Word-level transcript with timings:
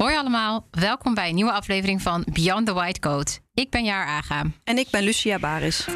Hoi 0.00 0.16
allemaal, 0.16 0.66
welkom 0.70 1.14
bij 1.14 1.28
een 1.28 1.34
nieuwe 1.34 1.52
aflevering 1.52 2.02
van 2.02 2.26
Beyond 2.32 2.66
the 2.66 2.72
White 2.72 3.00
Coat. 3.00 3.40
Ik 3.54 3.70
ben 3.70 3.84
Jaar 3.84 4.06
Aga. 4.06 4.44
En 4.64 4.78
ik 4.78 4.90
ben 4.90 5.02
Lucia 5.02 5.38
Baris. 5.38 5.86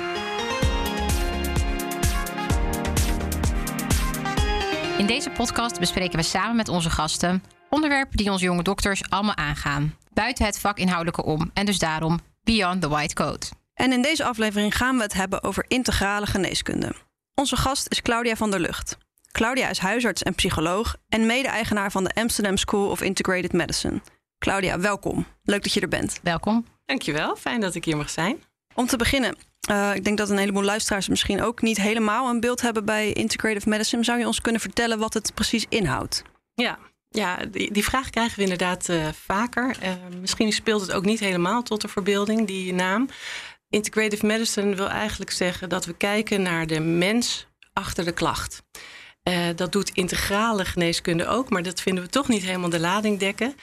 In 4.98 5.06
deze 5.06 5.30
podcast 5.30 5.78
bespreken 5.78 6.18
we 6.18 6.24
samen 6.24 6.56
met 6.56 6.68
onze 6.68 6.90
gasten 6.90 7.42
onderwerpen 7.70 8.16
die 8.16 8.30
onze 8.30 8.44
jonge 8.44 8.62
dokters 8.62 9.10
allemaal 9.10 9.36
aangaan. 9.36 9.94
Buiten 10.12 10.44
het 10.44 10.58
vakinhoudelijke 10.58 11.24
om 11.24 11.50
en 11.54 11.66
dus 11.66 11.78
daarom 11.78 12.18
Beyond 12.42 12.80
the 12.80 12.88
White 12.88 13.14
Coat. 13.14 13.50
En 13.74 13.92
in 13.92 14.02
deze 14.02 14.24
aflevering 14.24 14.76
gaan 14.76 14.96
we 14.96 15.02
het 15.02 15.14
hebben 15.14 15.42
over 15.42 15.64
integrale 15.68 16.26
geneeskunde. 16.26 16.94
Onze 17.34 17.56
gast 17.56 17.86
is 17.88 18.02
Claudia 18.02 18.36
van 18.36 18.50
der 18.50 18.60
Lucht. 18.60 18.96
Claudia 19.34 19.68
is 19.68 19.78
huisarts 19.78 20.22
en 20.22 20.34
psycholoog 20.34 20.96
en 21.08 21.26
mede-eigenaar 21.26 21.90
van 21.90 22.04
de 22.04 22.14
Amsterdam 22.14 22.56
School 22.56 22.90
of 22.90 23.02
Integrated 23.02 23.52
Medicine. 23.52 24.00
Claudia, 24.38 24.80
welkom. 24.80 25.26
Leuk 25.42 25.62
dat 25.62 25.72
je 25.72 25.80
er 25.80 25.88
bent. 25.88 26.18
Welkom. 26.22 26.66
Dankjewel, 26.84 27.36
fijn 27.36 27.60
dat 27.60 27.74
ik 27.74 27.84
hier 27.84 27.96
mag 27.96 28.10
zijn. 28.10 28.42
Om 28.74 28.86
te 28.86 28.96
beginnen, 28.96 29.36
uh, 29.70 29.94
ik 29.94 30.04
denk 30.04 30.18
dat 30.18 30.30
een 30.30 30.38
heleboel 30.38 30.62
luisteraars 30.62 31.08
misschien 31.08 31.42
ook 31.42 31.62
niet 31.62 31.76
helemaal 31.76 32.28
een 32.28 32.40
beeld 32.40 32.60
hebben 32.60 32.84
bij 32.84 33.12
Integrative 33.12 33.68
Medicine. 33.68 34.04
Zou 34.04 34.18
je 34.18 34.26
ons 34.26 34.40
kunnen 34.40 34.60
vertellen 34.60 34.98
wat 34.98 35.14
het 35.14 35.34
precies 35.34 35.66
inhoudt? 35.68 36.22
Ja, 36.54 36.78
ja, 37.08 37.36
die, 37.36 37.72
die 37.72 37.84
vraag 37.84 38.10
krijgen 38.10 38.36
we 38.36 38.42
inderdaad 38.42 38.88
uh, 38.88 39.08
vaker. 39.12 39.76
Uh, 39.82 39.92
misschien 40.20 40.52
speelt 40.52 40.80
het 40.80 40.92
ook 40.92 41.04
niet 41.04 41.20
helemaal 41.20 41.62
tot 41.62 41.80
de 41.80 41.88
verbeelding, 41.88 42.46
die 42.46 42.74
naam. 42.74 43.08
Integrative 43.68 44.26
Medicine 44.26 44.74
wil 44.74 44.88
eigenlijk 44.88 45.30
zeggen 45.30 45.68
dat 45.68 45.84
we 45.84 45.96
kijken 45.96 46.42
naar 46.42 46.66
de 46.66 46.80
mens 46.80 47.46
achter 47.72 48.04
de 48.04 48.12
klacht. 48.12 48.62
Uh, 49.28 49.46
dat 49.56 49.72
doet 49.72 49.90
integrale 49.90 50.64
geneeskunde 50.64 51.26
ook, 51.26 51.50
maar 51.50 51.62
dat 51.62 51.80
vinden 51.80 52.04
we 52.04 52.10
toch 52.10 52.28
niet 52.28 52.42
helemaal 52.42 52.70
de 52.70 52.80
lading 52.80 53.18
dekken. 53.18 53.54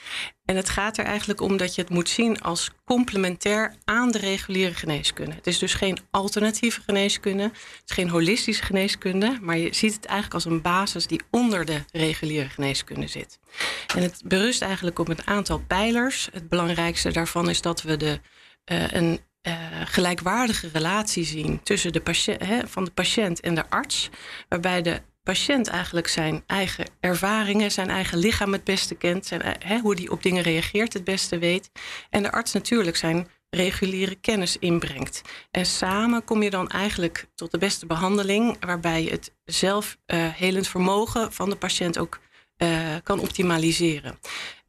En 0.44 0.56
het 0.56 0.68
gaat 0.68 0.98
er 0.98 1.04
eigenlijk 1.04 1.40
om 1.40 1.56
dat 1.56 1.74
je 1.74 1.80
het 1.80 1.90
moet 1.90 2.08
zien 2.08 2.40
als 2.40 2.70
complementair 2.84 3.74
aan 3.84 4.10
de 4.10 4.18
reguliere 4.18 4.74
geneeskunde. 4.74 5.34
Het 5.34 5.46
is 5.46 5.58
dus 5.58 5.74
geen 5.74 5.98
alternatieve 6.10 6.80
geneeskunde, 6.80 7.42
het 7.42 7.82
is 7.86 7.94
geen 7.94 8.08
holistische 8.08 8.62
geneeskunde, 8.64 9.38
maar 9.40 9.58
je 9.58 9.74
ziet 9.74 9.94
het 9.94 10.04
eigenlijk 10.04 10.34
als 10.34 10.44
een 10.44 10.62
basis 10.62 11.06
die 11.06 11.22
onder 11.30 11.64
de 11.64 11.84
reguliere 11.92 12.48
geneeskunde 12.48 13.06
zit. 13.06 13.38
En 13.96 14.02
het 14.02 14.22
berust 14.24 14.62
eigenlijk 14.62 14.98
op 14.98 15.08
een 15.08 15.26
aantal 15.26 15.58
pijlers. 15.66 16.28
Het 16.32 16.48
belangrijkste 16.48 17.12
daarvan 17.12 17.48
is 17.48 17.60
dat 17.60 17.82
we 17.82 17.96
de, 17.96 18.20
uh, 18.72 18.92
een 18.92 19.20
uh, 19.42 19.54
gelijkwaardige 19.84 20.68
relatie 20.72 21.24
zien 21.24 21.62
tussen 21.62 21.92
de 21.92 22.00
patiënt, 22.00 22.46
hè, 22.46 22.68
van 22.68 22.84
de 22.84 22.90
patiënt 22.90 23.40
en 23.40 23.54
de 23.54 23.70
arts, 23.70 24.10
waarbij 24.48 24.82
de 24.82 25.02
patiënt 25.22 25.68
eigenlijk 25.68 26.08
zijn 26.08 26.42
eigen 26.46 26.86
ervaringen, 27.00 27.70
zijn 27.70 27.90
eigen 27.90 28.18
lichaam 28.18 28.52
het 28.52 28.64
beste 28.64 28.94
kent, 28.94 29.26
zijn, 29.26 29.42
hè, 29.58 29.78
hoe 29.78 29.94
die 29.94 30.10
op 30.10 30.22
dingen 30.22 30.42
reageert 30.42 30.92
het 30.92 31.04
beste 31.04 31.38
weet. 31.38 31.70
En 32.10 32.22
de 32.22 32.32
arts 32.32 32.52
natuurlijk 32.52 32.96
zijn 32.96 33.28
reguliere 33.50 34.14
kennis 34.14 34.58
inbrengt. 34.58 35.22
En 35.50 35.66
samen 35.66 36.24
kom 36.24 36.42
je 36.42 36.50
dan 36.50 36.68
eigenlijk 36.68 37.26
tot 37.34 37.50
de 37.50 37.58
beste 37.58 37.86
behandeling, 37.86 38.56
waarbij 38.60 39.02
je 39.02 39.10
het 39.10 39.34
zelfhelend 39.44 40.64
uh, 40.64 40.70
vermogen 40.70 41.32
van 41.32 41.50
de 41.50 41.56
patiënt 41.56 41.98
ook 41.98 42.18
uh, 42.62 42.96
kan 43.02 43.20
optimaliseren. 43.20 44.18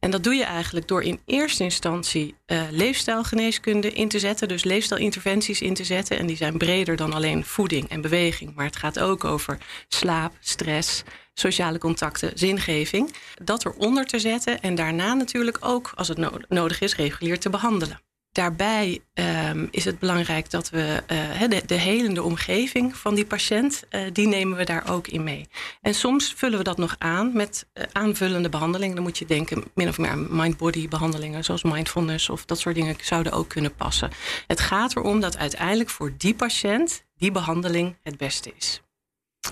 En 0.04 0.10
dat 0.10 0.24
doe 0.24 0.34
je 0.34 0.44
eigenlijk 0.44 0.88
door 0.88 1.02
in 1.02 1.20
eerste 1.24 1.62
instantie 1.62 2.34
uh, 2.46 2.62
leefstijlgeneeskunde 2.70 3.92
in 3.92 4.08
te 4.08 4.18
zetten, 4.18 4.48
dus 4.48 4.64
leefstijlinterventies 4.64 5.60
in 5.60 5.74
te 5.74 5.84
zetten. 5.84 6.18
En 6.18 6.26
die 6.26 6.36
zijn 6.36 6.58
breder 6.58 6.96
dan 6.96 7.12
alleen 7.12 7.44
voeding 7.44 7.88
en 7.88 8.00
beweging, 8.00 8.54
maar 8.54 8.64
het 8.64 8.76
gaat 8.76 9.00
ook 9.00 9.24
over 9.24 9.58
slaap, 9.88 10.32
stress, 10.40 11.02
sociale 11.34 11.78
contacten, 11.78 12.32
zingeving. 12.34 13.14
Dat 13.44 13.64
eronder 13.64 14.06
te 14.06 14.18
zetten 14.18 14.60
en 14.60 14.74
daarna 14.74 15.14
natuurlijk 15.14 15.58
ook, 15.60 15.92
als 15.94 16.08
het 16.08 16.48
nodig 16.48 16.80
is, 16.80 16.96
regulier 16.96 17.38
te 17.38 17.50
behandelen. 17.50 18.00
Daarbij 18.34 19.00
um, 19.14 19.68
is 19.70 19.84
het 19.84 19.98
belangrijk 19.98 20.50
dat 20.50 20.70
we 20.70 21.02
uh, 21.12 21.48
de, 21.48 21.62
de 21.66 21.74
helende 21.74 22.22
omgeving 22.22 22.96
van 22.96 23.14
die 23.14 23.26
patiënt, 23.26 23.82
uh, 23.90 24.00
die 24.12 24.26
nemen 24.26 24.56
we 24.56 24.64
daar 24.64 24.90
ook 24.90 25.08
in 25.08 25.24
mee. 25.24 25.48
En 25.80 25.94
soms 25.94 26.32
vullen 26.36 26.58
we 26.58 26.64
dat 26.64 26.76
nog 26.76 26.96
aan 26.98 27.32
met 27.32 27.66
uh, 27.74 27.84
aanvullende 27.92 28.48
behandelingen. 28.48 28.94
Dan 28.94 29.04
moet 29.04 29.18
je 29.18 29.26
denken 29.26 29.64
min 29.74 29.88
of 29.88 29.98
meer 29.98 30.10
aan 30.10 30.26
mind-body 30.30 30.88
behandelingen, 30.88 31.44
zoals 31.44 31.62
mindfulness 31.62 32.28
of 32.28 32.44
dat 32.44 32.58
soort 32.58 32.74
dingen 32.74 32.96
zouden 33.02 33.32
ook 33.32 33.48
kunnen 33.48 33.74
passen. 33.74 34.10
Het 34.46 34.60
gaat 34.60 34.96
erom 34.96 35.20
dat 35.20 35.36
uiteindelijk 35.36 35.90
voor 35.90 36.12
die 36.16 36.34
patiënt 36.34 37.04
die 37.16 37.30
behandeling 37.30 37.96
het 38.02 38.16
beste 38.16 38.52
is. 38.56 38.82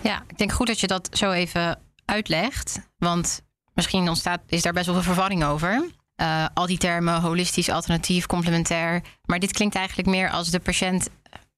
Ja, 0.03 0.25
ik 0.29 0.39
denk 0.39 0.53
goed 0.53 0.67
dat 0.67 0.81
je 0.81 0.87
dat 0.87 1.09
zo 1.13 1.31
even 1.31 1.83
uitlegt, 2.05 2.89
want 2.99 3.43
misschien 3.75 4.09
ontstaat, 4.09 4.41
is 4.47 4.63
daar 4.63 4.73
best 4.73 4.87
wel 4.87 4.95
veel 4.95 5.05
verwarring 5.05 5.45
over. 5.45 5.91
Uh, 6.23 6.47
al 6.55 6.67
die 6.67 6.79
termen 6.79 7.21
holistisch, 7.21 7.69
alternatief, 7.69 8.27
complementair. 8.27 9.03
Maar 9.25 9.39
dit 9.39 9.53
klinkt 9.53 9.75
eigenlijk 9.75 10.09
meer 10.09 10.31
als 10.31 10.51
de 10.51 10.61
patiënt 10.61 11.09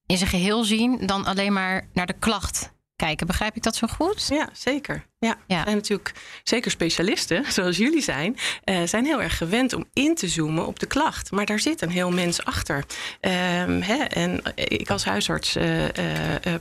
in 0.05 0.17
zijn 0.17 0.29
geheel 0.29 0.63
zien 0.63 1.05
dan 1.05 1.25
alleen 1.25 1.53
maar 1.53 1.87
naar 1.93 2.05
de 2.05 2.19
klacht 2.19 2.73
kijken. 2.95 3.27
Begrijp 3.27 3.55
ik 3.55 3.63
dat 3.63 3.75
zo 3.75 3.87
goed? 3.87 4.27
Ja, 4.27 4.49
zeker. 4.53 5.05
Ja, 5.19 5.37
ja. 5.47 5.63
zijn 5.63 5.75
natuurlijk 5.75 6.11
zeker 6.43 6.71
specialisten, 6.71 7.45
zoals 7.51 7.77
jullie 7.77 8.01
zijn, 8.01 8.37
uh, 8.65 8.83
zijn 8.83 9.05
heel 9.05 9.21
erg 9.21 9.37
gewend 9.37 9.73
om 9.73 9.85
in 9.93 10.15
te 10.15 10.27
zoomen 10.27 10.67
op 10.67 10.79
de 10.79 10.85
klacht. 10.85 11.31
Maar 11.31 11.45
daar 11.45 11.59
zit 11.59 11.81
een 11.81 11.89
heel 11.89 12.11
mens 12.11 12.45
achter. 12.45 12.77
Um, 12.77 13.81
hè, 13.81 14.03
en 14.03 14.41
ik 14.55 14.89
als 14.89 15.05
huisarts 15.05 15.55
uh, 15.55 15.85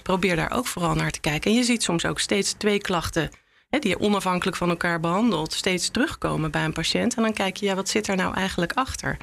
probeer 0.02 0.36
daar 0.36 0.50
ook 0.50 0.66
vooral 0.66 0.94
naar 0.94 1.10
te 1.10 1.20
kijken. 1.20 1.50
En 1.50 1.56
je 1.56 1.64
ziet 1.64 1.82
soms 1.82 2.04
ook 2.04 2.20
steeds 2.20 2.52
twee 2.52 2.78
klachten 2.78 3.30
die 3.82 4.00
onafhankelijk 4.00 4.56
van 4.56 4.68
elkaar 4.68 5.00
behandelt, 5.00 5.52
steeds 5.52 5.88
terugkomen 5.88 6.50
bij 6.50 6.64
een 6.64 6.72
patiënt. 6.72 7.14
En 7.14 7.22
dan 7.22 7.32
kijk 7.32 7.56
je, 7.56 7.66
ja, 7.66 7.74
wat 7.74 7.88
zit 7.88 8.08
er 8.08 8.16
nou 8.16 8.34
eigenlijk 8.34 8.72
achter? 8.72 9.16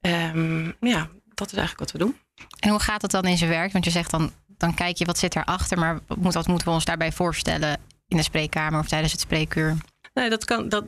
Um, 0.00 0.76
ja, 0.80 1.08
dat 1.34 1.52
is 1.52 1.58
eigenlijk 1.58 1.78
wat 1.78 1.92
we 1.92 1.98
doen. 1.98 2.16
En 2.60 2.70
hoe 2.70 2.80
gaat 2.80 3.00
dat 3.00 3.10
dan 3.10 3.24
in 3.24 3.38
zijn 3.38 3.50
werk? 3.50 3.72
Want 3.72 3.84
je 3.84 3.90
zegt 3.90 4.10
dan, 4.10 4.32
dan 4.46 4.74
kijk 4.74 4.96
je 4.96 5.04
wat 5.04 5.18
zit 5.18 5.36
erachter, 5.36 5.78
maar 5.78 6.00
wat 6.06 6.46
moeten 6.46 6.66
we 6.66 6.74
ons 6.74 6.84
daarbij 6.84 7.12
voorstellen 7.12 7.78
in 8.08 8.16
de 8.16 8.22
spreekkamer 8.22 8.80
of 8.80 8.88
tijdens 8.88 9.12
het 9.12 9.20
spreekuur? 9.20 9.76
Nee, 10.14 10.30
dat, 10.30 10.44
kan, 10.44 10.68
dat, 10.68 10.84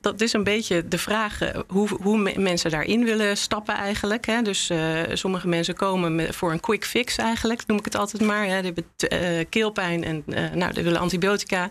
dat, 0.00 0.20
is 0.20 0.32
een 0.32 0.44
beetje 0.44 0.88
de 0.88 0.98
vraag 0.98 1.38
hoe, 1.68 1.88
hoe 2.02 2.32
mensen 2.38 2.70
daarin 2.70 3.04
willen 3.04 3.36
stappen 3.36 3.74
eigenlijk. 3.74 4.26
Hè. 4.26 4.42
Dus 4.42 4.70
uh, 4.70 5.00
sommige 5.12 5.48
mensen 5.48 5.74
komen 5.74 6.34
voor 6.34 6.52
een 6.52 6.60
quick 6.60 6.84
fix 6.84 7.16
eigenlijk, 7.16 7.66
noem 7.66 7.78
ik 7.78 7.84
het 7.84 7.96
altijd 7.96 8.22
maar. 8.22 8.46
Hè. 8.46 8.62
Die 8.62 8.72
hebben 8.72 9.38
uh, 9.38 9.44
keelpijn 9.48 10.04
en 10.04 10.22
uh, 10.26 10.50
nou, 10.50 10.72
die 10.72 10.82
willen 10.82 11.00
antibiotica. 11.00 11.68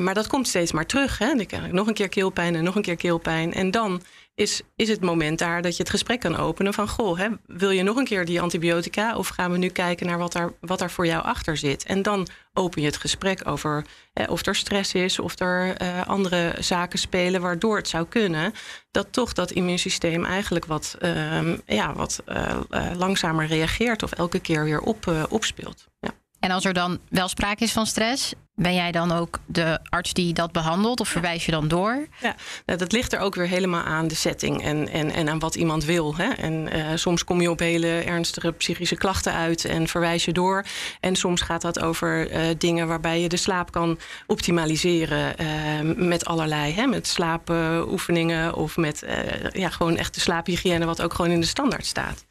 maar 0.00 0.14
dat 0.14 0.26
komt 0.26 0.48
steeds 0.48 0.72
maar 0.72 0.86
terug. 0.86 1.18
Hè. 1.18 1.34
Dan 1.34 1.74
nog 1.74 1.86
een 1.86 1.94
keer 1.94 2.08
keelpijn 2.08 2.54
en 2.54 2.64
nog 2.64 2.74
een 2.74 2.82
keer 2.82 2.96
keelpijn. 2.96 3.52
En 3.54 3.70
dan 3.70 4.02
is, 4.34 4.62
is 4.76 4.88
het 4.88 5.00
moment 5.00 5.38
daar 5.38 5.62
dat 5.62 5.76
je 5.76 5.82
het 5.82 5.92
gesprek 5.92 6.20
kan 6.20 6.36
openen 6.36 6.74
van... 6.74 6.88
goh, 6.88 7.18
hè, 7.18 7.28
wil 7.46 7.70
je 7.70 7.82
nog 7.82 7.96
een 7.96 8.04
keer 8.04 8.24
die 8.24 8.40
antibiotica... 8.40 9.16
of 9.16 9.28
gaan 9.28 9.50
we 9.50 9.58
nu 9.58 9.68
kijken 9.68 10.06
naar 10.06 10.18
wat 10.18 10.32
daar, 10.32 10.52
wat 10.60 10.78
daar 10.78 10.90
voor 10.90 11.06
jou 11.06 11.24
achter 11.24 11.56
zit? 11.56 11.84
En 11.84 12.02
dan 12.02 12.28
open 12.52 12.80
je 12.80 12.86
het 12.86 12.96
gesprek 12.96 13.48
over 13.48 13.84
eh, 14.12 14.30
of 14.30 14.46
er 14.46 14.54
stress 14.54 14.94
is... 14.94 15.18
of 15.18 15.40
er 15.40 15.82
uh, 15.82 16.06
andere 16.06 16.56
zaken 16.58 16.98
spelen 16.98 17.40
waardoor 17.40 17.76
het 17.76 17.88
zou 17.88 18.06
kunnen... 18.06 18.52
dat 18.90 19.12
toch 19.12 19.32
dat 19.32 19.50
immuunsysteem 19.50 20.24
eigenlijk 20.24 20.64
wat, 20.64 20.96
uh, 21.00 21.56
ja, 21.66 21.94
wat 21.94 22.22
uh, 22.26 22.60
langzamer 22.96 23.46
reageert... 23.46 24.02
of 24.02 24.12
elke 24.12 24.40
keer 24.40 24.64
weer 24.64 24.80
op, 24.80 25.26
opspeelt. 25.28 25.86
Ja. 26.00 26.10
En 26.44 26.50
als 26.50 26.64
er 26.64 26.72
dan 26.72 26.98
wel 27.08 27.28
sprake 27.28 27.64
is 27.64 27.72
van 27.72 27.86
stress, 27.86 28.34
ben 28.54 28.74
jij 28.74 28.92
dan 28.92 29.12
ook 29.12 29.38
de 29.46 29.78
arts 29.88 30.12
die 30.12 30.32
dat 30.32 30.52
behandelt 30.52 31.00
of 31.00 31.08
verwijs 31.08 31.44
je 31.44 31.50
dan 31.50 31.68
door? 31.68 32.06
Ja, 32.20 32.34
nou, 32.66 32.78
dat 32.78 32.92
ligt 32.92 33.12
er 33.12 33.18
ook 33.18 33.34
weer 33.34 33.46
helemaal 33.46 33.82
aan 33.82 34.08
de 34.08 34.14
setting 34.14 34.62
en, 34.62 34.88
en, 34.88 35.10
en 35.10 35.28
aan 35.28 35.38
wat 35.38 35.54
iemand 35.54 35.84
wil. 35.84 36.16
Hè? 36.16 36.28
En 36.28 36.76
uh, 36.76 36.86
soms 36.94 37.24
kom 37.24 37.40
je 37.40 37.50
op 37.50 37.58
hele 37.58 37.88
ernstige 37.88 38.52
psychische 38.52 38.96
klachten 38.96 39.32
uit 39.32 39.64
en 39.64 39.88
verwijs 39.88 40.24
je 40.24 40.32
door. 40.32 40.64
En 41.00 41.16
soms 41.16 41.40
gaat 41.40 41.62
dat 41.62 41.80
over 41.80 42.32
uh, 42.32 42.40
dingen 42.58 42.88
waarbij 42.88 43.20
je 43.20 43.28
de 43.28 43.36
slaap 43.36 43.72
kan 43.72 43.98
optimaliseren 44.26 45.34
uh, 45.40 45.94
met 45.96 46.24
allerlei, 46.24 46.72
hè? 46.72 46.86
met 46.86 47.06
slaapoefeningen 47.06 48.54
of 48.54 48.76
met 48.76 49.04
ja, 49.52 49.68
gewoon 49.68 49.96
echt 49.96 50.14
de 50.14 50.20
slaaphygiëne, 50.20 50.84
wat 50.84 51.02
ook 51.02 51.14
gewoon 51.14 51.30
in 51.30 51.40
de 51.40 51.46
standaard 51.46 51.86
staat. 51.86 52.24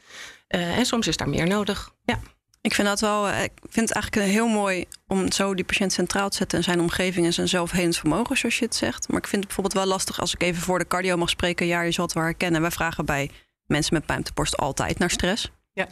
en 0.47 0.85
soms 0.85 1.07
is 1.07 1.17
daar 1.17 1.29
meer 1.29 1.47
nodig. 1.47 1.91
Ja. 2.05 2.19
Ik 2.63 2.73
vind 2.73 2.87
dat 2.87 2.99
wel. 2.99 3.29
Ik 3.29 3.51
vind 3.69 3.89
het 3.89 3.91
eigenlijk 3.97 4.31
heel 4.31 4.47
mooi 4.47 4.85
om 5.07 5.31
zo 5.31 5.53
die 5.53 5.65
patiënt 5.65 5.93
centraal 5.93 6.29
te 6.29 6.37
zetten 6.37 6.57
en 6.57 6.63
zijn 6.63 6.79
omgeving 6.79 7.25
en 7.25 7.33
zijn 7.33 7.47
zelfhelend 7.47 7.97
vermogen, 7.97 8.37
zoals 8.37 8.59
je 8.59 8.65
het 8.65 8.75
zegt. 8.75 9.07
Maar 9.07 9.17
ik 9.17 9.27
vind 9.27 9.43
het 9.43 9.45
bijvoorbeeld 9.45 9.83
wel 9.85 9.93
lastig 9.93 10.19
als 10.19 10.33
ik 10.33 10.43
even 10.43 10.61
voor 10.61 10.79
de 10.79 10.87
cardio 10.87 11.17
mag 11.17 11.29
spreken. 11.29 11.65
Ja, 11.65 11.81
je 11.81 11.91
zal 11.91 12.05
het 12.05 12.13
wel 12.13 12.23
herkennen. 12.23 12.61
Wij 12.61 12.71
vragen 12.71 13.05
bij 13.05 13.29
mensen 13.65 13.93
met 13.93 14.05
pijn 14.05 14.19
op 14.19 14.25
de 14.25 14.31
borst 14.33 14.57
altijd 14.57 14.99
naar 14.99 15.09
stress. 15.09 15.51
Ja. 15.73 15.87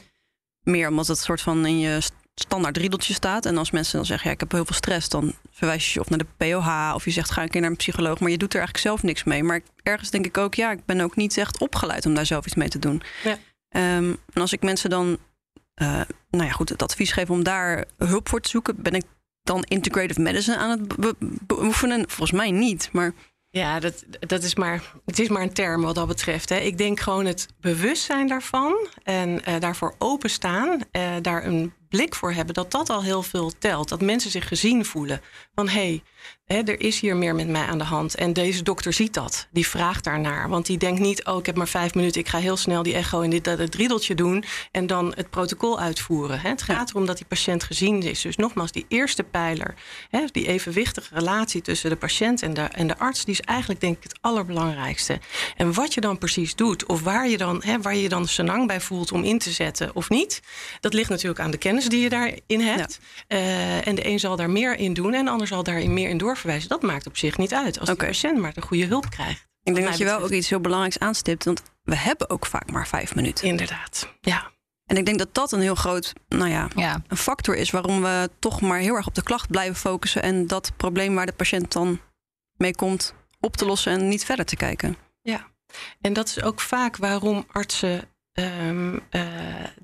Meer 0.63 0.89
omdat 0.89 1.07
het 1.07 1.18
soort 1.18 1.41
van 1.41 1.65
in 1.65 1.79
je 1.79 2.00
standaard 2.35 2.77
riedeltje 2.77 3.13
staat. 3.13 3.45
En 3.45 3.57
als 3.57 3.71
mensen 3.71 3.97
dan 3.97 4.06
zeggen, 4.06 4.27
ja, 4.27 4.33
ik 4.33 4.39
heb 4.39 4.51
heel 4.51 4.65
veel 4.65 4.75
stress, 4.75 5.09
dan 5.09 5.33
verwijs 5.51 5.85
je 5.85 5.94
je 5.94 6.00
of 6.00 6.09
naar 6.09 6.19
de 6.19 6.25
POH 6.38 6.91
of 6.95 7.06
je 7.06 7.12
zegt, 7.12 7.31
ga 7.31 7.41
een 7.41 7.50
keer 7.50 7.62
naar 7.62 7.69
een 7.69 7.75
psycholoog. 7.75 8.19
Maar 8.19 8.31
je 8.31 8.38
doet 8.38 8.53
er 8.53 8.59
eigenlijk 8.59 8.88
zelf 8.88 9.03
niks 9.03 9.24
mee. 9.24 9.44
Maar 9.44 9.62
ergens 9.83 10.09
denk 10.09 10.25
ik 10.25 10.38
ook, 10.38 10.56
ja, 10.56 10.71
ik 10.71 10.85
ben 10.85 11.01
ook 11.01 11.15
niet 11.15 11.38
echt 11.38 11.59
opgeleid 11.59 12.06
om 12.06 12.13
daar 12.13 12.25
zelf 12.25 12.45
iets 12.45 12.56
mee 12.56 12.69
te 12.69 12.79
doen. 12.79 13.01
Ja. 13.24 13.38
Um, 13.97 14.17
en 14.33 14.41
als 14.41 14.53
ik 14.53 14.62
mensen 14.62 14.89
dan 14.89 15.17
nou 16.30 16.45
ja, 16.45 16.51
goed, 16.51 16.69
het 16.69 16.83
advies 16.83 17.12
geven 17.12 17.33
om 17.33 17.44
daar 17.44 17.86
hulp 17.98 18.30
voor 18.30 18.42
te 18.42 18.50
zoeken. 18.50 18.81
Ben 18.81 18.94
ik 18.94 19.04
dan 19.44 19.63
integrative 19.63 20.22
medicine 20.22 20.57
aan 20.57 20.69
het 20.69 20.95
be 20.95 21.16
beoefenen? 21.48 22.10
Volgens 22.10 22.31
mij 22.31 22.51
niet. 22.51 22.89
Maar 22.92 23.13
Ja, 23.50 23.80
dat, 23.80 24.04
dat 24.19 24.44
is 24.44 24.56
maar, 24.56 24.94
het 25.06 25.19
is 25.19 25.30
maar 25.30 25.42
een 25.42 25.54
term 25.54 25.81
wat 25.81 25.95
dat 25.95 26.07
betreft. 26.07 26.50
Hè. 26.50 26.57
Ik 26.57 26.78
denk 26.78 27.00
gewoon 27.00 27.25
het 27.25 27.48
bewustzijn 27.60 28.28
daarvan 28.28 28.88
en 29.04 29.30
uh, 29.30 29.60
daarvoor 29.60 29.95
openstaan, 29.98 30.80
uh, 30.92 31.12
daar 31.22 31.45
een 31.45 31.74
blik 31.91 32.15
voor 32.15 32.31
hebben, 32.31 32.53
dat 32.53 32.71
dat 32.71 32.89
al 32.89 33.03
heel 33.03 33.23
veel 33.23 33.51
telt. 33.59 33.89
Dat 33.89 34.01
mensen 34.01 34.31
zich 34.31 34.47
gezien 34.47 34.85
voelen. 34.85 35.21
Van 35.55 35.67
hé, 35.67 36.01
hey, 36.45 36.63
er 36.65 36.81
is 36.81 36.99
hier 36.99 37.15
meer 37.15 37.35
met 37.35 37.47
mij 37.47 37.65
aan 37.65 37.77
de 37.77 37.83
hand. 37.83 38.15
En 38.15 38.33
deze 38.33 38.63
dokter 38.63 38.93
ziet 38.93 39.13
dat. 39.13 39.47
Die 39.51 39.67
vraagt 39.67 40.03
daarnaar. 40.03 40.49
Want 40.49 40.65
die 40.65 40.77
denkt 40.77 40.99
niet, 40.99 41.25
oh, 41.25 41.39
ik 41.39 41.45
heb 41.45 41.55
maar 41.55 41.67
vijf 41.67 41.93
minuten. 41.93 42.21
Ik 42.21 42.27
ga 42.27 42.38
heel 42.38 42.57
snel 42.57 42.83
die 42.83 42.93
echo 42.93 43.21
en 43.21 43.29
dit, 43.29 43.43
dat, 43.43 43.57
het 43.57 44.17
doen. 44.17 44.43
En 44.71 44.88
dan 44.88 45.13
het 45.15 45.29
protocol 45.29 45.79
uitvoeren. 45.79 46.39
Het 46.39 46.61
gaat 46.61 46.89
erom 46.89 47.05
dat 47.05 47.17
die 47.17 47.25
patiënt 47.25 47.63
gezien 47.63 48.01
is. 48.01 48.21
Dus 48.21 48.35
nogmaals, 48.35 48.71
die 48.71 48.85
eerste 48.88 49.23
pijler. 49.23 49.73
Die 50.31 50.47
evenwichtige 50.47 51.15
relatie 51.15 51.61
tussen 51.61 51.89
de 51.89 51.95
patiënt 51.95 52.41
en 52.41 52.53
de, 52.53 52.61
en 52.61 52.88
de 52.88 52.97
arts. 52.97 53.25
Die 53.25 53.33
is 53.33 53.41
eigenlijk 53.41 53.79
denk 53.79 53.97
ik 53.97 54.03
het 54.03 54.17
allerbelangrijkste. 54.21 55.19
En 55.57 55.73
wat 55.73 55.93
je 55.93 56.01
dan 56.01 56.17
precies 56.17 56.55
doet. 56.55 56.85
Of 56.85 57.01
waar 57.01 57.29
je 57.29 57.38
dan, 57.38 57.63
waar 57.81 57.95
je 57.95 58.09
dan 58.09 58.27
senang 58.27 58.67
bij 58.67 58.81
voelt 58.81 59.11
om 59.11 59.23
in 59.23 59.39
te 59.39 59.51
zetten 59.51 59.95
of 59.95 60.09
niet. 60.09 60.41
Dat 60.79 60.93
ligt 60.93 61.09
natuurlijk 61.09 61.39
aan 61.39 61.51
de 61.51 61.57
kennis 61.57 61.81
die 61.89 62.01
je 62.01 62.10
daarin 62.10 62.62
hebt. 62.62 63.00
Uh, 63.28 63.88
en 63.88 63.95
de 63.95 64.06
een 64.07 64.19
zal 64.19 64.36
daar 64.36 64.50
meer 64.50 64.78
in 64.78 64.94
doen 64.94 65.13
en 65.13 65.25
de 65.25 65.31
ander 65.31 65.48
zal 65.48 65.63
daarin 65.63 65.94
meer 65.94 66.10
in 66.10 66.18
doorverwijzen. 66.18 66.69
Dat 66.69 66.81
maakt 66.81 67.07
op 67.07 67.18
zich 67.18 67.38
niet 67.38 67.54
uit 67.54 67.80
als 67.80 67.89
okay. 67.89 68.07
de 68.07 68.13
patiënt 68.13 68.39
maar 68.39 68.54
de 68.54 68.62
goede 68.62 68.86
hulp 68.86 69.10
krijgt. 69.10 69.50
Ik 69.63 69.75
denk 69.75 69.88
dat 69.88 69.98
je 69.98 70.04
wel 70.04 70.19
ook 70.19 70.30
iets 70.30 70.50
heel 70.50 70.60
belangrijks 70.60 71.00
aanstipt, 71.00 71.45
want 71.45 71.62
we 71.83 71.95
hebben 71.95 72.30
ook 72.30 72.45
vaak 72.45 72.72
maar 72.72 72.88
vijf 72.88 73.16
minuten. 73.16 73.48
Inderdaad, 73.48 74.07
ja. 74.22 74.51
En 74.86 74.98
ik 74.98 75.06
denk 75.06 75.18
dat 75.18 75.33
dat 75.33 75.51
een 75.51 75.62
heel 75.62 75.75
groot 75.75 76.13
nou 76.28 76.50
ja, 76.50 76.68
ja, 76.75 77.01
een 77.07 77.18
factor 77.18 77.56
is 77.56 77.69
waarom 77.69 78.01
we 78.01 78.30
toch 78.39 78.62
maar 78.62 78.80
heel 78.80 78.95
erg 78.95 79.07
op 79.07 79.16
de 79.16 79.24
klacht 79.24 79.50
blijven 79.50 79.75
focussen 79.75 80.22
en 80.22 80.48
dat 80.48 80.72
probleem 80.77 81.16
waar 81.16 81.25
de 81.25 81.34
patiënt 81.34 81.72
dan 81.72 82.00
mee 82.57 82.75
komt 82.75 83.13
op 83.39 83.57
te 83.57 83.66
lossen 83.66 83.92
en 83.92 84.07
niet 84.07 84.25
verder 84.25 84.45
te 84.45 84.56
kijken. 84.56 84.98
Ja, 85.22 85.48
en 86.01 86.13
dat 86.13 86.27
is 86.27 86.42
ook 86.42 86.60
vaak 86.60 86.98
waarom 86.98 87.45
artsen 87.51 88.11
um, 88.33 88.94
uh, 89.12 89.24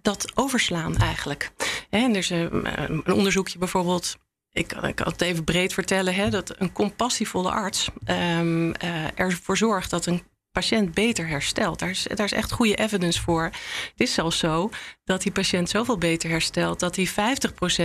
dat 0.01 0.31
overslaan 0.35 0.97
eigenlijk. 0.97 1.51
En 1.89 2.11
er 2.11 2.17
is 2.17 2.29
een, 2.29 2.91
een 2.91 3.13
onderzoekje 3.13 3.57
bijvoorbeeld 3.57 4.17
ik, 4.57 4.71
ik 4.71 4.95
kan 4.95 5.07
het 5.07 5.21
even 5.21 5.43
breed 5.43 5.73
vertellen, 5.73 6.15
hè, 6.15 6.29
dat 6.29 6.59
een 6.59 6.71
compassievolle 6.71 7.51
arts 7.51 7.89
um, 8.05 8.67
uh, 8.67 9.19
ervoor 9.19 9.57
zorgt 9.57 9.89
dat 9.89 10.05
een 10.05 10.23
patiënt 10.57 10.93
beter 10.93 11.27
herstelt. 11.27 11.79
Daar 11.79 11.89
is, 11.89 12.05
daar 12.15 12.25
is 12.25 12.31
echt 12.31 12.51
goede 12.51 12.75
evidence 12.75 13.21
voor. 13.21 13.43
Het 13.43 13.93
is 13.95 14.13
zelfs 14.13 14.37
zo 14.37 14.69
dat 15.03 15.21
die 15.21 15.31
patiënt 15.31 15.69
zoveel 15.69 15.97
beter 15.97 16.29
herstelt 16.29 16.79
dat 16.79 16.95
hij 16.95 17.07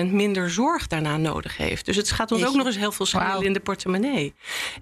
50% 0.08 0.10
minder 0.10 0.50
zorg 0.50 0.86
daarna 0.86 1.16
nodig 1.16 1.56
heeft. 1.56 1.84
Dus 1.84 1.96
het 1.96 2.10
gaat 2.10 2.32
ons 2.32 2.44
ook 2.44 2.54
nog 2.54 2.66
eens 2.66 2.76
heel 2.76 2.92
veel 2.92 3.06
schelen 3.06 3.44
in 3.44 3.52
de 3.52 3.60
portemonnee. 3.60 4.34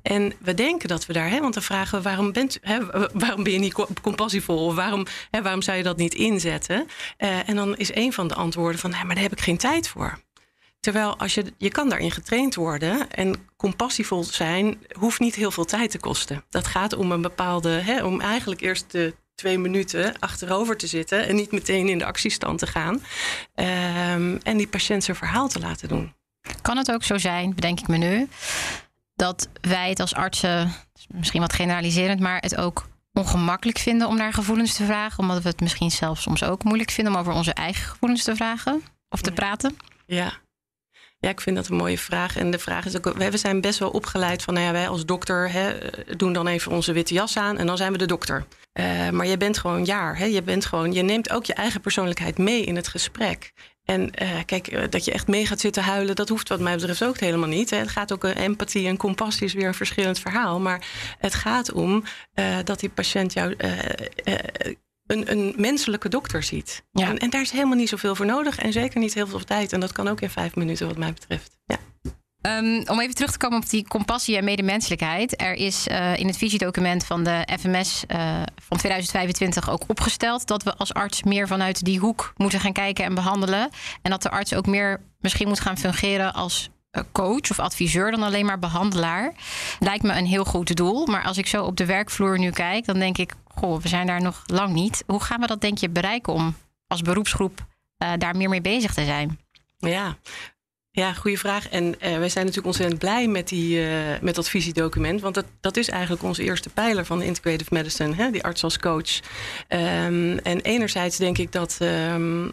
En 0.03 0.33
we 0.39 0.55
denken 0.55 0.89
dat 0.89 1.07
we 1.07 1.13
daar, 1.13 1.31
hè, 1.31 1.41
want 1.41 1.55
dan 1.55 1.63
vragen 1.63 1.99
we 1.99 2.05
waarom, 2.05 2.33
bent, 2.33 2.59
hè, 2.63 2.79
waarom 3.13 3.43
ben 3.43 3.53
je 3.53 3.59
niet 3.59 3.75
compassievol 4.03 4.67
of 4.67 4.75
waarom, 4.75 5.07
hè, 5.31 5.43
waarom 5.43 5.63
zou 5.63 5.77
je 5.77 5.83
dat 5.83 5.97
niet 5.97 6.15
inzetten? 6.15 6.87
Uh, 7.19 7.49
en 7.49 7.57
dan 7.57 7.77
is 7.77 7.95
een 7.95 8.13
van 8.13 8.29
de 8.29 8.35
antwoorden 8.35 8.81
van, 8.81 8.91
nee, 8.91 9.05
maar 9.05 9.15
daar 9.15 9.25
heb 9.25 9.33
ik 9.33 9.41
geen 9.41 9.59
tijd 9.59 9.89
voor. 9.89 10.19
Terwijl 10.81 11.19
als 11.19 11.35
je, 11.35 11.53
je 11.59 11.71
kan 11.71 11.89
daarin 11.89 12.11
getraind 12.11 12.55
worden 12.55 13.11
en 13.11 13.49
compassievol 13.57 14.25
zijn 14.25 14.79
hoeft 14.99 15.21
niet 15.21 15.35
heel 15.35 15.51
veel 15.51 15.65
tijd 15.65 15.91
te 15.91 15.99
kosten. 15.99 16.45
Dat 16.49 16.67
gaat 16.67 16.97
om 16.97 17.13
een 17.13 17.23
bepaalde, 17.23 17.71
hè, 17.71 18.05
om 18.05 18.21
eigenlijk 18.21 18.61
eerst 18.61 18.91
de 18.91 19.15
twee 19.35 19.59
minuten 19.59 20.19
achterover 20.19 20.77
te 20.77 20.87
zitten 20.87 21.27
en 21.27 21.35
niet 21.35 21.53
meteen 21.53 21.89
in 21.89 21.99
de 21.99 22.05
actiestand 22.05 22.59
te 22.59 22.67
gaan. 22.67 22.95
Um, 22.95 24.39
en 24.43 24.57
die 24.57 24.69
patiënt 24.69 25.05
zijn 25.05 25.17
verhaal 25.17 25.49
te 25.49 25.61
laten 25.61 25.89
doen. 25.89 26.15
Kan 26.63 26.77
het 26.77 26.93
ook 26.93 27.03
zo 27.03 27.19
zijn, 27.19 27.55
bedenk 27.55 27.81
ik 27.81 27.89
me 27.89 27.97
nu, 27.97 28.29
dat 29.15 29.49
wij 29.61 29.89
het 29.89 30.01
als 30.01 30.15
artsen, 30.15 30.73
misschien 31.09 31.41
wat 31.41 31.53
generaliserend, 31.53 32.21
maar 32.21 32.41
het 32.41 32.57
ook 32.57 32.89
ongemakkelijk 33.13 33.79
vinden 33.79 34.09
om 34.09 34.17
naar 34.17 34.33
gevoelens 34.33 34.75
te 34.75 34.85
vragen, 34.85 35.19
omdat 35.19 35.43
we 35.43 35.49
het 35.49 35.61
misschien 35.61 35.91
zelfs 35.91 36.23
soms 36.23 36.43
ook 36.43 36.65
moeilijk 36.65 36.91
vinden 36.91 37.15
om 37.15 37.21
over 37.21 37.33
onze 37.33 37.53
eigen 37.53 37.89
gevoelens 37.91 38.25
te 38.25 38.37
vragen 38.37 38.83
of 39.09 39.21
te 39.21 39.33
praten? 39.33 39.77
Ja, 40.07 40.33
ja, 41.21 41.29
ik 41.29 41.41
vind 41.41 41.57
dat 41.57 41.69
een 41.69 41.77
mooie 41.77 41.99
vraag. 41.99 42.37
En 42.37 42.51
de 42.51 42.59
vraag 42.59 42.85
is 42.85 42.97
ook, 42.97 43.13
we 43.13 43.37
zijn 43.37 43.61
best 43.61 43.79
wel 43.79 43.91
opgeleid 43.91 44.43
van, 44.43 44.55
nou 44.55 44.67
ja, 44.67 44.73
wij 44.73 44.89
als 44.89 45.05
dokter 45.05 45.51
hè, 45.51 45.77
doen 46.17 46.33
dan 46.33 46.47
even 46.47 46.73
onze 46.73 46.93
witte 46.93 47.15
jas 47.15 47.37
aan 47.37 47.59
en 47.59 47.67
dan 47.67 47.77
zijn 47.77 47.93
we 47.93 47.99
de 47.99 48.07
dokter. 48.07 48.47
Uh, 48.81 49.09
maar 49.11 49.27
je 49.27 49.37
bent 49.37 49.59
gewoon 49.59 49.85
jaar. 49.85 50.19
Hè? 50.19 50.25
Je, 50.25 50.43
bent 50.43 50.65
gewoon, 50.65 50.93
je 50.93 51.03
neemt 51.03 51.31
ook 51.31 51.45
je 51.45 51.55
eigen 51.55 51.81
persoonlijkheid 51.81 52.39
mee 52.39 52.65
in 52.65 52.77
het 52.77 52.89
gesprek. 52.89 53.53
En 53.85 54.11
uh, 54.23 54.29
kijk, 54.47 54.73
uh, 54.73 54.83
dat 54.91 55.05
je 55.05 55.13
echt 55.13 55.27
mee 55.27 55.47
gaat 55.47 55.61
zitten 55.61 55.83
huilen, 55.83 56.17
dat 56.17 56.29
hoeft 56.29 56.49
wat 56.49 56.61
mij 56.61 56.77
betreft 56.77 57.05
ook 57.05 57.19
helemaal 57.19 57.49
niet. 57.49 57.71
Hè. 57.71 57.77
Het 57.77 57.89
gaat 57.89 58.13
ook, 58.13 58.25
empathie 58.25 58.87
en 58.87 58.97
compassie 58.97 59.47
is 59.47 59.53
weer 59.53 59.67
een 59.67 59.75
verschillend 59.75 60.19
verhaal. 60.19 60.61
Maar 60.61 60.87
het 61.19 61.35
gaat 61.35 61.73
om 61.73 62.05
dat 62.65 62.81
die 62.81 62.89
patiënt 62.89 63.33
jou 63.33 63.57
een, 65.11 65.31
een 65.31 65.55
menselijke 65.57 66.09
dokter 66.09 66.43
ziet. 66.43 66.83
Ja. 66.91 67.09
En, 67.09 67.19
en, 67.19 67.31
daar 67.31 67.41
is 67.41 67.51
helemaal 67.51 67.77
niet 67.77 67.89
zoveel 67.89 68.15
voor 68.15 68.27
nodig. 68.27 68.59
En 68.59 68.73
zeker 68.73 69.01
niet 69.01 69.15
heel 69.15 69.27
veel 69.27 69.45
tijd. 69.45 69.73
En 69.73 69.81
dat 69.81 69.93
kan 69.93 70.09
ook 70.09 70.21
in 70.21 70.31
vijf 70.31 70.55
minuten, 70.55 70.87
wat 70.87 70.97
mij 70.97 71.13
betreft. 71.13 71.59
Ja. 71.67 71.79
Um, 72.43 72.89
om 72.89 73.01
even 73.01 73.15
terug 73.15 73.33
te 73.33 73.39
komen 73.39 73.59
op 73.59 73.71
die 73.71 73.89
compassie 73.89 74.37
en 74.37 74.45
medemenselijkheid. 74.45 75.41
Er 75.41 75.55
is 75.55 75.89
uh, 75.89 76.17
in 76.17 76.27
het 76.27 76.37
visiedocument 76.37 77.07
van 77.07 77.25
de 77.25 77.49
FMS 77.61 78.05
uh, 78.09 78.43
van 78.63 78.79
2025 78.79 79.71
ook 79.71 79.83
opgesteld 79.87 80.47
dat 80.47 80.63
we 80.63 80.75
als 80.77 80.95
arts 80.95 81.23
meer 81.23 81.47
vanuit 81.47 81.85
die 81.85 81.99
hoek 81.99 82.33
moeten 82.37 82.61
gaan 82.61 82.73
kijken 82.73 83.05
en 83.05 83.15
behandelen. 83.15 83.71
En 84.03 84.11
dat 84.11 84.23
de 84.23 84.31
arts 84.31 84.55
ook 84.55 84.67
meer 84.67 85.01
misschien 85.19 85.49
moet 85.49 85.61
gaan 85.61 85.79
fungeren 85.79 86.35
als 86.35 86.65
eh, 86.65 86.80
coach 87.13 87.51
of 87.51 87.59
adviseur 87.59 88.11
dan 88.11 88.23
alleen 88.23 88.47
maar 88.47 88.59
behandelaar. 88.59 89.33
Lijkt 89.79 90.03
me 90.03 90.13
een 90.13 90.27
heel 90.27 90.45
goed 90.45 90.77
doel. 90.77 91.07
Maar 91.07 91.25
als 91.25 91.39
ik 91.39 91.47
zo 91.47 91.65
op 91.65 91.77
de 91.77 91.87
werkvloer 91.87 92.39
nu 92.39 92.51
kijk, 92.51 92.85
dan 92.85 92.99
denk 92.99 93.19
ik, 93.19 93.33
goh, 93.55 93.81
we 93.81 93.89
zijn 93.89 94.07
daar 94.07 94.23
nog 94.23 94.43
lang 94.47 94.73
niet. 94.73 95.05
Hoe 95.07 95.23
gaan 95.23 95.41
we 95.41 95.47
dat 95.47 95.61
denk 95.61 95.79
je 95.79 95.89
bereiken 95.89 96.33
om 96.33 96.57
als 96.87 97.03
beroepsgroep 97.03 97.67
uh, 98.03 98.13
daar 98.19 98.37
meer 98.37 98.49
mee 98.49 98.61
bezig 98.61 98.95
te 98.95 99.05
zijn? 99.05 99.39
Ja, 99.77 100.17
ja, 100.91 101.13
goede 101.13 101.37
vraag. 101.37 101.69
En 101.69 101.85
uh, 101.85 101.95
wij 102.01 102.29
zijn 102.29 102.45
natuurlijk 102.45 102.67
ontzettend 102.67 102.99
blij 102.99 103.27
met, 103.27 103.49
die, 103.49 103.87
met 104.21 104.35
dat 104.35 104.49
visiedocument. 104.49 105.21
Want 105.21 105.35
dat, 105.35 105.47
dat 105.61 105.77
is 105.77 105.89
eigenlijk 105.89 106.23
onze 106.23 106.43
eerste 106.43 106.69
pijler 106.69 107.05
van 107.05 107.23
integrative 107.23 107.75
medicine, 107.75 108.15
hè, 108.15 108.31
die 108.31 108.45
arts 108.45 108.65
als 108.65 108.79
coach. 108.79 109.21
Um, 109.69 110.39
en 110.39 110.61
enerzijds 110.61 111.17
denk 111.17 111.39
ik 111.39 111.53
dat 111.53 111.79
um, 111.83 112.53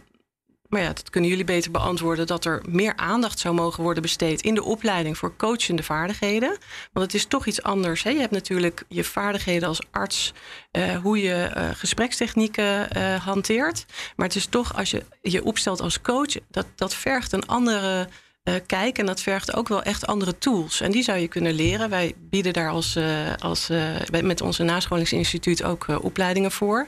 maar 0.70 0.82
ja, 0.82 0.94
dat 0.94 1.10
kunnen 1.10 1.30
jullie 1.30 1.46
beter 1.46 1.72
beantwoorden, 1.72 2.28
dat 2.28 2.46
er 2.46 2.62
meer 2.70 2.96
aandacht 2.96 3.40
zou 3.40 3.56
mogen 3.56 3.84
worden 3.84 4.02
besteed 4.02 4.42
in 4.42 4.54
de 4.54 4.64
opleiding 4.64 5.18
voor 5.18 5.36
coachende 5.36 5.84
vaardigheden. 5.84 6.58
Want 6.94 7.06
het 7.06 7.14
is 7.14 7.26
toch 7.26 7.46
iets 7.46 7.64
anders. 7.64 8.04
Hè? 8.04 8.10
Je 8.10 8.20
hebt 8.20 8.32
natuurlijk 8.32 8.84
je 8.88 9.04
vaardigheden 9.04 9.68
als 9.68 9.82
arts, 9.92 10.34
uh, 10.72 10.96
hoe 10.96 11.22
je 11.22 11.52
uh, 11.58 11.70
gesprekstechnieken 11.74 12.98
uh, 12.98 13.16
hanteert. 13.26 13.86
Maar 14.16 14.28
het 14.28 14.36
is 14.36 14.46
toch, 14.46 14.76
als 14.76 14.92
je 14.92 15.04
je 15.22 15.44
opstelt 15.44 15.82
als 15.82 16.02
coach, 16.02 16.36
dat, 16.52 16.66
dat 16.76 16.94
vergt 16.94 17.32
een 17.32 17.48
andere 17.48 18.08
uh, 18.48 18.54
kijken. 18.66 19.04
En 19.04 19.06
dat 19.06 19.22
vergt 19.22 19.56
ook 19.56 19.68
wel 19.68 19.84
echt 19.84 20.08
andere 20.08 20.38
tools. 20.38 20.82
En 20.82 20.92
die 20.92 21.04
zou 21.04 21.18
je 21.18 21.28
kunnen 21.28 21.54
leren. 21.54 21.90
Wij 21.90 22.14
bieden 22.18 22.54
daar 22.54 22.70
als, 22.70 22.96
uh, 22.96 23.06
als, 23.40 23.70
uh, 23.70 24.22
met 24.22 24.42
onze 24.42 24.64
nascholingsinstituut 24.64 25.64
ook 25.64 25.86
opleidingen 26.02 26.52
voor. 26.52 26.88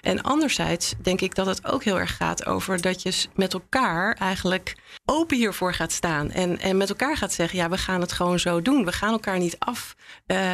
En 0.00 0.22
anderzijds 0.22 0.94
denk 1.02 1.20
ik 1.20 1.34
dat 1.34 1.46
het 1.46 1.66
ook 1.66 1.84
heel 1.84 1.98
erg 2.00 2.16
gaat 2.16 2.46
over 2.46 2.80
dat 2.80 3.02
je 3.02 3.12
met 3.34 3.52
elkaar 3.52 4.14
eigenlijk 4.14 4.76
open 5.04 5.36
hiervoor 5.36 5.74
gaat 5.74 5.92
staan. 5.92 6.30
En, 6.30 6.58
en 6.58 6.76
met 6.76 6.88
elkaar 6.88 7.16
gaat 7.16 7.32
zeggen, 7.32 7.58
ja, 7.58 7.68
we 7.68 7.78
gaan 7.78 8.00
het 8.00 8.12
gewoon 8.12 8.38
zo 8.38 8.62
doen. 8.62 8.84
We 8.84 8.92
gaan 8.92 9.12
elkaar 9.12 9.38
niet 9.38 9.56
af, 9.58 9.94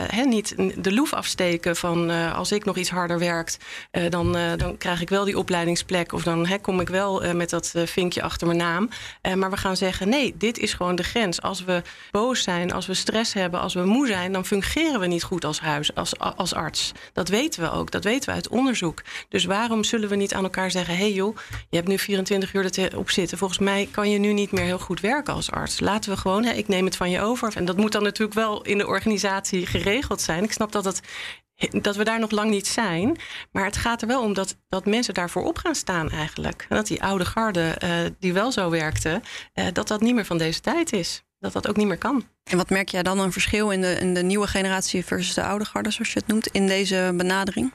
hè, 0.08 0.22
niet 0.24 0.54
de 0.76 0.92
loef 0.92 1.12
afsteken 1.12 1.76
van 1.76 2.10
als 2.34 2.52
ik 2.52 2.64
nog 2.64 2.76
iets 2.76 2.90
harder 2.90 3.18
werkt, 3.18 3.58
dan, 4.08 4.36
dan 4.56 4.76
krijg 4.76 5.00
ik 5.00 5.08
wel 5.08 5.24
die 5.24 5.38
opleidingsplek. 5.38 6.12
Of 6.12 6.22
dan 6.22 6.46
hè, 6.46 6.58
kom 6.58 6.80
ik 6.80 6.88
wel 6.88 7.34
met 7.34 7.50
dat 7.50 7.72
vinkje 7.84 8.22
achter 8.22 8.46
mijn 8.46 8.58
naam. 8.58 8.88
maar 9.34 9.50
we 9.50 9.56
gaan 9.56 9.76
zeggen, 9.76 10.08
nee, 10.08 10.34
dit 10.44 10.58
is 10.58 10.72
gewoon 10.72 10.94
de 10.94 11.02
grens. 11.02 11.42
Als 11.42 11.64
we 11.64 11.82
boos 12.10 12.42
zijn, 12.42 12.72
als 12.72 12.86
we 12.86 12.94
stress 12.94 13.32
hebben, 13.32 13.60
als 13.60 13.74
we 13.74 13.84
moe 13.84 14.06
zijn, 14.06 14.32
dan 14.32 14.46
fungeren 14.46 15.00
we 15.00 15.06
niet 15.06 15.22
goed 15.22 15.44
als 15.44 15.60
huis, 15.60 15.94
als, 15.94 16.18
als 16.18 16.54
arts. 16.54 16.92
Dat 17.12 17.28
weten 17.28 17.62
we 17.62 17.70
ook, 17.70 17.90
dat 17.90 18.04
weten 18.04 18.28
we 18.28 18.34
uit 18.34 18.48
onderzoek. 18.48 19.02
Dus 19.28 19.44
waarom 19.44 19.84
zullen 19.84 20.08
we 20.08 20.16
niet 20.16 20.34
aan 20.34 20.44
elkaar 20.44 20.70
zeggen: 20.70 20.94
hé 20.94 21.00
hey 21.00 21.12
joh, 21.12 21.36
je 21.70 21.76
hebt 21.76 21.88
nu 21.88 21.98
24 21.98 22.54
uur 22.54 22.78
erop 22.78 23.10
zitten. 23.10 23.38
Volgens 23.38 23.58
mij 23.58 23.88
kan 23.90 24.10
je 24.10 24.18
nu 24.18 24.32
niet 24.32 24.52
meer 24.52 24.64
heel 24.64 24.78
goed 24.78 25.00
werken 25.00 25.34
als 25.34 25.50
arts. 25.50 25.80
Laten 25.80 26.10
we 26.10 26.16
gewoon, 26.16 26.44
hè, 26.44 26.52
ik 26.52 26.68
neem 26.68 26.84
het 26.84 26.96
van 26.96 27.10
je 27.10 27.20
over. 27.20 27.56
En 27.56 27.64
dat 27.64 27.76
moet 27.76 27.92
dan 27.92 28.02
natuurlijk 28.02 28.38
wel 28.38 28.62
in 28.62 28.78
de 28.78 28.86
organisatie 28.86 29.66
geregeld 29.66 30.20
zijn. 30.20 30.44
Ik 30.44 30.52
snap 30.52 30.72
dat 30.72 30.84
het 30.84 31.00
dat 31.70 31.96
we 31.96 32.04
daar 32.04 32.20
nog 32.20 32.30
lang 32.30 32.50
niet 32.50 32.66
zijn. 32.66 33.16
Maar 33.52 33.64
het 33.64 33.76
gaat 33.76 34.02
er 34.02 34.08
wel 34.08 34.22
om 34.22 34.32
dat, 34.32 34.56
dat 34.68 34.86
mensen 34.86 35.14
daarvoor 35.14 35.44
op 35.44 35.58
gaan 35.58 35.74
staan 35.74 36.10
eigenlijk. 36.10 36.66
En 36.68 36.76
dat 36.76 36.86
die 36.86 37.02
oude 37.02 37.24
garde, 37.24 37.76
uh, 37.84 37.90
die 38.18 38.32
wel 38.32 38.52
zo 38.52 38.70
werkte, 38.70 39.20
uh, 39.54 39.66
dat 39.72 39.88
dat 39.88 40.00
niet 40.00 40.14
meer 40.14 40.24
van 40.24 40.38
deze 40.38 40.60
tijd 40.60 40.92
is. 40.92 41.22
Dat 41.38 41.52
dat 41.52 41.68
ook 41.68 41.76
niet 41.76 41.86
meer 41.86 41.98
kan. 41.98 42.24
En 42.44 42.56
wat 42.56 42.70
merk 42.70 42.88
jij 42.88 43.02
dan 43.02 43.18
een 43.18 43.32
verschil 43.32 43.70
in 43.70 43.80
de, 43.80 43.98
in 43.98 44.14
de 44.14 44.22
nieuwe 44.22 44.46
generatie 44.46 45.04
versus 45.04 45.34
de 45.34 45.44
oude 45.44 45.64
garde, 45.64 45.90
zoals 45.90 46.12
je 46.12 46.18
het 46.18 46.28
noemt, 46.28 46.46
in 46.46 46.66
deze 46.66 47.12
benadering? 47.16 47.72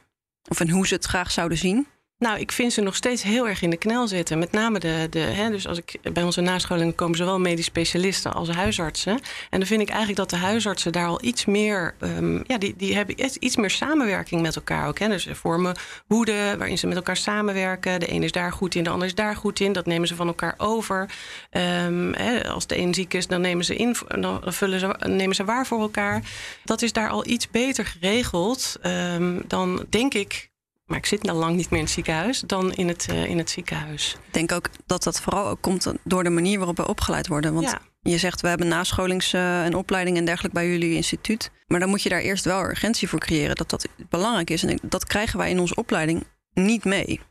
Of 0.50 0.60
in 0.60 0.70
hoe 0.70 0.88
ze 0.88 0.94
het 0.94 1.06
graag 1.06 1.32
zouden 1.32 1.58
zien? 1.58 1.88
Nou, 2.20 2.40
ik 2.40 2.52
vind 2.52 2.74
ze 2.74 2.82
nog 2.82 2.96
steeds 2.96 3.24
heel 3.24 3.48
erg 3.48 3.62
in 3.62 3.70
de 3.70 3.78
knel 3.78 4.08
zitten. 4.08 4.40
Met 4.40 4.52
name 4.52 4.80
de, 4.80 5.08
de 5.10 5.20
hè, 5.20 5.50
dus 5.50 5.68
als 5.68 5.78
ik 5.78 6.14
bij 6.14 6.24
onze 6.24 6.42
nascholing 6.42 6.96
komen 6.96 7.18
zowel 7.18 7.40
medisch 7.40 7.66
specialisten 7.66 8.34
als 8.34 8.50
huisartsen. 8.50 9.20
En 9.50 9.60
dan 9.60 9.66
vind 9.66 9.82
ik 9.82 9.90
eigenlijk 9.90 10.18
dat 10.18 10.30
de 10.30 10.36
huisartsen 10.36 10.92
daar 10.92 11.08
al 11.08 11.24
iets 11.24 11.46
meer, 11.46 11.96
um, 12.00 12.44
ja, 12.48 12.58
die, 12.58 12.74
die 12.78 12.96
hebben 12.96 13.16
iets 13.40 13.56
meer 13.56 13.70
samenwerking 13.70 14.42
met 14.42 14.56
elkaar 14.56 14.88
ook. 14.88 15.00
Hè. 15.00 15.08
Dus 15.08 15.24
ze 15.24 15.36
vormen 15.36 15.76
hoeden 16.08 16.58
waarin 16.58 16.78
ze 16.78 16.88
met 16.88 16.96
elkaar 16.96 17.18
samenwerken. 17.18 18.00
De 18.00 18.08
ene 18.08 18.26
is 18.26 18.32
daar 18.32 18.52
goed 18.52 18.76
in, 18.76 18.84
de 18.84 18.90
ander 18.90 19.08
is 19.08 19.16
daar 19.16 19.36
goed 19.36 19.60
in. 19.60 19.74
Dat 19.74 19.86
nemen 19.86 20.08
ze 20.08 20.16
van 20.16 20.28
elkaar 20.28 20.54
over. 20.58 21.10
Um, 21.52 22.14
hè, 22.14 22.50
als 22.50 22.68
de 22.68 22.78
een 22.78 22.94
ziek 22.94 23.14
is, 23.14 23.28
dan 23.28 23.42
nemen 23.42 23.66
ze 23.66 23.76
in, 23.76 23.96
dan 24.20 24.42
vullen 24.46 24.80
ze, 24.80 24.96
nemen 25.08 25.36
ze 25.36 25.46
waar 25.46 25.68
voor 25.68 25.82
elkaar. 25.82 26.22
Dat 26.64 26.82
is 26.82 26.94
daar 26.94 27.10
al 27.10 27.28
iets 27.28 27.50
beter 27.50 27.86
geregeld 27.86 28.76
um, 28.84 29.42
dan 29.48 29.86
denk 29.90 30.14
ik 30.14 30.49
maar 30.90 30.98
ik 30.98 31.06
zit 31.06 31.30
al 31.30 31.36
lang 31.36 31.56
niet 31.56 31.70
meer 31.70 31.80
in 31.80 31.86
het 31.86 31.94
ziekenhuis 31.94 32.40
dan 32.40 32.74
in 32.74 32.88
het, 32.88 33.08
uh, 33.12 33.26
in 33.26 33.38
het 33.38 33.50
ziekenhuis. 33.50 34.16
Ik 34.28 34.34
denk 34.34 34.52
ook 34.52 34.70
dat 34.86 35.04
dat 35.04 35.22
vooral 35.22 35.48
ook 35.48 35.62
komt 35.62 35.94
door 36.04 36.24
de 36.24 36.30
manier 36.30 36.58
waarop 36.58 36.78
we 36.78 36.88
opgeleid 36.88 37.28
worden. 37.28 37.54
Want 37.54 37.66
ja. 37.66 37.80
je 38.02 38.18
zegt, 38.18 38.42
we 38.42 38.48
hebben 38.48 38.68
nascholings- 38.68 39.34
uh, 39.34 39.66
en 39.66 39.76
opleiding 39.76 40.18
en 40.18 40.26
dergelijke 40.26 40.58
bij 40.58 40.70
jullie 40.70 40.96
instituut. 40.96 41.52
Maar 41.68 41.80
dan 41.80 41.90
moet 41.90 42.02
je 42.02 42.10
daar 42.10 42.20
eerst 42.20 42.46
wel 42.46 42.64
urgentie 42.64 43.10
voor 43.10 43.20
creëren 43.20 43.56
dat 43.56 43.70
dat 43.70 43.88
belangrijk 44.10 44.50
is. 44.50 44.64
En 44.64 44.80
dat 44.82 45.06
krijgen 45.06 45.38
wij 45.38 45.50
in 45.50 45.60
onze 45.60 45.76
opleiding 45.76 46.24
niet 46.54 46.86
mee. 46.86 47.22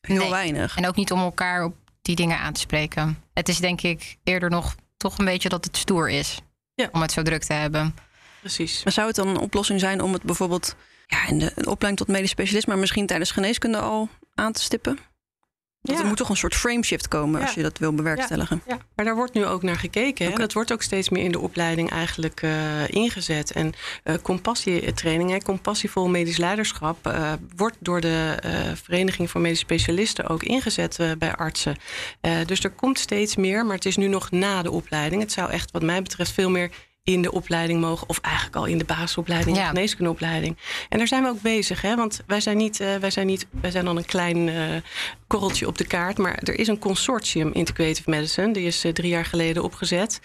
Heel 0.00 0.16
nee. 0.16 0.30
weinig. 0.30 0.76
En 0.76 0.86
ook 0.86 0.96
niet 0.96 1.12
om 1.12 1.20
elkaar 1.20 1.64
op 1.64 1.74
die 2.02 2.16
dingen 2.16 2.38
aan 2.38 2.52
te 2.52 2.60
spreken. 2.60 3.22
Het 3.32 3.48
is 3.48 3.58
denk 3.58 3.80
ik 3.82 4.16
eerder 4.24 4.50
nog 4.50 4.74
toch 4.96 5.18
een 5.18 5.24
beetje 5.24 5.48
dat 5.48 5.64
het 5.64 5.76
stoer 5.76 6.10
is 6.10 6.40
ja. 6.74 6.88
om 6.92 7.00
het 7.00 7.12
zo 7.12 7.22
druk 7.22 7.42
te 7.42 7.52
hebben. 7.52 7.94
Precies. 8.40 8.84
Maar 8.84 8.92
zou 8.92 9.06
het 9.06 9.16
dan 9.16 9.28
een 9.28 9.38
oplossing 9.38 9.80
zijn 9.80 10.00
om 10.00 10.12
het 10.12 10.22
bijvoorbeeld 10.22 10.76
ja, 11.06 11.28
in 11.28 11.38
de 11.38 11.52
opleiding 11.56 11.96
tot 11.96 12.08
medisch 12.08 12.30
specialist, 12.30 12.66
maar 12.66 12.78
misschien 12.78 13.06
tijdens 13.06 13.30
geneeskunde 13.30 13.78
al 13.78 14.08
aan 14.34 14.52
te 14.52 14.62
stippen? 14.62 14.98
Ja. 15.92 15.98
Er 15.98 16.06
moet 16.06 16.16
toch 16.16 16.28
een 16.28 16.36
soort 16.36 16.54
frameshift 16.54 17.08
komen 17.08 17.40
als 17.40 17.54
je 17.54 17.62
dat 17.62 17.78
wil 17.78 17.92
bewerkstelligen. 17.92 18.62
Ja, 18.66 18.78
maar 18.94 19.04
daar 19.04 19.14
wordt 19.14 19.34
nu 19.34 19.46
ook 19.46 19.62
naar 19.62 19.76
gekeken. 19.76 20.26
Okay. 20.26 20.38
Dat 20.38 20.52
wordt 20.52 20.72
ook 20.72 20.82
steeds 20.82 21.08
meer 21.08 21.24
in 21.24 21.32
de 21.32 21.38
opleiding 21.38 21.90
eigenlijk 21.90 22.42
uh, 22.42 22.88
ingezet. 22.88 23.52
En 23.52 23.72
uh, 24.04 24.14
compassietraining, 24.22 25.44
compassievol 25.44 26.08
medisch 26.08 26.36
leiderschap, 26.36 27.06
uh, 27.06 27.32
wordt 27.56 27.76
door 27.80 28.00
de 28.00 28.34
Vereniging 28.82 29.30
voor 29.30 29.40
Medisch 29.40 29.58
Specialisten 29.58 30.28
ook 30.28 30.42
ingezet 30.42 30.98
bij 31.18 31.34
artsen. 31.34 31.76
dus 32.46 32.64
er 32.64 32.70
komt 32.70 32.98
steeds 32.98 33.36
meer, 33.36 33.66
maar 33.66 33.74
het 33.74 33.86
is 33.86 33.96
nu 33.96 34.06
nog 34.06 34.30
na 34.30 34.62
de 34.62 34.70
opleiding. 34.70 35.22
Het 35.22 35.32
zou 35.32 35.50
echt, 35.50 35.70
wat 35.70 35.82
mij 35.82 36.02
betreft, 36.02 36.32
veel 36.32 36.50
meer 36.50 36.70
in 37.06 37.22
de 37.22 37.32
opleiding 37.32 37.80
mogen. 37.80 38.08
Of 38.08 38.18
eigenlijk 38.20 38.56
al 38.56 38.64
in 38.64 38.78
de 38.78 38.84
basisopleiding, 38.84 39.56
ja. 39.56 39.62
de 39.62 39.68
geneeskundeopleiding. 39.68 40.56
En 40.88 40.98
daar 40.98 41.06
zijn 41.06 41.22
we 41.22 41.28
ook 41.28 41.40
bezig. 41.40 41.82
Hè? 41.82 41.96
Want 41.96 42.22
wij 42.26 42.40
zijn 42.40 42.56
niet, 42.56 42.80
uh, 42.80 42.96
wij 42.96 43.10
zijn 43.10 43.26
niet, 43.26 43.46
wij 43.50 43.70
zijn 43.70 43.84
dan 43.84 43.96
een 43.96 44.04
klein 44.04 44.48
uh, 44.48 44.54
korreltje 45.26 45.66
op 45.66 45.78
de 45.78 45.86
kaart. 45.86 46.18
Maar 46.18 46.38
er 46.42 46.58
is 46.58 46.68
een 46.68 46.78
consortium 46.78 47.52
Integrative 47.52 48.10
Medicine. 48.10 48.52
Die 48.52 48.66
is 48.66 48.84
uh, 48.84 48.92
drie 48.92 49.10
jaar 49.10 49.24
geleden 49.24 49.62
opgezet. 49.62 50.20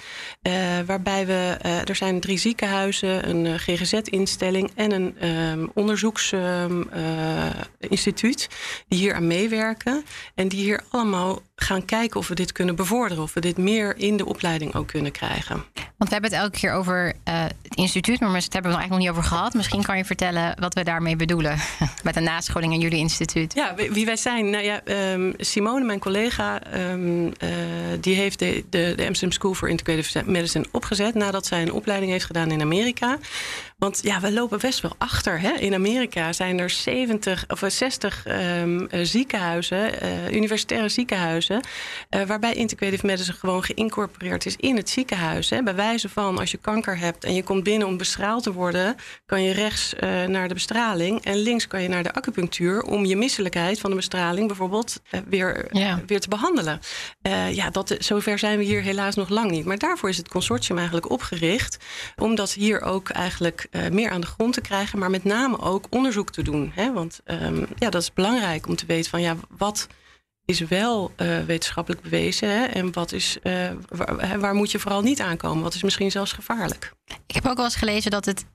waarbij 0.86 1.26
we, 1.26 1.58
er 1.86 1.96
zijn 1.96 2.20
drie 2.20 2.38
ziekenhuizen, 2.38 3.30
een 3.30 3.60
GGZ-instelling 3.60 4.72
en 4.76 4.92
een 4.92 5.30
um, 5.30 5.72
onderzoeksinstituut. 5.74 8.50
die 8.88 9.00
hier 9.00 9.14
aan 9.14 9.28
meewerken. 9.28 10.04
En 10.36 10.48
die 10.48 10.64
hier 10.64 10.84
allemaal 10.90 11.42
gaan 11.62 11.86
kijken 11.86 12.20
of 12.20 12.28
we 12.28 12.36
dit 12.36 12.52
kunnen 12.52 12.76
bevorderen. 12.76 13.24
Of 13.24 13.34
we 13.34 13.40
dit 13.40 13.58
meer 13.58 13.98
in 13.98 14.18
de 14.18 14.26
opleiding 14.26 14.76
ook 14.76 14.88
kunnen 14.88 15.12
krijgen. 15.12 15.56
Want 15.98 16.10
we 16.10 16.20
hebben 16.20 16.32
het 16.32 16.40
elke 16.40 16.60
keer 16.60 16.74
over 16.74 17.14
uh, 17.28 17.44
het 17.44 17.76
instituut, 17.76 18.20
maar 18.20 18.34
het 18.34 18.54
hebben 18.54 18.72
we 18.72 18.78
nog 18.78 18.80
eigenlijk 18.80 18.90
nog 18.90 19.00
niet 19.00 19.10
over 19.10 19.24
gehad. 19.24 19.54
Misschien 19.54 19.84
kan 19.84 19.98
je 19.98 20.06
vertellen 20.06 20.56
wat 20.60 20.74
we 20.74 20.84
daarmee 20.84 21.16
bedoelen 21.16 21.58
met 22.04 22.16
een 22.16 22.24
nascholing 22.24 22.74
in 22.74 22.80
jullie 22.80 23.00
instituut. 23.00 23.54
Ja, 23.54 23.76
wie 23.76 24.06
wij 24.06 24.16
zijn. 24.16 24.50
Nou 24.50 24.64
ja, 24.64 24.82
um, 25.14 25.34
Simone, 25.38 25.86
mijn 25.86 26.00
collega, 26.00 26.62
um, 26.92 27.26
uh, 27.26 27.32
die 28.00 28.16
heeft 28.16 28.40
de, 28.40 28.64
de, 28.70 28.94
de 28.96 29.06
Amsterdam 29.06 29.32
School 29.32 29.54
for 29.54 29.70
Integrative 29.70 30.24
Medicine 30.26 30.66
opgezet 30.72 31.14
nadat 31.14 31.46
zij 31.46 31.62
een 31.62 31.74
opleiding 31.74 32.12
heeft 32.12 32.26
gedaan 32.26 32.52
in 32.52 32.62
Amerika. 32.62 33.18
Want 33.82 34.00
ja, 34.04 34.20
we 34.20 34.32
lopen 34.32 34.60
best 34.60 34.80
wel 34.80 34.96
achter. 34.98 35.40
Hè? 35.40 35.52
In 35.52 35.74
Amerika 35.74 36.34
zijn 36.34 36.60
er 36.60 36.70
70 36.70 37.46
of 37.48 37.64
60 37.68 38.26
um, 38.28 38.88
ziekenhuizen, 38.92 40.04
uh, 40.04 40.32
universitaire 40.32 40.90
ziekenhuizen, 40.90 41.62
uh, 42.10 42.22
waarbij 42.22 42.54
integrative 42.54 43.06
medicine 43.06 43.38
gewoon 43.38 43.64
geïncorporeerd 43.64 44.46
is 44.46 44.56
in 44.56 44.76
het 44.76 44.90
ziekenhuis. 44.90 45.50
Hè? 45.50 45.64
Bij 45.64 45.76
wijze 45.76 46.10
van 46.10 46.38
als 46.38 46.52
je 46.52 46.58
kanker 46.58 46.98
hebt 46.98 47.24
en 47.24 47.34
je 47.34 47.44
komt 47.44 47.64
binnen 47.64 47.88
om 47.88 47.98
bestraald 47.98 48.44
te 48.44 48.54
worden, 48.54 48.96
kan 49.26 49.44
je 49.44 49.54
rechts 49.54 49.94
uh, 49.94 50.24
naar 50.24 50.48
de 50.48 50.54
bestraling 50.54 51.24
en 51.24 51.36
links 51.36 51.68
kan 51.68 51.82
je 51.82 51.90
naar 51.90 52.04
de 52.04 52.14
acupunctuur 52.14 52.82
om 52.82 53.06
je 53.06 53.16
misselijkheid 53.16 53.80
van 53.80 53.90
de 53.90 53.96
bestraling 53.96 54.48
bijvoorbeeld 54.48 55.02
weer, 55.28 55.68
ja. 55.72 56.02
weer 56.08 56.20
te 56.20 56.30
behandelen. 56.30 56.80
ja, 57.52 57.70
dat, 57.70 57.96
zover 58.00 58.40
zijn 58.40 58.58
we 58.58 58.64
hier 58.64 58.82
helaas 58.82 59.16
nog 59.16 59.30
lang 59.30 59.52
niet. 59.52 59.66
Maar 59.66 59.78
daarvoor 59.78 60.10
is 60.10 60.18
het 60.18 60.28
consortium 60.28 60.78
eigenlijk 60.78 61.10
opgericht, 61.10 61.78
omdat 62.16 62.54
hier 62.54 62.82
ook 62.82 63.10
eigenlijk 63.10 63.70
uh, 63.72 63.88
meer 63.90 64.10
aan 64.10 64.22
de 64.22 64.28
grond 64.28 64.54
te 64.54 64.62
krijgen, 64.62 65.00
maar 65.00 65.10
met 65.10 65.24
name 65.24 65.60
ook 65.60 65.88
onderzoek 65.90 66.32
te 66.32 66.42
doen. 66.42 66.72
Hè? 66.76 66.94
Want 66.94 67.22
um, 67.26 67.68
ja, 67.76 67.90
dat 67.90 68.02
is 68.02 68.14
belangrijk 68.14 68.68
om 68.68 68.76
te 68.76 68.86
weten 68.86 69.10
van 69.10 69.22
ja, 69.22 69.36
wat 69.50 69.88
is 70.46 70.60
wel 70.60 71.12
uh, 71.18 71.40
wetenschappelijk 71.40 72.02
bewezen 72.02 72.50
hè? 72.50 72.66
en 72.66 72.94
wat 72.94 73.12
is, 73.12 73.38
uh, 73.44 73.70
waar, 73.88 74.40
waar, 74.40 74.54
moet 74.54 74.72
je 74.72 74.80
vooral 74.80 75.02
niet 75.02 75.22
aankomen? 75.22 75.64
Wat 75.64 75.74
is 75.74 75.84
misschien 75.84 76.12
zelfs 76.12 76.32
gevaarlijk? 76.32 76.94
Ik 77.28 77.36
heb 77.36 77.46
ook 77.46 77.56
wel 77.56 77.66
eens 77.66 77.76
gelezen 77.76 78.12
dat 78.12 78.26
het 78.26 78.46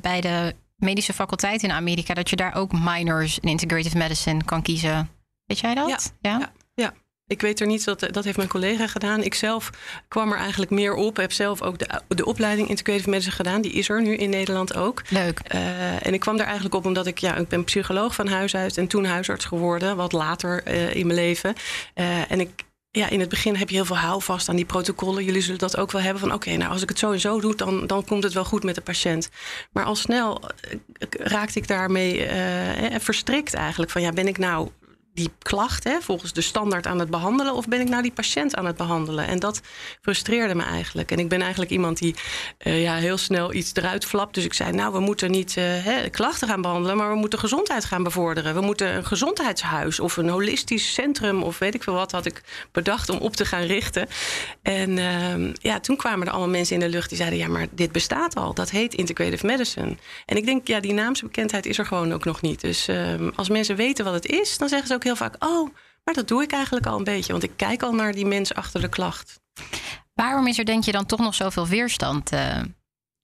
bij 0.00 0.20
de 0.20 0.54
medische 0.76 1.12
faculteit 1.12 1.62
in 1.62 1.72
Amerika, 1.72 2.14
dat 2.14 2.30
je 2.30 2.36
daar 2.36 2.54
ook 2.54 2.72
minors 2.72 3.38
in 3.38 3.48
integrative 3.48 3.96
medicine 3.98 4.44
kan 4.44 4.62
kiezen. 4.62 5.10
Weet 5.44 5.58
jij 5.58 5.74
dat? 5.74 5.88
Ja, 5.88 5.98
ja? 6.30 6.38
ja. 6.38 6.52
ja. 6.74 6.92
Ik 7.26 7.40
weet 7.40 7.60
er 7.60 7.66
niet, 7.66 7.84
dat, 7.84 8.06
dat 8.10 8.24
heeft 8.24 8.36
mijn 8.36 8.48
collega 8.48 8.86
gedaan. 8.86 9.22
Ik 9.22 9.34
zelf 9.34 9.70
kwam 10.08 10.32
er 10.32 10.38
eigenlijk 10.38 10.70
meer 10.70 10.94
op. 10.94 11.16
Heb 11.16 11.32
zelf 11.32 11.62
ook 11.62 11.78
de, 11.78 12.00
de 12.08 12.24
opleiding 12.24 12.68
Integrative 12.68 13.10
Medicine 13.10 13.34
gedaan. 13.34 13.60
Die 13.60 13.72
is 13.72 13.88
er 13.88 14.02
nu 14.02 14.16
in 14.16 14.30
Nederland 14.30 14.76
ook. 14.76 15.02
Leuk. 15.08 15.40
Uh, 15.54 16.06
en 16.06 16.14
ik 16.14 16.20
kwam 16.20 16.38
er 16.38 16.44
eigenlijk 16.44 16.74
op 16.74 16.86
omdat 16.86 17.06
ik, 17.06 17.18
ja, 17.18 17.36
ik 17.36 17.48
ben 17.48 17.64
psycholoog 17.64 18.14
van 18.14 18.28
huis 18.28 18.54
uit 18.54 18.76
en 18.76 18.86
toen 18.86 19.04
huisarts 19.04 19.44
geworden, 19.44 19.96
wat 19.96 20.12
later 20.12 20.62
uh, 20.66 20.94
in 20.94 21.06
mijn 21.06 21.18
leven. 21.18 21.54
Uh, 21.94 22.30
en 22.30 22.40
ik, 22.40 22.64
ja, 22.90 23.08
in 23.08 23.20
het 23.20 23.28
begin 23.28 23.54
heb 23.54 23.68
je 23.68 23.74
heel 23.74 23.84
veel 23.84 23.96
houvast 23.96 24.48
aan 24.48 24.56
die 24.56 24.64
protocollen. 24.64 25.24
Jullie 25.24 25.42
zullen 25.42 25.58
dat 25.58 25.76
ook 25.76 25.92
wel 25.92 26.02
hebben 26.02 26.20
van 26.20 26.32
oké, 26.32 26.46
okay, 26.46 26.58
nou 26.58 26.72
als 26.72 26.82
ik 26.82 26.88
het 26.88 26.98
zo 26.98 27.12
en 27.12 27.20
zo 27.20 27.40
doe, 27.40 27.56
dan, 27.56 27.86
dan 27.86 28.04
komt 28.04 28.22
het 28.22 28.32
wel 28.32 28.44
goed 28.44 28.62
met 28.62 28.74
de 28.74 28.80
patiënt. 28.80 29.28
Maar 29.72 29.84
al 29.84 29.96
snel 29.96 30.42
raakte 31.10 31.58
ik 31.58 31.68
daarmee 31.68 32.26
verstrikt 33.00 33.54
eigenlijk 33.54 33.90
van 33.90 34.02
ja, 34.02 34.12
ben 34.12 34.28
ik 34.28 34.38
nou 34.38 34.70
die 35.14 35.30
klacht 35.38 35.84
hè, 35.84 36.00
volgens 36.00 36.32
de 36.32 36.40
standaard 36.40 36.86
aan 36.86 36.98
het 36.98 37.10
behandelen 37.10 37.54
of 37.54 37.68
ben 37.68 37.80
ik 37.80 37.88
nou 37.88 38.02
die 38.02 38.12
patiënt 38.12 38.56
aan 38.56 38.66
het 38.66 38.76
behandelen? 38.76 39.26
En 39.26 39.38
dat 39.38 39.60
frustreerde 40.00 40.54
me 40.54 40.62
eigenlijk. 40.62 41.10
En 41.10 41.18
ik 41.18 41.28
ben 41.28 41.40
eigenlijk 41.40 41.70
iemand 41.70 41.98
die 41.98 42.14
uh, 42.66 42.82
ja, 42.82 42.94
heel 42.94 43.16
snel 43.16 43.52
iets 43.52 43.74
eruit 43.74 44.04
flapt. 44.04 44.34
Dus 44.34 44.44
ik 44.44 44.52
zei, 44.52 44.72
nou, 44.72 44.92
we 44.92 45.00
moeten 45.00 45.30
niet 45.30 45.56
uh, 45.56 45.64
hè, 45.64 46.08
klachten 46.08 46.48
gaan 46.48 46.62
behandelen, 46.62 46.96
maar 46.96 47.10
we 47.10 47.16
moeten 47.16 47.38
gezondheid 47.38 47.84
gaan 47.84 48.02
bevorderen. 48.02 48.54
We 48.54 48.60
moeten 48.60 48.96
een 48.96 49.06
gezondheidshuis 49.06 50.00
of 50.00 50.16
een 50.16 50.28
holistisch 50.28 50.94
centrum 50.94 51.42
of 51.42 51.58
weet 51.58 51.74
ik 51.74 51.82
veel 51.82 51.94
wat 51.94 52.12
had 52.12 52.26
ik 52.26 52.42
bedacht 52.72 53.08
om 53.08 53.18
op 53.18 53.36
te 53.36 53.44
gaan 53.44 53.62
richten. 53.62 54.08
En 54.62 54.96
uh, 54.96 55.52
ja, 55.54 55.80
toen 55.80 55.96
kwamen 55.96 56.26
er 56.26 56.32
allemaal 56.32 56.50
mensen 56.50 56.74
in 56.74 56.80
de 56.80 56.88
lucht 56.88 57.08
die 57.08 57.18
zeiden, 57.18 57.38
ja, 57.38 57.48
maar 57.48 57.66
dit 57.70 57.92
bestaat 57.92 58.34
al. 58.36 58.54
Dat 58.54 58.70
heet 58.70 58.94
integrative 58.94 59.46
medicine. 59.46 59.96
En 60.26 60.36
ik 60.36 60.44
denk, 60.44 60.66
ja, 60.66 60.80
die 60.80 60.92
naamsbekendheid 60.92 61.66
is 61.66 61.78
er 61.78 61.86
gewoon 61.86 62.12
ook 62.12 62.24
nog 62.24 62.40
niet. 62.40 62.60
Dus 62.60 62.88
ehm, 62.88 63.30
als 63.36 63.48
mensen 63.48 63.76
weten 63.76 64.04
wat 64.04 64.14
het 64.14 64.26
is, 64.26 64.58
dan 64.58 64.68
zeggen 64.68 64.88
ze 64.88 64.94
ook 64.94 65.01
heel 65.02 65.16
vaak: 65.16 65.44
Oh, 65.44 65.74
maar 66.04 66.14
dat 66.14 66.28
doe 66.28 66.42
ik 66.42 66.52
eigenlijk 66.52 66.86
al 66.86 66.98
een 66.98 67.04
beetje, 67.04 67.32
want 67.32 67.44
ik 67.44 67.56
kijk 67.56 67.82
al 67.82 67.94
naar 67.94 68.12
die 68.12 68.26
mens 68.26 68.54
achter 68.54 68.80
de 68.80 68.88
klacht. 68.88 69.40
Waarom 70.14 70.46
is 70.46 70.58
er, 70.58 70.64
denk 70.64 70.84
je, 70.84 70.92
dan 70.92 71.06
toch 71.06 71.20
nog 71.20 71.34
zoveel 71.34 71.66
weerstand 71.66 72.32
uh, 72.32 72.60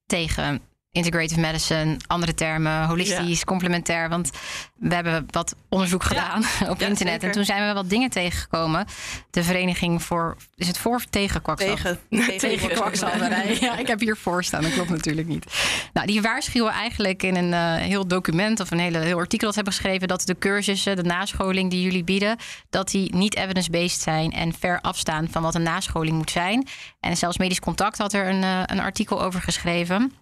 tegen 0.06 0.60
integrative 0.98 1.40
medicine, 1.40 1.96
andere 2.06 2.34
termen, 2.34 2.84
holistisch, 2.84 3.38
ja. 3.38 3.44
complementair. 3.44 4.08
Want 4.08 4.30
we 4.74 4.94
hebben 4.94 5.26
wat 5.30 5.54
onderzoek 5.68 6.02
gedaan 6.02 6.42
ja. 6.60 6.70
op 6.72 6.80
ja, 6.80 6.86
internet. 6.86 7.12
Zeker. 7.12 7.28
En 7.28 7.34
toen 7.34 7.44
zijn 7.44 7.66
we 7.66 7.74
wat 7.74 7.90
dingen 7.90 8.10
tegengekomen. 8.10 8.86
De 9.30 9.42
vereniging 9.42 10.02
voor. 10.02 10.36
Is 10.54 10.66
het 10.66 10.78
voor 10.78 10.94
of 10.94 11.04
tegen 11.04 11.42
kwakzalverij? 11.42 11.98
Tegen, 12.10 12.38
tegen 12.38 12.68
kwakzalverij. 12.70 13.56
Ja, 13.68 13.76
ik 13.76 13.86
heb 13.86 14.00
hier 14.00 14.16
voor 14.16 14.44
staan. 14.44 14.62
Dat 14.62 14.72
klopt 14.72 14.90
natuurlijk 14.90 15.28
niet. 15.28 15.46
Nou, 15.92 16.06
die 16.06 16.22
waarschuwen 16.22 16.72
eigenlijk 16.72 17.22
in 17.22 17.36
een 17.36 17.52
uh, 17.52 17.74
heel 17.74 18.06
document 18.06 18.60
of 18.60 18.70
een 18.70 18.78
hele, 18.78 18.98
heel 18.98 19.18
artikel 19.18 19.46
dat 19.46 19.54
hebben 19.54 19.72
geschreven. 19.72 20.08
dat 20.08 20.26
de 20.26 20.38
cursussen, 20.38 20.96
de 20.96 21.02
nascholing 21.02 21.70
die 21.70 21.82
jullie 21.82 22.04
bieden. 22.04 22.36
dat 22.70 22.90
die 22.90 23.14
niet 23.14 23.36
evidence-based 23.36 24.00
zijn 24.00 24.32
en 24.32 24.52
ver 24.52 24.80
afstaan 24.80 25.28
van 25.30 25.42
wat 25.42 25.54
een 25.54 25.62
nascholing 25.62 26.16
moet 26.16 26.30
zijn. 26.30 26.66
En 27.00 27.16
zelfs 27.16 27.38
Medisch 27.38 27.60
Contact 27.60 27.98
had 27.98 28.12
er 28.12 28.28
een, 28.28 28.42
uh, 28.42 28.62
een 28.66 28.80
artikel 28.80 29.22
over 29.22 29.40
geschreven. 29.40 30.12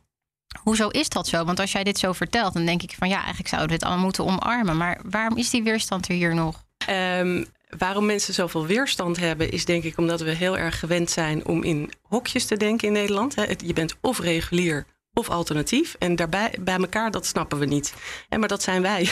Hoezo 0.63 0.89
is 0.89 1.09
dat 1.09 1.27
zo? 1.27 1.45
Want 1.45 1.61
als 1.61 1.73
jij 1.73 1.85
dit 1.85 1.99
zo 1.99 2.13
vertelt, 2.13 2.55
dan 2.55 2.65
denk 2.65 2.83
ik 2.83 2.95
van 2.99 3.09
ja, 3.09 3.17
eigenlijk 3.17 3.49
zouden 3.49 3.71
we 3.71 3.77
dit 3.77 3.87
allemaal 3.87 4.05
moeten 4.05 4.25
omarmen. 4.25 4.77
Maar 4.77 5.01
waarom 5.11 5.39
is 5.39 5.51
die 5.51 5.63
weerstand 5.63 6.09
er 6.09 6.15
hier 6.15 6.35
nog? 6.35 6.65
Um, 6.91 7.47
waarom 7.79 8.07
mensen 8.07 8.35
zoveel 8.35 8.67
weerstand 8.67 9.17
hebben, 9.17 9.51
is 9.51 9.65
denk 9.65 9.85
ik 9.85 9.99
omdat 9.99 10.21
we 10.21 10.31
heel 10.31 10.59
erg 10.59 10.79
gewend 10.79 11.11
zijn 11.11 11.47
om 11.47 11.63
in 11.63 11.93
hokjes 12.03 12.45
te 12.45 12.57
denken 12.57 12.87
in 12.87 12.93
Nederland. 12.93 13.35
Je 13.65 13.73
bent 13.73 13.97
of 14.01 14.19
regulier 14.19 14.87
of 15.13 15.31
alternatief. 15.31 15.97
En 15.99 16.17
daarbij 16.17 16.55
bij 16.61 16.77
elkaar, 16.77 17.11
dat 17.11 17.27
snappen 17.27 17.59
we 17.59 17.67
niet. 17.67 17.95
En 18.29 18.41
maar 18.41 18.49
dat 18.49 18.63
zijn 18.63 18.83
wij. 18.83 19.09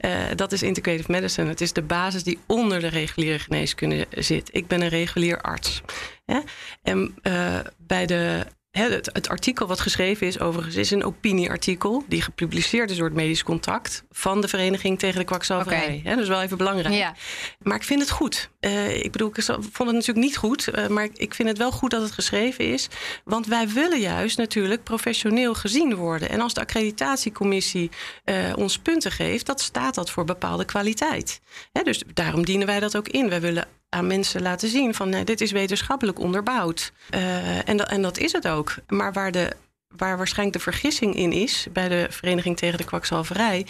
uh, 0.00 0.20
dat 0.36 0.52
is 0.52 0.62
integrative 0.62 1.10
medicine. 1.10 1.48
Het 1.48 1.60
is 1.60 1.72
de 1.72 1.82
basis 1.82 2.22
die 2.22 2.38
onder 2.46 2.80
de 2.80 2.86
reguliere 2.86 3.38
geneeskunde 3.38 4.06
zit. 4.10 4.48
Ik 4.52 4.66
ben 4.66 4.80
een 4.80 4.88
regulier 4.88 5.40
arts. 5.40 5.82
En 6.82 7.14
uh, 7.22 7.58
bij 7.78 8.06
de 8.06 8.46
het, 8.72 9.10
het, 9.12 9.28
artikel 9.28 9.66
wat 9.66 9.80
geschreven 9.80 10.26
is, 10.26 10.40
overigens, 10.40 10.76
is 10.76 10.90
een 10.90 11.04
opinieartikel. 11.04 12.04
die 12.08 12.22
gepubliceerd 12.22 12.90
is 12.90 12.96
door 12.96 13.06
het 13.06 13.14
Medisch 13.14 13.42
Contact. 13.42 14.04
van 14.10 14.40
de 14.40 14.48
Vereniging 14.48 14.98
tegen 14.98 15.18
de 15.18 15.24
Kwakzalverij. 15.24 15.82
Okay. 15.82 16.02
dat 16.02 16.18
is 16.18 16.28
wel 16.28 16.42
even 16.42 16.56
belangrijk. 16.56 16.94
Ja. 16.94 17.14
Maar 17.62 17.76
ik 17.76 17.82
vind 17.82 18.00
het 18.00 18.10
goed. 18.10 18.50
Uh, 18.60 19.04
ik 19.04 19.12
bedoel, 19.12 19.28
ik 19.28 19.42
vond 19.42 19.62
het 19.78 19.92
natuurlijk 19.92 20.26
niet 20.26 20.36
goed. 20.36 20.68
Uh, 20.74 20.86
maar 20.86 21.08
ik 21.14 21.34
vind 21.34 21.48
het 21.48 21.58
wel 21.58 21.72
goed 21.72 21.90
dat 21.90 22.02
het 22.02 22.12
geschreven 22.12 22.64
is. 22.72 22.88
Want 23.24 23.46
wij 23.46 23.68
willen 23.68 24.00
juist 24.00 24.38
natuurlijk 24.38 24.82
professioneel 24.82 25.54
gezien 25.54 25.94
worden. 25.94 26.28
En 26.28 26.40
als 26.40 26.54
de 26.54 26.60
accreditatiecommissie 26.60 27.90
uh, 28.24 28.52
ons 28.56 28.78
punten 28.78 29.12
geeft, 29.12 29.46
dat 29.46 29.60
staat 29.60 29.94
dat 29.94 30.10
voor 30.10 30.24
bepaalde 30.24 30.64
kwaliteit. 30.64 31.40
dus 31.82 32.02
daarom 32.14 32.44
dienen 32.44 32.66
wij 32.66 32.80
dat 32.80 32.96
ook 32.96 33.08
in. 33.08 33.28
Wij 33.28 33.40
willen 33.40 33.68
aan 33.92 34.06
mensen 34.06 34.42
laten 34.42 34.68
zien 34.68 34.94
van 34.94 35.08
nee, 35.08 35.24
dit 35.24 35.40
is 35.40 35.50
wetenschappelijk 35.50 36.18
onderbouwd. 36.18 36.92
Uh, 37.14 37.68
en, 37.68 37.76
dat, 37.76 37.88
en 37.88 38.02
dat 38.02 38.18
is 38.18 38.32
het 38.32 38.48
ook. 38.48 38.74
Maar 38.88 39.12
waar, 39.12 39.32
de, 39.32 39.52
waar 39.96 40.16
waarschijnlijk 40.16 40.56
de 40.56 40.62
vergissing 40.62 41.14
in 41.14 41.32
is 41.32 41.66
bij 41.72 41.88
de 41.88 42.06
Vereniging 42.10 42.56
tegen 42.56 42.78
de 42.78 42.84
Kwakzalverij, 42.84 43.66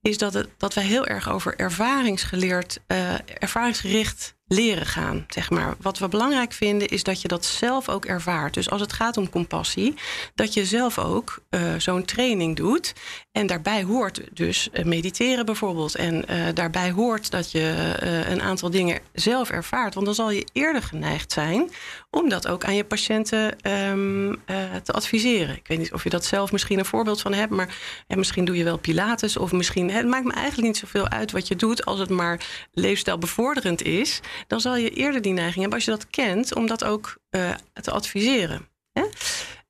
is 0.00 0.18
dat, 0.18 0.34
het, 0.34 0.48
dat 0.56 0.74
wij 0.74 0.84
heel 0.84 1.06
erg 1.06 1.30
over 1.30 1.56
ervaringsgeleerd, 1.56 2.80
uh, 2.88 3.14
ervaringsgericht 3.38 4.34
leren 4.48 4.86
gaan. 4.86 5.24
Zeg 5.28 5.50
maar. 5.50 5.74
Wat 5.80 5.98
we 5.98 6.08
belangrijk 6.08 6.52
vinden 6.52 6.88
is 6.88 7.02
dat 7.02 7.22
je 7.22 7.28
dat 7.28 7.44
zelf 7.44 7.88
ook 7.88 8.04
ervaart. 8.04 8.54
Dus 8.54 8.70
als 8.70 8.80
het 8.80 8.92
gaat 8.92 9.16
om 9.16 9.30
compassie, 9.30 9.94
dat 10.34 10.54
je 10.54 10.64
zelf 10.64 10.98
ook 10.98 11.38
uh, 11.50 11.60
zo'n 11.78 12.04
training 12.04 12.56
doet. 12.56 12.94
En 13.32 13.46
daarbij 13.46 13.82
hoort 13.82 14.20
dus 14.32 14.68
uh, 14.72 14.84
mediteren 14.84 15.46
bijvoorbeeld. 15.46 15.94
En 15.94 16.24
uh, 16.30 16.46
daarbij 16.54 16.90
hoort 16.90 17.30
dat 17.30 17.50
je 17.50 17.94
een 18.28 18.42
aantal 18.42 18.70
dingen 18.70 19.00
zelf 19.12 19.50
ervaart. 19.50 19.94
Want 19.94 20.06
dan 20.06 20.14
zal 20.14 20.30
je 20.30 20.46
eerder 20.52 20.82
geneigd 20.82 21.32
zijn 21.32 21.70
om 22.10 22.28
dat 22.28 22.48
ook 22.48 22.64
aan 22.64 22.74
je 22.74 22.84
patiënten 22.84 23.70
um, 23.90 24.42
te 24.82 24.92
adviseren. 24.92 25.56
Ik 25.56 25.66
weet 25.66 25.78
niet 25.78 25.92
of 25.92 26.02
je 26.04 26.10
dat 26.10 26.24
zelf 26.24 26.52
misschien 26.52 26.78
een 26.78 26.84
voorbeeld 26.84 27.20
van 27.20 27.32
hebt, 27.32 27.52
maar 27.52 27.76
misschien 28.08 28.44
doe 28.44 28.56
je 28.56 28.64
wel 28.64 28.78
Pilates 28.78 29.36
of 29.36 29.52
misschien. 29.52 29.90
Het 29.90 30.06
maakt 30.06 30.24
me 30.24 30.32
eigenlijk 30.32 30.66
niet 30.66 30.76
zoveel 30.76 31.08
uit 31.08 31.32
wat 31.32 31.48
je 31.48 31.56
doet 31.56 31.84
als 31.84 31.98
het 31.98 32.10
maar 32.10 32.40
leefstijlbevorderend 32.72 33.82
is 33.82 34.20
dan 34.46 34.60
zal 34.60 34.76
je 34.76 34.90
eerder 34.90 35.22
die 35.22 35.32
neiging 35.32 35.60
hebben, 35.60 35.74
als 35.74 35.84
je 35.84 35.90
dat 35.90 36.06
kent, 36.10 36.54
om 36.54 36.66
dat 36.66 36.84
ook 36.84 37.18
uh, 37.30 37.50
te 37.72 37.90
adviseren. 37.90 38.68
Hè? 38.92 39.04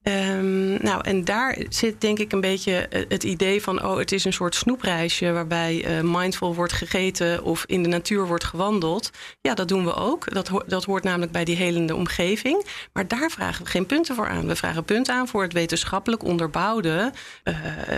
Um, 0.02 0.82
nou, 0.82 1.00
en 1.02 1.24
daar 1.24 1.58
zit 1.68 2.00
denk 2.00 2.18
ik 2.18 2.32
een 2.32 2.40
beetje 2.40 2.88
het 3.08 3.24
idee 3.24 3.62
van: 3.62 3.84
oh, 3.84 3.96
het 3.96 4.12
is 4.12 4.24
een 4.24 4.32
soort 4.32 4.54
snoepreisje 4.54 5.32
waarbij 5.32 5.98
uh, 5.98 6.12
mindful 6.12 6.54
wordt 6.54 6.72
gegeten 6.72 7.44
of 7.44 7.64
in 7.66 7.82
de 7.82 7.88
natuur 7.88 8.26
wordt 8.26 8.44
gewandeld. 8.44 9.10
Ja, 9.40 9.54
dat 9.54 9.68
doen 9.68 9.84
we 9.84 9.94
ook. 9.94 10.34
Dat, 10.34 10.50
dat 10.66 10.84
hoort 10.84 11.02
namelijk 11.02 11.32
bij 11.32 11.44
die 11.44 11.56
helende 11.56 11.94
omgeving. 11.94 12.66
Maar 12.92 13.08
daar 13.08 13.30
vragen 13.30 13.64
we 13.64 13.70
geen 13.70 13.86
punten 13.86 14.14
voor 14.14 14.28
aan. 14.28 14.46
We 14.46 14.56
vragen 14.56 14.84
punten 14.84 15.14
aan 15.14 15.28
voor 15.28 15.42
het 15.42 15.52
wetenschappelijk 15.52 16.24
onderbouwde 16.24 17.12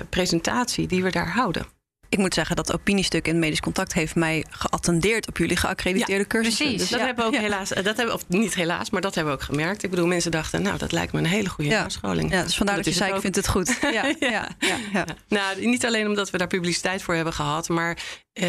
presentatie 0.08 0.86
die 0.86 1.02
we 1.02 1.10
daar 1.10 1.30
houden 1.30 1.79
ik 2.10 2.18
moet 2.18 2.34
zeggen 2.34 2.56
dat 2.56 2.72
opiniestuk 2.72 3.28
in 3.28 3.38
medisch 3.38 3.60
contact 3.60 3.92
heeft 3.92 4.14
mij 4.14 4.44
geattendeerd 4.50 5.28
op 5.28 5.36
jullie 5.36 5.56
geaccrediteerde 5.56 6.22
ja, 6.22 6.28
cursussen. 6.28 6.64
Precies, 6.64 6.80
dus 6.80 6.90
dat 6.90 7.06
hebben 7.06 7.30
we 7.30 7.36
ook 7.36 7.42
helaas, 7.42 7.68
dat 7.68 7.96
hebben 7.96 8.14
of 8.14 8.28
niet 8.28 8.54
helaas, 8.54 8.90
maar 8.90 9.00
dat 9.00 9.14
hebben 9.14 9.32
we 9.32 9.38
ook 9.38 9.44
gemerkt. 9.44 9.82
Ik 9.82 9.90
bedoel, 9.90 10.06
mensen 10.06 10.30
dachten, 10.30 10.62
nou, 10.62 10.78
dat 10.78 10.92
lijkt 10.92 11.12
me 11.12 11.18
een 11.18 11.26
hele 11.26 11.48
goede 11.48 11.70
ja. 11.70 11.88
scholing. 11.88 12.32
Ja, 12.32 12.42
dus 12.42 12.56
vandaar 12.56 12.76
dat, 12.76 12.84
dat 12.84 12.94
je 12.94 13.00
zei, 13.00 13.14
ik 13.14 13.20
vind 13.20 13.36
het 13.36 13.48
goed. 13.48 13.78
ja, 13.92 14.14
ja. 14.20 14.48
Ja, 14.92 15.04
Nou, 15.28 15.66
niet 15.66 15.86
alleen 15.86 16.06
omdat 16.06 16.30
we 16.30 16.38
daar 16.38 16.46
publiciteit 16.46 17.02
voor 17.02 17.14
hebben 17.14 17.32
gehad, 17.32 17.68
maar 17.68 17.98
uh, 18.34 18.48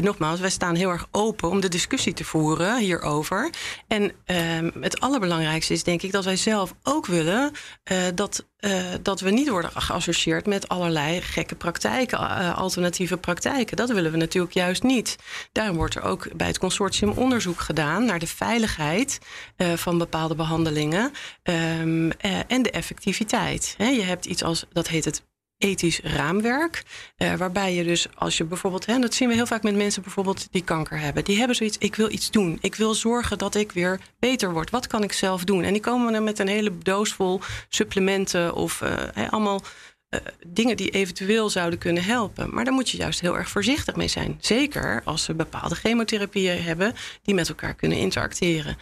nogmaals, 0.00 0.40
wij 0.40 0.50
staan 0.50 0.74
heel 0.74 0.90
erg 0.90 1.06
open 1.10 1.48
om 1.48 1.60
de 1.60 1.68
discussie 1.68 2.12
te 2.12 2.24
voeren 2.24 2.78
hierover. 2.78 3.50
En 3.88 4.02
uh, 4.02 4.72
het 4.80 5.00
allerbelangrijkste 5.00 5.72
is 5.72 5.84
denk 5.84 6.02
ik 6.02 6.12
dat 6.12 6.24
wij 6.24 6.36
zelf 6.36 6.74
ook 6.82 7.06
willen 7.06 7.52
uh, 7.92 7.98
dat, 8.14 8.46
dat 9.02 9.20
we 9.20 9.30
niet 9.30 9.48
worden 9.48 9.70
geassocieerd 9.74 10.46
met 10.46 10.68
allerlei 10.68 11.20
gekke 11.20 11.54
praktijken, 11.54 12.18
alternatieve 12.54 13.16
praktijken. 13.16 13.76
Dat 13.76 13.90
willen 13.90 14.10
we 14.10 14.16
natuurlijk 14.16 14.54
juist 14.54 14.82
niet. 14.82 15.16
Daarom 15.52 15.76
wordt 15.76 15.94
er 15.94 16.02
ook 16.02 16.36
bij 16.36 16.46
het 16.46 16.58
consortium 16.58 17.10
onderzoek 17.10 17.60
gedaan 17.60 18.04
naar 18.04 18.18
de 18.18 18.26
veiligheid 18.26 19.18
van 19.74 19.98
bepaalde 19.98 20.34
behandelingen 20.34 21.12
um, 21.42 22.10
en 22.46 22.62
de 22.62 22.70
effectiviteit. 22.70 23.74
Je 23.78 24.02
hebt 24.02 24.24
iets 24.24 24.44
als, 24.44 24.66
dat 24.72 24.88
heet 24.88 25.04
het 25.04 25.22
ethisch 25.62 26.00
raamwerk. 26.02 26.82
Uh, 27.18 27.34
waarbij 27.34 27.74
je 27.74 27.84
dus, 27.84 28.06
als 28.14 28.36
je 28.36 28.44
bijvoorbeeld, 28.44 28.86
hè, 28.86 28.98
dat 28.98 29.14
zien 29.14 29.28
we 29.28 29.34
heel 29.34 29.46
vaak 29.46 29.62
met 29.62 29.76
mensen 29.76 30.02
bijvoorbeeld 30.02 30.48
die 30.50 30.64
kanker 30.64 30.98
hebben. 30.98 31.24
Die 31.24 31.38
hebben 31.38 31.56
zoiets, 31.56 31.78
ik 31.78 31.94
wil 31.96 32.10
iets 32.10 32.30
doen. 32.30 32.58
Ik 32.60 32.74
wil 32.74 32.94
zorgen 32.94 33.38
dat 33.38 33.54
ik 33.54 33.72
weer 33.72 34.00
beter 34.18 34.52
word. 34.52 34.70
Wat 34.70 34.86
kan 34.86 35.02
ik 35.02 35.12
zelf 35.12 35.44
doen? 35.44 35.62
En 35.62 35.72
die 35.72 35.82
komen 35.82 36.12
dan 36.12 36.24
met 36.24 36.38
een 36.38 36.48
hele 36.48 36.78
doos 36.78 37.12
vol 37.12 37.40
supplementen 37.68 38.54
of 38.54 38.80
uh, 38.80 39.28
allemaal 39.30 39.62
uh, 40.10 40.20
dingen 40.46 40.76
die 40.76 40.90
eventueel 40.90 41.50
zouden 41.50 41.78
kunnen 41.78 42.04
helpen. 42.04 42.54
Maar 42.54 42.64
daar 42.64 42.74
moet 42.74 42.90
je 42.90 42.96
juist 42.96 43.20
heel 43.20 43.36
erg 43.36 43.48
voorzichtig 43.48 43.96
mee 43.96 44.08
zijn. 44.08 44.38
Zeker 44.40 45.02
als 45.04 45.26
we 45.26 45.34
bepaalde 45.34 45.74
chemotherapieën 45.74 46.62
hebben 46.62 46.94
die 47.22 47.34
met 47.34 47.48
elkaar 47.48 47.74
kunnen 47.74 47.98
interacteren. 47.98 48.76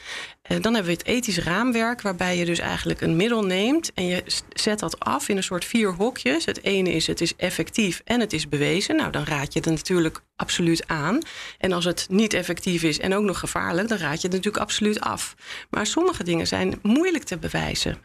Uh, 0.51 0.61
dan 0.61 0.75
hebben 0.75 0.93
we 0.93 0.99
het 0.99 1.07
ethisch 1.07 1.39
raamwerk, 1.39 2.03
waarbij 2.03 2.37
je 2.37 2.45
dus 2.45 2.59
eigenlijk 2.59 3.01
een 3.01 3.17
middel 3.17 3.45
neemt 3.45 3.93
en 3.95 4.07
je 4.07 4.23
zet 4.53 4.79
dat 4.79 5.01
af 5.01 5.29
in 5.29 5.37
een 5.37 5.43
soort 5.43 5.65
vier 5.65 5.93
hokjes. 5.93 6.45
Het 6.45 6.65
ene 6.65 6.93
is 6.93 7.07
het 7.07 7.21
is 7.21 7.37
effectief 7.37 8.03
en 8.05 8.21
het 8.21 8.33
is 8.33 8.49
bewezen. 8.49 8.97
Nou, 8.97 9.11
dan 9.11 9.25
raad 9.25 9.53
je 9.53 9.59
het 9.59 9.69
natuurlijk 9.69 10.23
absoluut 10.37 10.89
aan. 10.89 11.19
En 11.59 11.73
als 11.73 11.85
het 11.85 12.07
niet 12.11 12.33
effectief 12.33 12.83
is 12.83 12.99
en 12.99 13.15
ook 13.15 13.25
nog 13.25 13.39
gevaarlijk, 13.39 13.89
dan 13.89 13.99
raad 13.99 14.21
je 14.21 14.27
het 14.27 14.37
natuurlijk 14.37 14.63
absoluut 14.63 15.01
af. 15.01 15.35
Maar 15.71 15.87
sommige 15.87 16.25
dingen 16.25 16.47
zijn 16.47 16.79
moeilijk 16.83 17.25
te 17.25 17.39
bewijzen. 17.39 17.99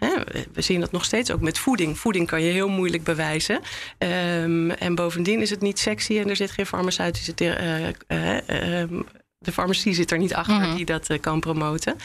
We 0.54 0.62
zien 0.62 0.80
dat 0.80 0.92
nog 0.92 1.06
steeds 1.06 1.32
ook 1.32 1.42
met 1.42 1.58
voeding. 1.58 2.00
Voeding 2.00 2.28
kan 2.28 2.42
je 2.42 2.52
heel 2.52 2.70
moeilijk 2.70 3.04
bewijzen. 3.04 3.62
Um, 3.98 4.72
en 4.72 4.96
bovendien 4.96 5.42
is 5.42 5.50
het 5.50 5.62
niet 5.62 5.80
sexy 5.80 6.20
en 6.20 6.30
er 6.30 6.36
zit 6.36 6.52
geen 6.52 6.66
farmaceutische. 6.66 7.34
Uh, 7.42 7.88
uh, 8.08 8.82
uh, 8.82 9.00
de 9.46 9.52
farmacie 9.52 9.94
zit 9.94 10.12
er 10.12 10.18
niet 10.18 10.34
achter 10.34 10.56
mm 10.56 10.62
-hmm. 10.62 10.76
die 10.76 10.86
dat 10.86 11.10
uh, 11.10 11.20
kan 11.20 11.40
promoten. 11.40 11.96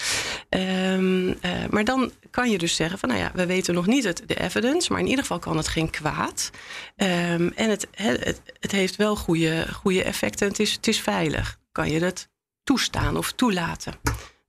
Um, 0.48 1.28
uh, 1.28 1.34
maar 1.70 1.84
dan 1.84 2.12
kan 2.30 2.50
je 2.50 2.58
dus 2.58 2.74
zeggen 2.74 2.98
van, 2.98 3.08
nou 3.08 3.20
ja, 3.20 3.30
we 3.34 3.46
weten 3.46 3.74
nog 3.74 3.86
niet 3.86 4.04
het, 4.04 4.22
de 4.26 4.40
evidence, 4.40 4.92
maar 4.92 5.00
in 5.00 5.06
ieder 5.06 5.22
geval 5.22 5.38
kan 5.38 5.56
het 5.56 5.68
geen 5.68 5.90
kwaad. 5.90 6.50
Um, 6.96 7.52
en 7.54 7.70
het, 7.70 7.86
het, 7.94 8.42
het, 8.60 8.72
heeft 8.72 8.96
wel 8.96 9.16
goede, 9.16 9.66
goede 9.72 10.02
effecten. 10.02 10.48
Het 10.48 10.58
is, 10.58 10.72
het 10.72 10.86
is 10.86 11.00
veilig. 11.00 11.58
Kan 11.72 11.90
je 11.90 12.00
het 12.00 12.28
toestaan 12.64 13.16
of 13.16 13.32
toelaten? 13.32 13.94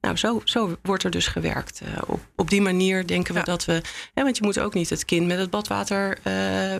Nou, 0.01 0.17
zo, 0.17 0.41
zo 0.43 0.77
wordt 0.81 1.03
er 1.03 1.11
dus 1.11 1.27
gewerkt. 1.27 1.81
Uh, 1.83 1.89
op, 2.05 2.19
op 2.35 2.49
die 2.49 2.61
manier 2.61 3.07
denken 3.07 3.33
we 3.33 3.39
ja. 3.39 3.45
dat 3.45 3.65
we. 3.65 3.81
Hè, 4.13 4.23
want 4.23 4.37
je 4.37 4.43
moet 4.43 4.59
ook 4.59 4.73
niet 4.73 4.89
het 4.89 5.05
kind 5.05 5.27
met 5.27 5.37
het 5.37 5.49
badwater 5.49 6.17
uh, 6.23 6.33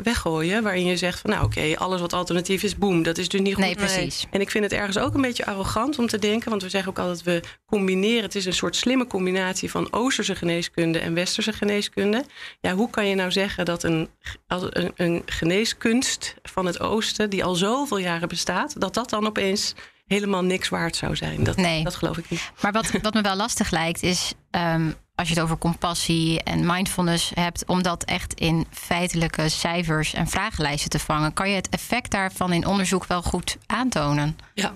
weggooien. 0.03 0.63
Waarin 0.63 0.85
je 0.85 0.97
zegt 0.97 1.19
van 1.19 1.29
nou 1.29 1.43
oké, 1.45 1.57
okay, 1.57 1.73
alles 1.73 2.01
wat 2.01 2.13
alternatief 2.13 2.63
is, 2.63 2.77
boem, 2.77 3.03
dat 3.03 3.17
is 3.17 3.29
dus 3.29 3.41
niet 3.41 3.53
goed. 3.53 3.63
Nee, 3.63 3.75
precies. 3.75 4.27
En 4.31 4.41
ik 4.41 4.51
vind 4.51 4.63
het 4.63 4.73
ergens 4.73 4.97
ook 4.97 5.13
een 5.13 5.21
beetje 5.21 5.45
arrogant 5.45 5.99
om 5.99 6.07
te 6.07 6.19
denken. 6.19 6.49
Want 6.49 6.61
we 6.61 6.69
zeggen 6.69 6.89
ook 6.89 6.99
altijd, 6.99 7.23
we 7.23 7.41
combineren. 7.65 8.23
Het 8.23 8.35
is 8.35 8.45
een 8.45 8.53
soort 8.53 8.75
slimme 8.75 9.07
combinatie 9.07 9.71
van 9.71 9.93
Oosterse 9.93 10.35
geneeskunde 10.35 10.99
en 10.99 11.13
Westerse 11.13 11.53
geneeskunde. 11.53 12.25
Ja, 12.61 12.73
hoe 12.73 12.89
kan 12.89 13.07
je 13.07 13.15
nou 13.15 13.31
zeggen 13.31 13.65
dat 13.65 13.83
een, 13.83 14.09
een, 14.47 14.91
een 14.95 15.21
geneeskunst 15.25 16.35
van 16.43 16.65
het 16.65 16.79
Oosten, 16.79 17.29
die 17.29 17.43
al 17.43 17.55
zoveel 17.55 17.97
jaren 17.97 18.27
bestaat, 18.27 18.79
dat 18.79 18.93
dat 18.93 19.09
dan 19.09 19.27
opeens 19.27 19.73
helemaal 20.13 20.43
niks 20.43 20.69
waard 20.69 20.95
zou 20.95 21.15
zijn. 21.15 21.43
Dat, 21.43 21.55
nee. 21.55 21.83
dat 21.83 21.95
geloof 21.95 22.17
ik 22.17 22.29
niet. 22.29 22.51
Maar 22.61 22.71
wat, 22.71 22.91
wat 23.01 23.13
me 23.13 23.21
wel 23.21 23.35
lastig 23.35 23.71
lijkt 23.71 24.03
is. 24.03 24.33
Um, 24.51 24.95
als 25.15 25.29
je 25.29 25.35
het 25.35 25.43
over 25.43 25.57
compassie 25.57 26.43
en 26.43 26.65
mindfulness 26.65 27.31
hebt, 27.33 27.65
om 27.65 27.81
dat 27.81 28.03
echt 28.03 28.33
in 28.33 28.65
feitelijke 28.71 29.49
cijfers 29.49 30.13
en 30.13 30.27
vragenlijsten 30.27 30.89
te 30.89 30.99
vangen, 30.99 31.33
kan 31.33 31.49
je 31.49 31.55
het 31.55 31.69
effect 31.69 32.11
daarvan 32.11 32.53
in 32.53 32.65
onderzoek 32.65 33.05
wel 33.05 33.21
goed 33.21 33.57
aantonen? 33.65 34.37
Ja, 34.53 34.73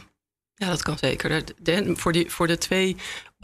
ja, 0.55 0.67
dat 0.67 0.81
kan 0.81 0.97
zeker. 0.97 1.43
De, 1.61 1.91
voor, 1.95 2.11
die, 2.11 2.31
voor 2.31 2.47
de 2.47 2.57
twee 2.57 2.97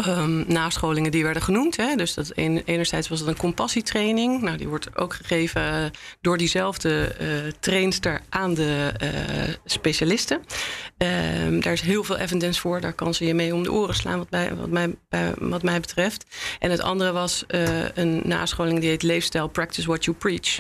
um, 0.08 0.44
nascholingen 0.48 1.12
die 1.12 1.24
werden 1.24 1.42
genoemd. 1.42 1.78
Hè, 1.78 1.96
dus 1.96 2.14
dat 2.14 2.32
enerzijds 2.36 3.08
was 3.08 3.20
het 3.20 3.28
een 3.28 3.38
compassietraining. 3.38 4.42
Nou, 4.42 4.58
die 4.58 4.68
wordt 4.68 4.98
ook 4.98 5.14
gegeven 5.14 5.62
uh, 5.62 5.86
door 6.22 6.38
diezelfde 6.38 7.16
uh, 7.22 7.52
trainster 7.60 8.22
aan 8.30 8.54
de 8.54 8.94
uh, 9.04 9.10
specialisten. 9.66 10.42
Um, 10.98 11.62
daar 11.62 11.74
is 11.74 11.82
heel 11.82 12.04
veel 12.04 12.18
evidence 12.18 12.60
voor. 12.60 12.82
Daar 12.82 12.94
kan 12.94 13.14
ze 13.14 13.26
je 13.26 13.34
mee 13.34 13.54
om 13.54 13.64
de 13.64 13.72
oren 13.72 13.96
slaan, 13.96 14.18
wat, 14.18 14.30
bij, 14.30 14.56
wat, 14.56 14.70
mij, 14.70 14.96
wat 15.40 15.64
mij 15.64 15.80
betreft. 15.80 16.26
En 16.60 16.72
het 16.72 16.82
andere 16.82 17.12
was 17.12 17.44
een 17.94 18.22
nascholing 18.24 18.80
die 18.80 18.90
heet 18.90 19.04
Leefstijl 19.04 19.48
Practice 19.48 19.88
What 19.88 20.06
You 20.06 20.18
Preach. 20.18 20.60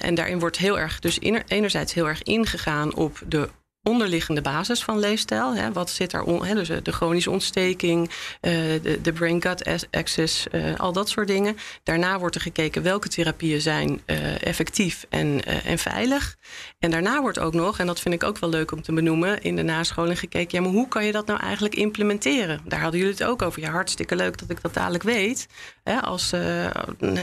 en 0.00 0.14
daarin 0.14 0.38
wordt 0.38 0.58
heel 0.58 0.78
erg, 0.78 0.98
dus 0.98 1.18
enerzijds 1.46 1.94
heel 1.94 2.08
erg 2.08 2.22
ingegaan 2.22 2.94
op 2.94 3.22
de 3.26 3.48
onderliggende 3.86 4.40
basis 4.40 4.84
van 4.84 4.98
leefstijl. 4.98 5.54
Hè. 5.54 5.72
Wat 5.72 5.90
zit 5.90 6.10
daaronder? 6.10 6.54
Dus 6.54 6.70
de 6.82 6.92
chronische 6.92 7.30
ontsteking, 7.30 8.10
de, 8.40 8.98
de 9.02 9.12
brain-gut 9.12 9.86
axis, 9.90 10.46
al 10.76 10.92
dat 10.92 11.08
soort 11.08 11.28
dingen. 11.28 11.56
Daarna 11.82 12.18
wordt 12.18 12.34
er 12.34 12.40
gekeken 12.40 12.82
welke 12.82 13.08
therapieën 13.08 13.60
zijn 13.60 14.00
effectief 14.40 15.06
en, 15.08 15.44
en 15.64 15.78
veilig. 15.78 16.36
En 16.78 16.90
daarna 16.90 17.20
wordt 17.20 17.38
ook 17.38 17.54
nog, 17.54 17.78
en 17.78 17.86
dat 17.86 18.00
vind 18.00 18.14
ik 18.14 18.22
ook 18.22 18.38
wel 18.38 18.50
leuk 18.50 18.72
om 18.72 18.82
te 18.82 18.92
benoemen, 18.92 19.42
in 19.42 19.56
de 19.56 19.62
nascholing 19.62 20.18
gekeken, 20.18 20.58
ja, 20.58 20.64
maar 20.64 20.74
hoe 20.74 20.88
kan 20.88 21.04
je 21.04 21.12
dat 21.12 21.26
nou 21.26 21.40
eigenlijk 21.40 21.74
implementeren? 21.74 22.60
Daar 22.64 22.80
hadden 22.80 23.00
jullie 23.00 23.14
het 23.14 23.24
ook 23.24 23.42
over. 23.42 23.60
Ja, 23.60 23.70
hartstikke 23.70 24.16
leuk 24.16 24.38
dat 24.38 24.50
ik 24.50 24.62
dat 24.62 24.74
dadelijk 24.74 25.02
weet. 25.02 25.48
Hè, 25.82 26.00
als 26.00 26.30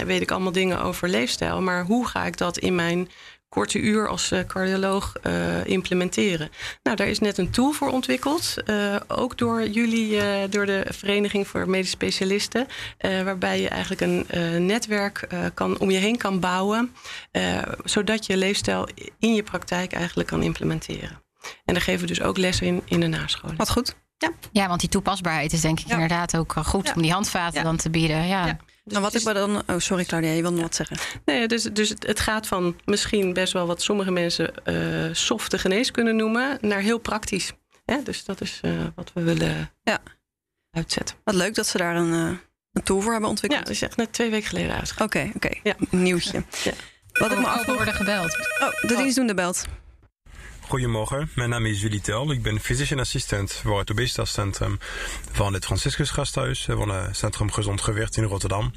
weet 0.06 0.22
ik 0.22 0.32
allemaal 0.32 0.52
dingen 0.52 0.82
over 0.82 1.10
leefstijl. 1.10 1.62
Maar 1.62 1.86
hoe 1.86 2.08
ga 2.08 2.26
ik 2.26 2.38
dat 2.38 2.58
in 2.58 2.76
mijn 2.76 3.10
korte 3.54 3.80
uur 3.80 4.08
als 4.08 4.32
uh, 4.32 4.40
cardioloog 4.48 5.14
uh, 5.24 5.66
implementeren. 5.66 6.50
Nou, 6.84 6.98
daar 6.98 7.08
is 7.08 7.20
net 7.20 7.38
een 7.38 7.50
tool 7.50 7.72
voor 7.72 7.90
ontwikkeld. 7.90 8.56
Uh, 8.66 8.96
ook 9.08 9.38
door 9.38 9.68
jullie, 9.68 10.50
door 10.50 10.66
de 10.66 10.86
Vereniging 10.90 11.48
voor 11.48 11.70
Medische 11.70 11.92
Specialisten. 11.92 12.68
waarbij 13.00 13.62
je 13.62 13.70
eigenlijk 13.70 14.02
een 14.02 14.66
netwerk 14.66 15.28
kan, 15.54 15.80
om 15.80 15.92
je 15.92 15.98
heen 15.98 16.18
kan 16.18 16.40
bouwen. 16.40 16.96
zodat 17.84 18.26
je 18.26 18.38
leefstijl 18.38 18.88
in 19.20 19.36
je 19.36 19.44
praktijk 19.44 19.94
eigenlijk 19.94 20.30
kan 20.30 20.44
implementeren. 20.44 21.22
En 21.66 21.74
daar 21.74 21.84
geven 21.84 22.02
we 22.02 22.08
dus 22.08 22.22
ook 22.22 22.38
lessen 22.38 22.68
in 22.68 22.82
in 22.86 23.00
de 23.00 23.08
nascholing. 23.08 23.58
Wat 23.58 23.70
goed. 23.70 23.96
Ja. 24.18 24.32
ja, 24.52 24.68
want 24.68 24.80
die 24.80 24.90
toepasbaarheid 24.90 25.54
is 25.54 25.62
denk 25.62 25.80
ik 25.80 25.88
inderdaad 25.88 26.38
ook 26.38 26.54
goed 26.54 26.94
om 26.96 27.02
die 27.02 27.12
handvaten 27.12 27.64
dan 27.64 27.78
te 27.78 27.90
bieden. 27.90 28.28
Ja. 28.28 28.58
Dus 28.84 28.94
nou, 28.94 29.04
wat 29.06 29.16
ik 29.16 29.24
maar 29.24 29.34
dan. 29.34 29.64
Oh, 29.68 29.78
sorry, 29.78 30.06
Claudia, 30.06 30.32
je 30.32 30.42
wilde 30.42 30.56
nog 30.56 30.66
wat 30.66 30.76
zeggen. 30.76 30.98
Nee, 31.26 31.48
dus, 31.48 31.64
dus 31.64 31.90
het 31.90 32.20
gaat 32.20 32.48
van 32.48 32.80
misschien 32.86 33.34
best 33.34 33.54
wel 33.54 33.68
wat 33.68 33.82
sommige 33.82 34.12
mensen 34.12 34.54
uh, 34.66 35.14
softe 35.14 35.58
geneeskunde 35.58 36.12
noemen, 36.12 36.58
naar 36.62 36.80
heel 36.80 36.98
praktisch. 36.98 37.52
Ja, 37.86 37.98
dus 37.98 38.26
dat 38.26 38.42
is 38.42 38.60
uh, 38.66 38.72
wat 38.96 39.12
we 39.14 39.22
willen 39.22 39.72
ja. 39.84 40.00
uitzetten. 40.72 41.16
Wat 41.24 41.36
leuk 41.36 41.56
dat 41.56 41.68
ze 41.68 41.78
daar 41.78 41.96
een, 41.96 42.14
uh, 42.14 42.38
een 42.72 42.84
tool 42.84 43.02
voor 43.02 43.12
hebben 43.12 43.30
ontwikkeld. 43.30 43.62
Ja, 43.62 43.68
dat 43.68 43.76
is 43.76 43.82
echt 43.82 43.98
net 43.98 44.14
twee 44.14 44.30
weken 44.30 44.48
geleden 44.48 44.76
uitgegaan. 44.76 45.06
Oké, 45.06 45.32
oké. 45.36 45.50
Ja. 45.64 45.76
Nieuwtje. 45.90 46.44
Ja. 46.64 46.72
Wat 47.14 47.32
ik 47.32 47.40
me 47.40 47.48
afvroeg... 47.48 47.76
worden 47.76 47.94
gebeld. 47.94 48.38
Oh, 48.60 48.82
de 48.90 48.96
dienstdoende 48.96 49.34
belt. 49.34 49.66
Goedemorgen, 50.74 51.30
mijn 51.36 51.50
naam 51.50 51.66
is 51.66 51.82
Julie 51.82 52.02
Tel. 52.02 52.32
Ik 52.32 52.42
ben 52.42 52.60
physician 52.60 53.00
assistent 53.00 53.54
voor 53.54 53.80
het 53.80 53.92
obesitascentrum 53.92 54.80
van 55.32 55.54
het 55.54 55.66
Franciscus 55.66 56.10
Gasthuis, 56.10 56.68
van 56.70 56.90
het 56.90 57.18
Centrum 57.18 57.52
Gezond 57.52 57.82
Gewicht 57.82 58.18
in 58.18 58.24
Rotterdam. 58.24 58.74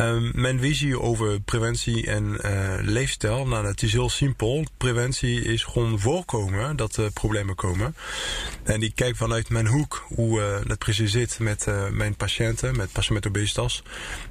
Um, 0.00 0.30
mijn 0.34 0.60
visie 0.60 1.00
over 1.00 1.40
preventie 1.40 2.06
en 2.06 2.38
uh, 2.44 2.74
leefstijl, 2.80 3.46
nou, 3.46 3.66
het 3.66 3.82
is 3.82 3.92
heel 3.92 4.08
simpel. 4.10 4.66
Preventie 4.76 5.42
is 5.42 5.64
gewoon 5.64 5.98
voorkomen 5.98 6.76
dat 6.76 6.96
er 6.96 7.12
problemen 7.12 7.54
komen. 7.54 7.96
En 8.62 8.82
ik 8.82 8.94
kijk 8.94 9.16
vanuit 9.16 9.48
mijn 9.48 9.66
hoek 9.66 10.04
hoe 10.08 10.40
uh, 10.40 10.68
dat 10.68 10.78
precies 10.78 11.12
zit 11.12 11.38
met 11.38 11.66
mijn 11.90 12.16
patiënten, 12.16 12.76
met 12.76 12.92
patiënten 12.92 13.14
met 13.14 13.26
obesitas. 13.26 13.82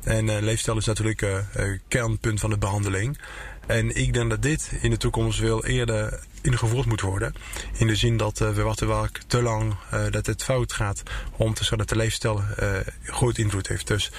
En 0.04 0.44
leefstijl 0.44 0.78
is 0.78 0.86
natuurlijk 0.86 1.22
een 1.54 1.82
kernpunt 1.88 2.40
van 2.40 2.50
de 2.50 2.58
behandeling. 2.58 3.18
En 3.68 3.96
ik 3.96 4.14
denk 4.14 4.30
dat 4.30 4.42
dit 4.42 4.72
in 4.82 4.90
de 4.90 4.98
toekomst 4.98 5.40
veel 5.40 5.66
eerder 5.66 6.20
ingevoerd 6.42 6.86
moet 6.86 7.02
worden. 7.02 7.34
In 7.74 7.88
de 7.88 7.96
zin 7.96 8.18
dat 8.18 8.40
uh, 8.40 8.50
we 8.50 8.62
wachten 8.62 8.88
vaak 8.88 9.22
te 9.28 9.42
lang 9.42 9.76
uh, 9.94 10.06
dat 10.10 10.26
het 10.26 10.44
fout 10.44 10.74
gaat 10.74 11.04
om 11.38 11.54
te 11.54 11.60
zeggen 11.60 11.78
dat 11.78 11.90
de 11.90 11.96
leefstijl 11.96 12.42
uh, 12.60 12.70
groot 13.04 13.38
invloed 13.38 13.68
heeft. 13.68 13.88
Dus 13.88 14.12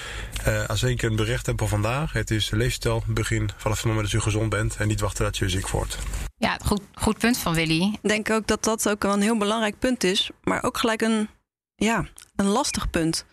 als 0.67 0.83
ik 0.83 1.01
een 1.01 1.15
bericht 1.15 1.45
heb 1.45 1.59
voor 1.59 1.67
vandaag, 1.67 2.13
het 2.13 2.31
is 2.31 2.49
leefstijl 2.49 3.03
begin 3.07 3.49
vanaf 3.57 3.77
het 3.77 3.85
moment 3.85 4.03
dat 4.03 4.11
je 4.11 4.21
gezond 4.21 4.49
bent 4.49 4.75
en 4.75 4.87
niet 4.87 4.99
wachten 4.99 5.23
dat 5.23 5.37
je 5.37 5.49
ziek 5.49 5.69
wordt. 5.69 5.97
Ja, 6.37 6.57
goed, 6.65 6.81
goed 6.93 7.17
punt 7.17 7.37
van 7.37 7.53
Willy. 7.53 7.97
Ik 8.01 8.09
denk 8.09 8.29
ook 8.29 8.47
dat 8.47 8.63
dat 8.63 8.89
ook 8.89 9.03
een 9.03 9.21
heel 9.21 9.37
belangrijk 9.37 9.79
punt 9.79 10.03
is, 10.03 10.29
maar 10.43 10.63
ook 10.63 10.77
gelijk 10.77 11.01
een, 11.01 11.29
ja, 11.75 12.05
een 12.35 12.47
lastig 12.47 12.89
punt. 12.89 13.25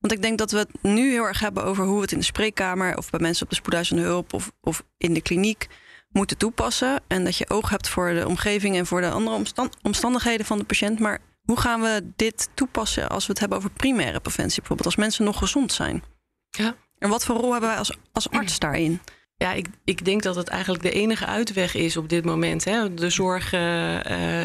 Want 0.00 0.12
ik 0.12 0.22
denk 0.22 0.38
dat 0.38 0.50
we 0.50 0.58
het 0.58 0.82
nu 0.82 1.10
heel 1.10 1.24
erg 1.24 1.40
hebben 1.40 1.64
over 1.64 1.84
hoe 1.84 1.94
we 1.94 2.00
het 2.00 2.12
in 2.12 2.18
de 2.18 2.24
spreekkamer 2.24 2.96
of 2.96 3.10
bij 3.10 3.20
mensen 3.20 3.44
op 3.44 3.50
de 3.50 3.56
spoedeisende 3.56 4.02
hulp 4.02 4.32
of, 4.32 4.52
of 4.60 4.84
in 4.96 5.14
de 5.14 5.22
kliniek 5.22 5.66
moeten 6.08 6.36
toepassen. 6.36 7.02
En 7.06 7.24
dat 7.24 7.36
je 7.36 7.50
oog 7.50 7.68
hebt 7.70 7.88
voor 7.88 8.12
de 8.14 8.28
omgeving 8.28 8.76
en 8.76 8.86
voor 8.86 9.00
de 9.00 9.10
andere 9.10 9.44
omstandigheden 9.82 10.46
van 10.46 10.58
de 10.58 10.64
patiënt. 10.64 10.98
Maar 10.98 11.18
hoe 11.42 11.60
gaan 11.60 11.80
we 11.80 12.12
dit 12.16 12.48
toepassen 12.54 13.08
als 13.08 13.26
we 13.26 13.30
het 13.30 13.40
hebben 13.40 13.58
over 13.58 13.70
primaire 13.70 14.20
preventie, 14.20 14.58
bijvoorbeeld 14.58 14.86
als 14.86 14.96
mensen 14.96 15.24
nog 15.24 15.38
gezond 15.38 15.72
zijn? 15.72 16.02
Ja. 16.50 16.74
En 16.98 17.08
wat 17.08 17.24
voor 17.24 17.36
rol 17.36 17.50
hebben 17.50 17.68
wij 17.68 17.78
als, 17.78 17.96
als 18.12 18.30
arts 18.30 18.58
daarin? 18.58 19.00
Ja, 19.40 19.52
ik, 19.52 19.66
ik 19.84 20.04
denk 20.04 20.22
dat 20.22 20.36
het 20.36 20.48
eigenlijk 20.48 20.82
de 20.82 20.90
enige 20.90 21.26
uitweg 21.26 21.74
is 21.74 21.96
op 21.96 22.08
dit 22.08 22.24
moment. 22.24 22.64
Hè. 22.64 22.94
De 22.94 23.10
zorg, 23.10 23.52
uh, 23.52 23.60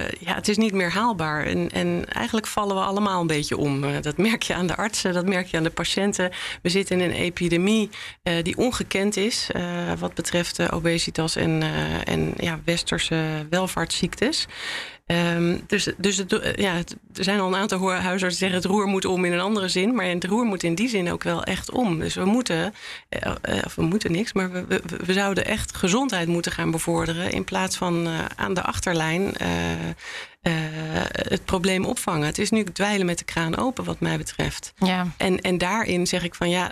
ja, 0.08 0.36
het 0.36 0.48
is 0.48 0.58
niet 0.58 0.74
meer 0.74 0.92
haalbaar. 0.92 1.46
En, 1.46 1.72
en 1.72 2.06
eigenlijk 2.10 2.48
vallen 2.48 2.76
we 2.76 2.82
allemaal 2.82 3.22
een 3.22 3.28
beetje 3.28 3.58
om. 3.58 3.84
Uh, 3.84 4.02
dat 4.02 4.18
merk 4.18 4.44
je 4.44 4.54
aan 4.54 4.68
de 4.68 4.76
artsen, 4.76 5.14
dat 5.14 5.26
merk 5.26 5.48
je 5.48 5.58
aan 5.58 5.64
de 5.64 5.70
patiënten. 5.70 6.32
We 6.62 6.70
zitten 6.70 7.02
in 7.02 7.10
een 7.10 7.16
epidemie 7.16 7.90
uh, 8.24 8.44
die 8.44 8.58
ongekend 8.58 9.18
is 9.18 9.50
wat 10.00 10.14
betreft 10.14 10.72
obesitas 10.72 11.36
en, 11.36 11.64
en 12.06 12.34
ja, 12.38 12.60
westerse 12.66 13.46
welvaartsziektes. 13.50 14.48
Um, 15.12 15.64
dus 15.68 15.90
dus 15.98 16.18
het, 16.18 16.54
ja, 16.56 16.76
er 17.14 17.24
zijn 17.24 17.40
al 17.40 17.48
een 17.48 17.56
aantal 17.56 17.92
huisartsen 17.92 18.30
die 18.30 18.38
zeggen 18.38 18.58
het 18.58 18.66
roer 18.66 18.88
moet 18.88 19.06
om 19.06 19.26
in 19.26 19.34
een 19.34 19.40
andere 19.40 19.68
zin. 19.68 19.96
Maar 19.96 20.06
het 20.06 20.24
roer 20.24 20.46
moet 20.46 20.64
in 20.64 20.76
die 20.76 20.90
zin 20.90 21.12
ook 21.12 21.24
wel 21.24 21.44
echt 21.44 21.72
om. 21.72 22.00
Dus 22.00 22.16
we 22.16 22.26
moeten, 22.26 22.74
uh, 23.26 23.32
of 23.66 23.76
we 23.76 23.82
moeten 23.82 24.12
niks, 24.12 24.34
maar 24.34 24.52
we, 24.52 24.66
we, 24.68 24.82
we, 25.06 25.14
zouden 25.14 25.46
echt 25.46 25.76
gezondheid 25.76 26.28
moeten 26.28 26.52
gaan 26.52 26.72
bevorderen. 26.72 27.32
In 27.32 27.44
plaats 27.44 27.78
van 27.78 28.08
uh, 28.08 28.26
aan 28.36 28.54
de 28.54 28.62
achterlijn 28.62 29.22
uh, 29.22 30.52
het 31.12 31.46
probleem 31.46 31.86
opvangen. 31.86 32.26
Het 32.26 32.38
is 32.38 32.50
nu 32.50 32.64
dweilen 32.64 33.06
met 33.06 33.18
de 33.18 33.26
kraan 33.26 33.58
open, 33.58 33.84
wat 33.84 34.00
mij 34.00 34.18
betreft. 34.18 34.74
Ja. 34.78 35.08
En, 35.18 35.42
en 35.42 35.58
daarin 35.58 36.08
zeg 36.08 36.24
ik 36.24 36.36
van 36.36 36.50
ja, 36.50 36.72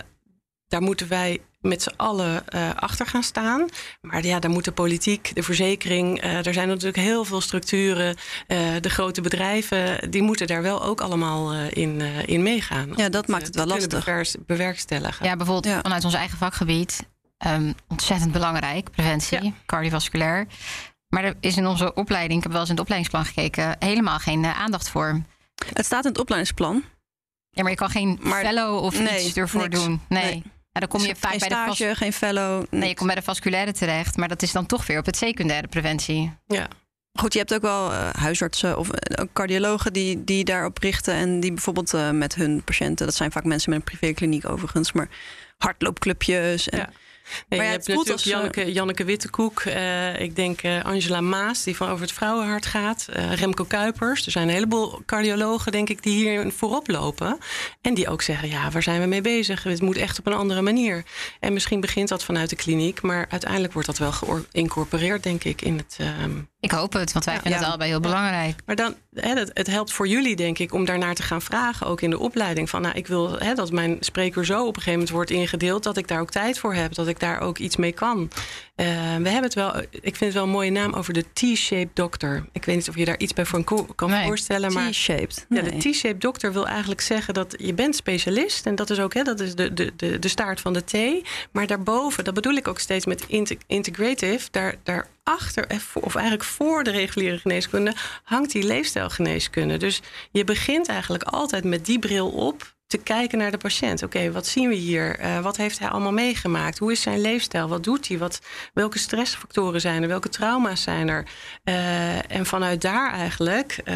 daar 0.68 0.82
moeten 0.82 1.08
wij 1.08 1.40
met 1.64 1.82
z'n 1.82 1.92
allen 1.96 2.44
uh, 2.54 2.70
achter 2.74 3.06
gaan 3.06 3.22
staan. 3.22 3.68
Maar 4.00 4.24
ja, 4.24 4.38
daar 4.38 4.50
moet 4.50 4.64
de 4.64 4.72
politiek, 4.72 5.34
de 5.34 5.42
verzekering, 5.42 6.24
uh, 6.24 6.46
er 6.46 6.52
zijn 6.52 6.68
natuurlijk 6.68 6.96
heel 6.96 7.24
veel 7.24 7.40
structuren. 7.40 8.16
Uh, 8.48 8.58
de 8.80 8.90
grote 8.90 9.20
bedrijven, 9.20 10.10
die 10.10 10.22
moeten 10.22 10.46
daar 10.46 10.62
wel 10.62 10.82
ook 10.82 11.00
allemaal 11.00 11.52
in, 11.54 12.00
in 12.26 12.42
meegaan. 12.42 12.92
Ja, 12.96 13.08
dat 13.08 13.28
maakt 13.28 13.46
het 13.46 13.54
wel 13.54 13.66
lastig. 13.66 14.04
bewerkstelligen. 14.46 15.26
Ja, 15.26 15.36
bijvoorbeeld 15.36 15.80
vanuit 15.82 16.04
ons 16.04 16.14
eigen 16.14 16.38
vakgebied. 16.38 17.12
Um, 17.46 17.74
ontzettend 17.88 18.32
belangrijk, 18.32 18.90
preventie, 18.90 19.44
ja. 19.44 19.52
cardiovasculair. 19.66 20.46
Maar 21.08 21.24
er 21.24 21.34
is 21.40 21.56
in 21.56 21.66
onze 21.66 21.94
opleiding, 21.94 22.36
ik 22.36 22.42
heb 22.42 22.52
wel 22.52 22.60
eens 22.60 22.70
in 22.70 22.76
het 22.76 22.84
opleidingsplan 22.84 23.24
gekeken, 23.24 23.76
helemaal 23.78 24.18
geen 24.18 24.44
aandacht 24.44 24.88
voor. 24.88 25.22
Het 25.74 25.84
staat 25.84 26.04
in 26.04 26.10
het 26.10 26.20
opleidingsplan. 26.20 26.84
Ja, 27.50 27.62
maar 27.62 27.70
je 27.70 27.76
kan 27.76 27.90
geen 27.90 28.18
maar, 28.22 28.44
fellow 28.44 28.84
of 28.84 28.98
nee, 29.00 29.26
iets 29.26 29.36
ervoor 29.36 29.68
niks. 29.68 29.84
doen. 29.84 30.00
Nee. 30.08 30.24
nee. 30.24 30.42
Nou, 30.74 30.86
dan 30.86 30.88
kom 30.88 31.08
je 31.08 31.16
vaak 31.16 31.30
geen 31.30 31.38
bij 31.38 31.48
stage, 31.48 31.84
de 31.84 31.94
geen 31.94 32.12
fellow. 32.12 32.64
Nee, 32.70 32.88
je 32.88 32.94
komt 32.94 33.06
bij 33.06 33.16
de 33.16 33.22
vasculaire 33.22 33.72
terecht, 33.72 34.16
maar 34.16 34.28
dat 34.28 34.42
is 34.42 34.52
dan 34.52 34.66
toch 34.66 34.86
weer 34.86 34.98
op 34.98 35.06
het 35.06 35.16
secundaire 35.16 35.68
preventie. 35.68 36.32
Ja. 36.46 36.68
Goed, 37.18 37.32
je 37.32 37.38
hebt 37.38 37.54
ook 37.54 37.62
wel 37.62 37.90
uh, 37.90 38.10
huisartsen 38.10 38.78
of 38.78 38.88
uh, 38.88 39.24
cardiologen 39.32 39.92
die, 39.92 40.24
die 40.24 40.44
daarop 40.44 40.78
richten. 40.78 41.14
En 41.14 41.40
die 41.40 41.52
bijvoorbeeld 41.52 41.94
uh, 41.94 42.10
met 42.10 42.34
hun 42.34 42.62
patiënten, 42.64 43.06
dat 43.06 43.14
zijn 43.14 43.32
vaak 43.32 43.44
mensen 43.44 43.70
met 43.70 43.78
een 43.78 43.84
privékliniek 43.84 44.48
overigens, 44.48 44.92
maar 44.92 45.08
hardloopclubjes. 45.58 46.68
En, 46.68 46.78
ja. 46.78 46.90
Nee, 47.48 47.58
maar 47.58 47.68
je 47.68 47.74
hebt 47.74 47.86
natuurlijk 47.86 48.12
als, 48.12 48.24
Janneke, 48.24 48.72
Janneke 48.72 49.04
Wittekoek. 49.04 49.64
Uh, 49.64 50.20
ik 50.20 50.36
denk 50.36 50.62
uh, 50.62 50.84
Angela 50.84 51.20
Maas, 51.20 51.62
die 51.62 51.76
van 51.76 51.88
over 51.88 52.00
het 52.00 52.12
vrouwenhart 52.12 52.66
gaat. 52.66 53.06
Uh, 53.16 53.32
Remco 53.32 53.64
Kuipers. 53.64 54.26
Er 54.26 54.32
zijn 54.32 54.48
een 54.48 54.54
heleboel 54.54 55.02
cardiologen, 55.06 55.72
denk 55.72 55.88
ik, 55.88 56.02
die 56.02 56.14
hier 56.14 56.52
voorop 56.52 56.88
lopen. 56.88 57.38
En 57.80 57.94
die 57.94 58.08
ook 58.08 58.22
zeggen, 58.22 58.48
ja, 58.48 58.70
waar 58.70 58.82
zijn 58.82 59.00
we 59.00 59.06
mee 59.06 59.20
bezig? 59.20 59.62
Het 59.62 59.82
moet 59.82 59.96
echt 59.96 60.18
op 60.18 60.26
een 60.26 60.32
andere 60.32 60.62
manier. 60.62 61.02
En 61.40 61.52
misschien 61.52 61.80
begint 61.80 62.08
dat 62.08 62.24
vanuit 62.24 62.50
de 62.50 62.56
kliniek. 62.56 63.02
Maar 63.02 63.26
uiteindelijk 63.28 63.72
wordt 63.72 63.88
dat 63.88 63.98
wel 63.98 64.12
geïncorporeerd, 64.12 65.22
denk 65.22 65.44
ik, 65.44 65.62
in 65.62 65.76
het... 65.76 65.98
Ik 66.64 66.70
hoop 66.70 66.92
het, 66.92 67.12
want 67.12 67.24
wij 67.24 67.34
ja, 67.34 67.40
vinden 67.40 67.58
het 67.58 67.68
allebei 67.68 67.90
heel 67.90 68.00
belangrijk. 68.00 68.60
Maar 68.66 68.76
dan, 68.76 68.94
hè, 69.14 69.34
het, 69.34 69.50
het, 69.54 69.66
helpt 69.66 69.92
voor 69.92 70.08
jullie, 70.08 70.36
denk 70.36 70.58
ik, 70.58 70.72
om 70.72 70.84
daarnaar 70.84 71.14
te 71.14 71.22
gaan 71.22 71.42
vragen, 71.42 71.86
ook 71.86 72.00
in 72.00 72.10
de 72.10 72.18
opleiding. 72.18 72.70
Van, 72.70 72.82
nou, 72.82 72.94
ik 72.94 73.06
wil 73.06 73.38
hè, 73.38 73.54
dat 73.54 73.72
mijn 73.72 73.96
spreker 74.00 74.44
zo 74.44 74.60
op 74.60 74.66
een 74.66 74.74
gegeven 74.74 74.92
moment 74.92 75.10
wordt 75.10 75.30
ingedeeld, 75.30 75.82
dat 75.82 75.96
ik 75.96 76.08
daar 76.08 76.20
ook 76.20 76.30
tijd 76.30 76.58
voor 76.58 76.74
heb, 76.74 76.94
dat 76.94 77.06
ik 77.06 77.20
daar 77.20 77.40
ook 77.40 77.58
iets 77.58 77.76
mee 77.76 77.92
kan. 77.92 78.30
Uh, 78.76 78.86
we 79.16 79.28
hebben 79.28 79.42
het 79.42 79.54
wel, 79.54 79.76
ik 79.90 80.16
vind 80.16 80.20
het 80.20 80.32
wel 80.32 80.42
een 80.42 80.48
mooie 80.48 80.70
naam 80.70 80.92
over 80.92 81.12
de 81.12 81.24
T-shaped 81.32 81.96
doctor. 81.96 82.46
Ik 82.52 82.64
weet 82.64 82.76
niet 82.76 82.88
of 82.88 82.96
je 82.96 83.04
daar 83.04 83.18
iets 83.18 83.32
bij 83.32 83.44
voor 83.44 83.64
kan 83.94 84.10
nee, 84.10 84.26
voorstellen. 84.26 84.72
Maar 84.72 84.90
T-shaped. 84.90 85.46
Nee. 85.48 85.64
Ja, 85.64 85.70
de 85.70 85.90
T-shaped 85.90 86.20
doctor 86.20 86.52
wil 86.52 86.66
eigenlijk 86.66 87.00
zeggen 87.00 87.34
dat 87.34 87.54
je 87.58 87.74
bent 87.74 87.96
specialist. 87.96 88.66
En 88.66 88.74
dat 88.74 88.90
is 88.90 89.00
ook 89.00 89.14
hè, 89.14 89.22
dat 89.22 89.40
is 89.40 89.54
de, 89.54 89.72
de, 89.72 89.92
de, 89.96 90.18
de 90.18 90.28
staart 90.28 90.60
van 90.60 90.72
de 90.72 90.84
T. 90.84 91.26
Maar 91.50 91.66
daarboven, 91.66 92.24
dat 92.24 92.34
bedoel 92.34 92.54
ik 92.54 92.68
ook 92.68 92.78
steeds 92.78 93.06
met 93.06 93.26
integrative, 93.66 94.48
daar, 94.50 94.74
daar 94.82 95.06
achter, 95.24 95.66
eh, 95.66 95.78
of 95.94 96.14
eigenlijk 96.14 96.44
voor 96.44 96.84
de 96.84 96.90
reguliere 96.90 97.38
geneeskunde, 97.38 97.94
hangt 98.22 98.52
die 98.52 98.62
leefstijlgeneeskunde. 98.62 99.76
Dus 99.76 100.00
je 100.30 100.44
begint 100.44 100.88
eigenlijk 100.88 101.22
altijd 101.22 101.64
met 101.64 101.86
die 101.86 101.98
bril 101.98 102.30
op 102.30 102.74
te 102.86 102.98
kijken 102.98 103.38
naar 103.38 103.50
de 103.50 103.56
patiënt. 103.56 104.02
Oké, 104.02 104.32
wat 104.32 104.46
zien 104.46 104.68
we 104.68 104.74
hier? 104.74 105.20
Uh, 105.20 105.40
wat 105.40 105.56
heeft 105.56 105.78
hij 105.78 105.88
allemaal 105.88 106.12
meegemaakt? 106.12 106.78
Hoe 106.78 106.92
is 106.92 107.00
zijn 107.00 107.20
leefstijl? 107.20 107.68
Wat 107.68 107.84
doet 107.84 108.08
hij? 108.08 108.18
Wat, 108.18 108.40
welke 108.72 108.98
stressfactoren 108.98 109.80
zijn 109.80 110.02
er? 110.02 110.08
Welke 110.08 110.28
trauma's 110.28 110.82
zijn 110.82 111.08
er? 111.08 111.26
Uh, 111.64 112.30
en 112.30 112.46
vanuit 112.46 112.80
daar 112.80 113.12
eigenlijk 113.12 113.80
uh, 113.84 113.94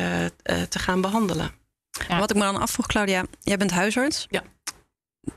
te 0.68 0.78
gaan 0.78 1.00
behandelen. 1.00 1.50
Ja. 2.08 2.18
Wat 2.18 2.30
ik 2.30 2.36
me 2.36 2.42
dan 2.42 2.60
afvroeg, 2.60 2.86
Claudia, 2.86 3.24
jij 3.40 3.56
bent 3.56 3.70
huisarts. 3.70 4.26
Ja. 4.30 4.42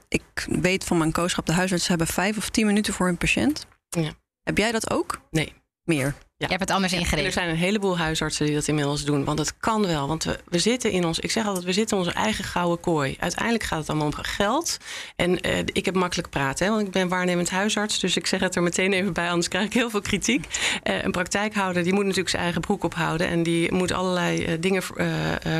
Ik 0.07 0.45
weet 0.47 0.83
van 0.83 0.97
mijn 0.97 1.11
kooschap, 1.11 1.45
de 1.45 1.53
huisartsen 1.53 1.89
hebben 1.89 2.07
vijf 2.07 2.37
of 2.37 2.49
tien 2.49 2.65
minuten 2.65 2.93
voor 2.93 3.05
hun 3.05 3.17
patiënt. 3.17 3.65
Ja. 3.89 4.11
Heb 4.43 4.57
jij 4.57 4.71
dat 4.71 4.91
ook? 4.91 5.21
Nee. 5.29 5.53
Meer? 5.83 6.15
Je 6.49 6.55
hebt 6.57 6.69
het 6.69 6.71
anders 6.71 6.93
ingericht. 6.93 7.25
er 7.25 7.31
zijn 7.31 7.49
een 7.49 7.55
heleboel 7.55 7.97
huisartsen 7.97 8.45
die 8.45 8.55
dat 8.55 8.67
inmiddels 8.67 9.05
doen. 9.05 9.25
Want 9.25 9.39
het 9.39 9.53
kan 9.59 9.85
wel. 9.85 10.07
Want 10.07 10.23
we, 10.23 10.39
we 10.49 10.59
zitten 10.59 10.91
in 10.91 11.05
ons, 11.05 11.19
ik 11.19 11.31
zeg 11.31 11.45
altijd, 11.45 11.65
we 11.65 11.73
zitten 11.73 11.97
in 11.97 12.03
onze 12.03 12.15
eigen 12.17 12.43
gouden 12.43 12.79
kooi. 12.79 13.15
Uiteindelijk 13.19 13.63
gaat 13.63 13.79
het 13.79 13.89
allemaal 13.89 14.07
om 14.07 14.13
geld. 14.13 14.77
En 15.15 15.47
uh, 15.47 15.57
ik 15.65 15.85
heb 15.85 15.95
makkelijk 15.95 16.29
praten, 16.29 16.65
hè, 16.65 16.71
want 16.71 16.85
ik 16.85 16.91
ben 16.91 17.07
waarnemend 17.07 17.49
huisarts. 17.49 17.99
Dus 17.99 18.15
ik 18.15 18.27
zeg 18.27 18.39
het 18.39 18.55
er 18.55 18.63
meteen 18.63 18.93
even 18.93 19.13
bij, 19.13 19.29
anders 19.29 19.47
krijg 19.47 19.65
ik 19.65 19.73
heel 19.73 19.89
veel 19.89 20.01
kritiek. 20.01 20.45
Uh, 20.83 21.03
een 21.03 21.11
praktijkhouder, 21.11 21.83
die 21.83 21.93
moet 21.93 22.03
natuurlijk 22.03 22.29
zijn 22.29 22.43
eigen 22.43 22.61
broek 22.61 22.83
ophouden. 22.83 23.27
En 23.27 23.43
die 23.43 23.73
moet 23.73 23.91
allerlei 23.91 24.45
uh, 24.45 24.53
dingen 24.59 24.83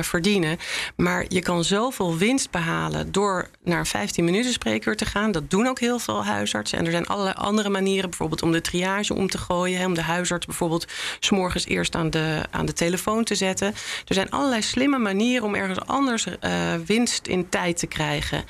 verdienen. 0.04 0.58
Maar 0.96 1.26
je 1.28 1.42
kan 1.42 1.64
zoveel 1.64 2.18
winst 2.18 2.52
behalen 2.52 3.12
door 3.12 3.50
naar 3.64 3.80
een 3.80 3.86
15 3.86 4.26
minuten 4.26 4.52
spreekuur 4.52 4.96
te 4.96 5.06
gaan. 5.06 5.32
Dat 5.32 5.50
doen 5.50 5.68
ook 5.68 5.80
heel 5.80 6.00
veel 6.00 6.26
huisartsen. 6.26 6.78
En 6.78 6.86
er 6.86 6.92
zijn 6.92 7.08
allerlei 7.08 7.36
andere 7.38 7.70
manieren, 7.70 8.10
bijvoorbeeld 8.10 8.42
om 8.42 8.52
de 8.52 8.62
triage 8.62 9.14
om 9.14 9.30
te 9.30 9.38
gooien. 9.38 9.80
Hè, 9.80 9.86
om 9.86 9.94
de 9.94 10.02
huisarts 10.02 10.46
bijvoorbeeld 10.46 10.71
bijvoorbeeld 10.72 11.20
s'morgens 11.20 11.66
eerst 11.66 11.96
aan 11.96 12.10
de, 12.10 12.46
aan 12.52 12.66
de 12.66 12.74
telefoon 12.74 13.24
te 13.24 13.36
zetten. 13.36 13.68
Er 14.08 14.14
zijn 14.14 14.30
allerlei 14.30 14.62
slimme 14.62 14.98
manieren 14.98 15.46
om 15.46 15.56
ergens 15.56 15.80
anders 15.80 16.26
uh, 16.26 16.74
winst 16.86 17.28
in 17.28 17.50
tijd 17.50 17.78
te 17.78 17.88
krijgen. 17.88 18.44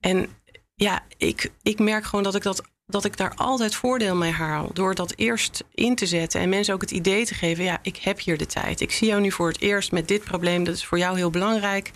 En 0.00 0.28
ja, 0.74 1.00
ik, 1.16 1.50
ik 1.62 1.78
merk 1.78 2.04
gewoon 2.04 2.24
dat 2.24 2.34
ik 2.34 2.42
dat 2.42 2.62
dat 2.90 3.04
ik 3.04 3.16
daar 3.16 3.34
altijd 3.34 3.74
voordeel 3.74 4.16
mee 4.16 4.32
haal. 4.32 4.70
Door 4.72 4.94
dat 4.94 5.12
eerst 5.16 5.64
in 5.74 5.94
te 5.94 6.06
zetten 6.06 6.40
en 6.40 6.48
mensen 6.48 6.74
ook 6.74 6.80
het 6.80 6.90
idee 6.90 7.24
te 7.24 7.34
geven: 7.34 7.64
ja, 7.64 7.78
ik 7.82 7.96
heb 7.96 8.20
hier 8.20 8.38
de 8.38 8.46
tijd. 8.46 8.80
Ik 8.80 8.92
zie 8.92 9.08
jou 9.08 9.20
nu 9.20 9.32
voor 9.32 9.48
het 9.48 9.60
eerst 9.60 9.92
met 9.92 10.08
dit 10.08 10.24
probleem. 10.24 10.64
Dat 10.64 10.74
is 10.74 10.84
voor 10.84 10.98
jou 10.98 11.16
heel 11.16 11.30
belangrijk. 11.30 11.90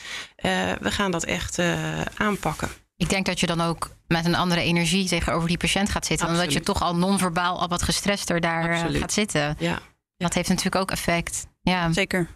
Uh, 0.44 0.72
we 0.80 0.90
gaan 0.90 1.10
dat 1.10 1.24
echt 1.24 1.58
uh, 1.58 2.00
aanpakken. 2.00 2.68
Ik 2.96 3.08
denk 3.08 3.26
dat 3.26 3.40
je 3.40 3.46
dan 3.46 3.60
ook 3.60 3.90
met 4.12 4.24
een 4.24 4.34
andere 4.34 4.60
energie 4.60 5.08
tegenover 5.08 5.48
die 5.48 5.56
patiënt 5.56 5.90
gaat 5.90 6.06
zitten. 6.06 6.26
Absoluut. 6.26 6.48
Omdat 6.48 6.66
je 6.66 6.72
toch 6.72 6.82
al 6.82 6.96
non-verbaal 6.96 7.60
al 7.60 7.68
wat 7.68 7.82
gestrester 7.82 8.40
daar 8.40 8.70
eh, 8.70 8.80
Absoluut. 8.80 9.00
gaat 9.00 9.12
zitten. 9.12 9.56
Ja. 9.58 9.78
Dat 10.16 10.34
heeft 10.34 10.48
natuurlijk 10.48 10.76
ook 10.76 10.90
effect. 10.90 11.46
Ja. 11.62 11.92
Zeker. 11.92 12.28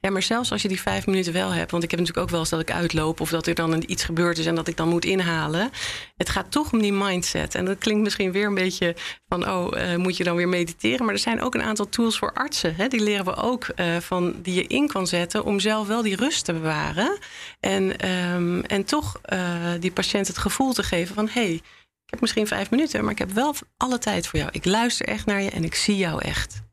Ja, 0.00 0.10
maar 0.10 0.22
zelfs 0.22 0.52
als 0.52 0.62
je 0.62 0.68
die 0.68 0.80
vijf 0.80 1.06
minuten 1.06 1.32
wel 1.32 1.52
hebt, 1.52 1.70
want 1.70 1.82
ik 1.82 1.90
heb 1.90 2.00
natuurlijk 2.00 2.26
ook 2.26 2.32
wel 2.32 2.40
eens 2.40 2.50
dat 2.50 2.60
ik 2.60 2.70
uitloop 2.70 3.20
of 3.20 3.30
dat 3.30 3.46
er 3.46 3.54
dan 3.54 3.84
iets 3.86 4.04
gebeurd 4.04 4.38
is 4.38 4.46
en 4.46 4.54
dat 4.54 4.68
ik 4.68 4.76
dan 4.76 4.88
moet 4.88 5.04
inhalen. 5.04 5.70
Het 6.16 6.28
gaat 6.28 6.50
toch 6.50 6.72
om 6.72 6.80
die 6.80 6.92
mindset. 6.92 7.54
En 7.54 7.64
dat 7.64 7.78
klinkt 7.78 8.02
misschien 8.02 8.32
weer 8.32 8.46
een 8.46 8.54
beetje 8.54 8.94
van, 9.28 9.48
oh, 9.48 9.72
uh, 9.76 9.96
moet 9.96 10.16
je 10.16 10.24
dan 10.24 10.36
weer 10.36 10.48
mediteren? 10.48 11.04
Maar 11.04 11.14
er 11.14 11.20
zijn 11.20 11.42
ook 11.42 11.54
een 11.54 11.62
aantal 11.62 11.88
tools 11.88 12.18
voor 12.18 12.32
artsen. 12.32 12.74
Hè? 12.74 12.88
Die 12.88 13.02
leren 13.02 13.24
we 13.24 13.36
ook 13.36 13.66
uh, 13.76 13.96
van 13.96 14.34
die 14.42 14.54
je 14.54 14.66
in 14.66 14.88
kan 14.88 15.06
zetten 15.06 15.44
om 15.44 15.60
zelf 15.60 15.86
wel 15.86 16.02
die 16.02 16.16
rust 16.16 16.44
te 16.44 16.52
bewaren. 16.52 17.18
En, 17.60 18.10
um, 18.10 18.62
en 18.62 18.84
toch 18.84 19.20
uh, 19.32 19.70
die 19.80 19.92
patiënt 19.92 20.26
het 20.26 20.38
gevoel 20.38 20.72
te 20.72 20.82
geven 20.82 21.14
van, 21.14 21.28
hé, 21.28 21.44
hey, 21.44 21.52
ik 22.06 22.12
heb 22.12 22.20
misschien 22.20 22.46
vijf 22.46 22.70
minuten, 22.70 23.02
maar 23.02 23.12
ik 23.12 23.18
heb 23.18 23.32
wel 23.32 23.54
alle 23.76 23.98
tijd 23.98 24.26
voor 24.26 24.38
jou. 24.38 24.50
Ik 24.52 24.64
luister 24.64 25.06
echt 25.06 25.26
naar 25.26 25.42
je 25.42 25.50
en 25.50 25.64
ik 25.64 25.74
zie 25.74 25.96
jou 25.96 26.22
echt. 26.22 26.65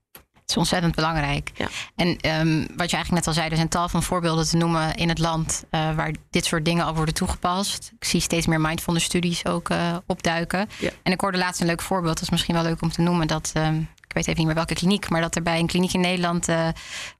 Is 0.53 0.59
ontzettend 0.59 0.95
belangrijk. 0.95 1.51
Ja. 1.55 1.67
En 1.95 2.07
um, 2.07 2.59
wat 2.59 2.89
je 2.89 2.95
eigenlijk 2.95 3.11
net 3.11 3.27
al 3.27 3.33
zei, 3.33 3.49
er 3.49 3.55
zijn 3.55 3.67
tal 3.67 3.89
van 3.89 4.03
voorbeelden 4.03 4.47
te 4.47 4.57
noemen 4.57 4.95
in 4.95 5.09
het 5.09 5.19
land 5.19 5.63
uh, 5.71 5.95
waar 5.95 6.13
dit 6.29 6.45
soort 6.45 6.65
dingen 6.65 6.85
al 6.85 6.95
worden 6.95 7.13
toegepast. 7.13 7.91
Ik 7.99 8.05
zie 8.05 8.19
steeds 8.19 8.47
meer 8.47 8.61
mindfulness 8.61 9.05
studies 9.05 9.45
ook 9.45 9.69
uh, 9.69 9.95
opduiken. 10.05 10.69
Ja. 10.79 10.89
En 11.03 11.11
ik 11.11 11.21
hoorde 11.21 11.37
laatst 11.37 11.61
een 11.61 11.67
leuk 11.67 11.81
voorbeeld, 11.81 12.13
dat 12.13 12.23
is 12.23 12.29
misschien 12.29 12.55
wel 12.55 12.63
leuk 12.63 12.81
om 12.81 12.91
te 12.91 13.01
noemen. 13.01 13.27
Dat, 13.27 13.51
um, 13.57 13.89
ik 14.07 14.13
weet 14.13 14.27
even 14.27 14.37
niet 14.37 14.45
meer 14.45 14.55
welke 14.55 14.73
kliniek, 14.73 15.09
maar 15.09 15.21
dat 15.21 15.35
er 15.35 15.43
bij 15.43 15.59
een 15.59 15.67
kliniek 15.67 15.93
in 15.93 15.99
Nederland 15.99 16.49
uh, 16.49 16.67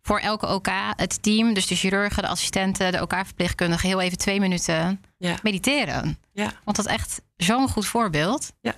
voor 0.01 0.19
elke 0.19 0.47
OK 0.47 0.67
het 0.95 1.23
team, 1.23 1.53
dus 1.53 1.67
de 1.67 1.75
chirurgen, 1.75 2.23
de 2.23 2.29
assistenten, 2.29 2.91
de 2.91 3.01
OK-verpleegkundigen, 3.01 3.89
heel 3.89 4.01
even 4.01 4.17
twee 4.17 4.39
minuten 4.39 5.01
ja. 5.17 5.35
mediteren. 5.43 6.19
Ja. 6.33 6.51
Want 6.63 6.77
dat 6.77 6.85
is 6.85 6.91
echt 6.91 7.21
zo'n 7.37 7.69
goed 7.69 7.85
voorbeeld. 7.85 8.51
Ja. 8.61 8.75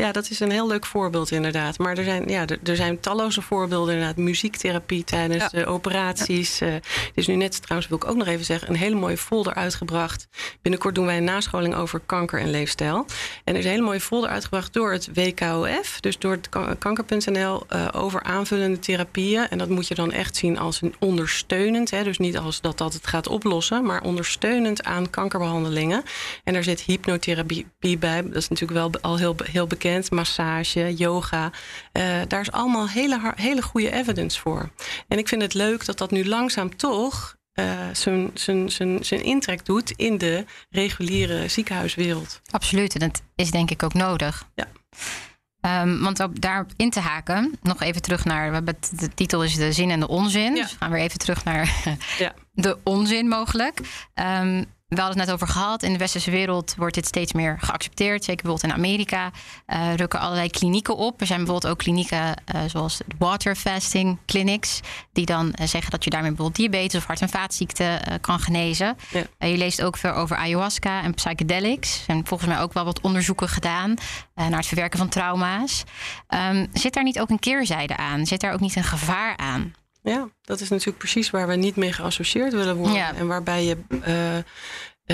Ja, 0.00 0.12
dat 0.12 0.30
is 0.30 0.40
een 0.40 0.50
heel 0.50 0.66
leuk 0.66 0.86
voorbeeld 0.86 1.30
inderdaad. 1.30 1.78
Maar 1.78 1.98
er 1.98 2.04
zijn, 2.04 2.28
ja, 2.28 2.46
er, 2.46 2.58
er 2.64 2.76
zijn 2.76 3.00
talloze 3.00 3.42
voorbeelden 3.42 3.94
inderdaad. 3.94 4.16
Muziektherapie 4.16 5.04
tijdens 5.04 5.42
ja. 5.42 5.48
de 5.48 5.66
operaties. 5.66 6.58
Ja. 6.58 6.66
Uh, 6.66 6.74
dus 7.14 7.26
nu 7.26 7.34
net 7.34 7.62
trouwens 7.62 7.88
wil 7.88 7.98
ik 7.98 8.08
ook 8.08 8.16
nog 8.16 8.26
even 8.26 8.44
zeggen... 8.44 8.68
een 8.68 8.76
hele 8.76 8.94
mooie 8.94 9.16
folder 9.16 9.54
uitgebracht. 9.54 10.28
Binnenkort 10.62 10.94
doen 10.94 11.06
wij 11.06 11.16
een 11.16 11.24
nascholing 11.24 11.74
over 11.74 12.00
kanker 12.06 12.40
en 12.40 12.50
leefstijl. 12.50 13.06
En 13.44 13.52
er 13.52 13.58
is 13.58 13.64
een 13.64 13.70
hele 13.70 13.82
mooie 13.82 14.00
folder 14.00 14.30
uitgebracht 14.30 14.72
door 14.72 14.92
het 14.92 15.08
WKOF. 15.14 16.00
Dus 16.00 16.18
door 16.18 16.32
het 16.32 16.48
kanker.nl 16.78 17.62
uh, 17.72 17.88
over 17.92 18.22
aanvullende 18.22 18.78
therapieën. 18.78 19.48
En 19.48 19.58
dat 19.58 19.68
moet 19.68 19.88
je 19.88 19.94
dan 19.94 20.12
echt 20.12 20.36
zien 20.36 20.58
als 20.58 20.82
een 20.82 20.94
ondersteunend. 20.98 21.90
Hè, 21.90 22.02
dus 22.02 22.18
niet 22.18 22.38
als 22.38 22.60
dat 22.60 22.78
dat 22.78 22.92
het 22.92 23.06
gaat 23.06 23.28
oplossen... 23.28 23.84
maar 23.84 24.02
ondersteunend 24.02 24.84
aan 24.84 25.10
kankerbehandelingen. 25.10 26.02
En 26.44 26.52
daar 26.52 26.64
zit 26.64 26.80
hypnotherapie 26.80 27.98
bij. 27.98 28.22
Dat 28.22 28.36
is 28.36 28.48
natuurlijk 28.48 28.80
wel 28.80 29.00
al 29.00 29.16
heel, 29.16 29.36
heel 29.44 29.66
bekend 29.66 29.86
massage, 30.10 30.94
yoga. 30.96 31.50
Uh, 31.92 32.20
daar 32.28 32.40
is 32.40 32.52
allemaal 32.52 32.88
hele, 32.88 33.32
hele 33.36 33.62
goede 33.62 33.92
evidence 33.92 34.40
voor. 34.40 34.70
En 35.08 35.18
ik 35.18 35.28
vind 35.28 35.42
het 35.42 35.54
leuk 35.54 35.84
dat 35.84 35.98
dat 35.98 36.10
nu 36.10 36.26
langzaam 36.26 36.76
toch 36.76 37.36
uh, 37.54 38.24
zijn 39.00 39.22
intrek 39.22 39.64
doet 39.64 39.90
in 39.90 40.18
de 40.18 40.44
reguliere 40.70 41.48
ziekenhuiswereld. 41.48 42.40
Absoluut, 42.50 42.94
en 42.94 43.00
dat 43.00 43.22
is 43.34 43.50
denk 43.50 43.70
ik 43.70 43.82
ook 43.82 43.94
nodig. 43.94 44.48
Ja. 44.54 44.66
Um, 45.60 46.02
want 46.02 46.20
op 46.20 46.40
daarop 46.40 46.70
in 46.76 46.90
te 46.90 47.00
haken, 47.00 47.58
nog 47.62 47.82
even 47.82 48.02
terug 48.02 48.24
naar. 48.24 48.48
We 48.48 48.54
hebben 48.54 48.76
de 48.90 49.14
titel 49.14 49.44
is 49.44 49.54
de 49.54 49.72
zin 49.72 49.90
en 49.90 50.00
de 50.00 50.08
onzin. 50.08 50.54
Ja. 50.54 50.62
Dus 50.62 50.70
we 50.70 50.76
gaan 50.78 50.90
weer 50.90 51.00
even 51.00 51.18
terug 51.18 51.44
naar 51.44 51.82
ja. 52.18 52.34
de 52.52 52.78
onzin 52.82 53.28
mogelijk. 53.28 53.80
Um, 54.14 54.64
we 54.88 55.00
hadden 55.00 55.18
het 55.18 55.26
net 55.26 55.34
over 55.34 55.48
gehad. 55.48 55.82
In 55.82 55.92
de 55.92 55.98
westerse 55.98 56.30
wereld 56.30 56.74
wordt 56.76 56.94
dit 56.94 57.06
steeds 57.06 57.32
meer 57.32 57.56
geaccepteerd. 57.60 58.24
Zeker 58.24 58.42
bijvoorbeeld 58.42 58.72
in 58.72 58.78
Amerika 58.78 59.30
uh, 59.66 59.94
rukken 59.94 60.20
allerlei 60.20 60.50
klinieken 60.50 60.96
op. 60.96 61.20
Er 61.20 61.26
zijn 61.26 61.38
bijvoorbeeld 61.38 61.72
ook 61.72 61.78
klinieken 61.78 62.42
uh, 62.54 62.60
zoals 62.66 63.00
water 63.18 63.56
fasting 63.56 64.18
clinics. 64.26 64.80
Die 65.12 65.26
dan 65.26 65.46
uh, 65.46 65.66
zeggen 65.66 65.90
dat 65.90 66.04
je 66.04 66.10
daarmee 66.10 66.32
bijvoorbeeld 66.32 66.70
diabetes 66.70 67.00
of 67.00 67.06
hart- 67.06 67.20
en 67.20 67.28
vaatziekten 67.28 68.00
kan 68.20 68.40
genezen. 68.40 68.96
Ja. 69.10 69.46
je 69.46 69.56
leest 69.56 69.82
ook 69.82 69.96
veel 69.96 70.12
over 70.12 70.36
ayahuasca 70.36 71.02
en 71.02 71.14
psychedelics. 71.14 71.98
Er 71.98 72.04
zijn 72.04 72.26
volgens 72.26 72.48
mij 72.48 72.60
ook 72.60 72.72
wel 72.72 72.84
wat 72.84 73.00
onderzoeken 73.00 73.48
gedaan 73.48 73.94
naar 74.34 74.50
het 74.50 74.66
verwerken 74.66 74.98
van 74.98 75.08
trauma's. 75.08 75.84
Um, 76.28 76.66
zit 76.72 76.94
daar 76.94 77.04
niet 77.04 77.20
ook 77.20 77.30
een 77.30 77.38
keerzijde 77.38 77.96
aan? 77.96 78.26
Zit 78.26 78.40
daar 78.40 78.52
ook 78.52 78.60
niet 78.60 78.76
een 78.76 78.84
gevaar 78.84 79.36
aan? 79.36 79.72
Ja, 80.08 80.28
dat 80.42 80.60
is 80.60 80.68
natuurlijk 80.68 80.98
precies 80.98 81.30
waar 81.30 81.48
we 81.48 81.54
niet 81.54 81.76
mee 81.76 81.92
geassocieerd 81.92 82.52
willen 82.52 82.76
worden. 82.76 82.96
Ja. 82.96 83.14
En 83.14 83.26
waarbij 83.26 83.64
je. 83.64 83.76
Uh, 83.90 84.36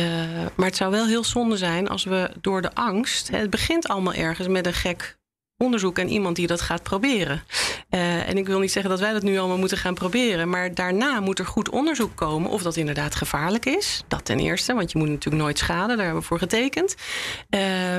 uh, 0.03 0.47
maar 0.55 0.67
het 0.67 0.77
zou 0.77 0.91
wel 0.91 1.07
heel 1.07 1.25
zonde 1.25 1.57
zijn 1.57 1.89
als 1.89 2.05
we 2.05 2.31
door 2.41 2.63
de 2.63 2.75
angst. 2.75 3.29
Het 3.29 3.51
begint 3.51 3.89
allemaal 3.89 4.15
ergens 4.15 4.49
met 4.49 4.67
een 4.67 4.73
gek 4.73 5.17
onderzoek 5.65 5.99
en 5.99 6.09
iemand 6.09 6.37
die 6.37 6.47
dat 6.47 6.61
gaat 6.61 6.83
proberen. 6.83 7.43
Uh, 7.91 8.29
en 8.29 8.37
ik 8.37 8.47
wil 8.47 8.59
niet 8.59 8.73
zeggen 8.73 8.91
dat 8.91 9.01
wij 9.01 9.13
dat 9.13 9.23
nu 9.23 9.39
allemaal 9.39 9.59
moeten 9.59 9.79
gaan 9.79 9.95
proberen. 9.95 10.49
Maar 10.49 10.75
daarna 10.75 11.21
moet 11.21 11.39
er 11.39 11.47
goed 11.47 11.71
onderzoek 11.71 12.17
komen 12.17 12.51
of 12.51 12.63
dat 12.63 12.77
inderdaad 12.77 13.15
gevaarlijk 13.15 13.67
is. 13.67 14.05
Dat 14.09 14.25
ten 14.25 14.39
eerste, 14.39 14.75
want 14.75 14.93
je 14.93 14.99
moet 14.99 15.09
natuurlijk 15.09 15.43
nooit 15.43 15.59
schaden. 15.59 15.97
Daar 15.97 16.05
hebben 16.05 16.23
we 16.23 16.29
voor 16.29 16.39
getekend. 16.39 16.95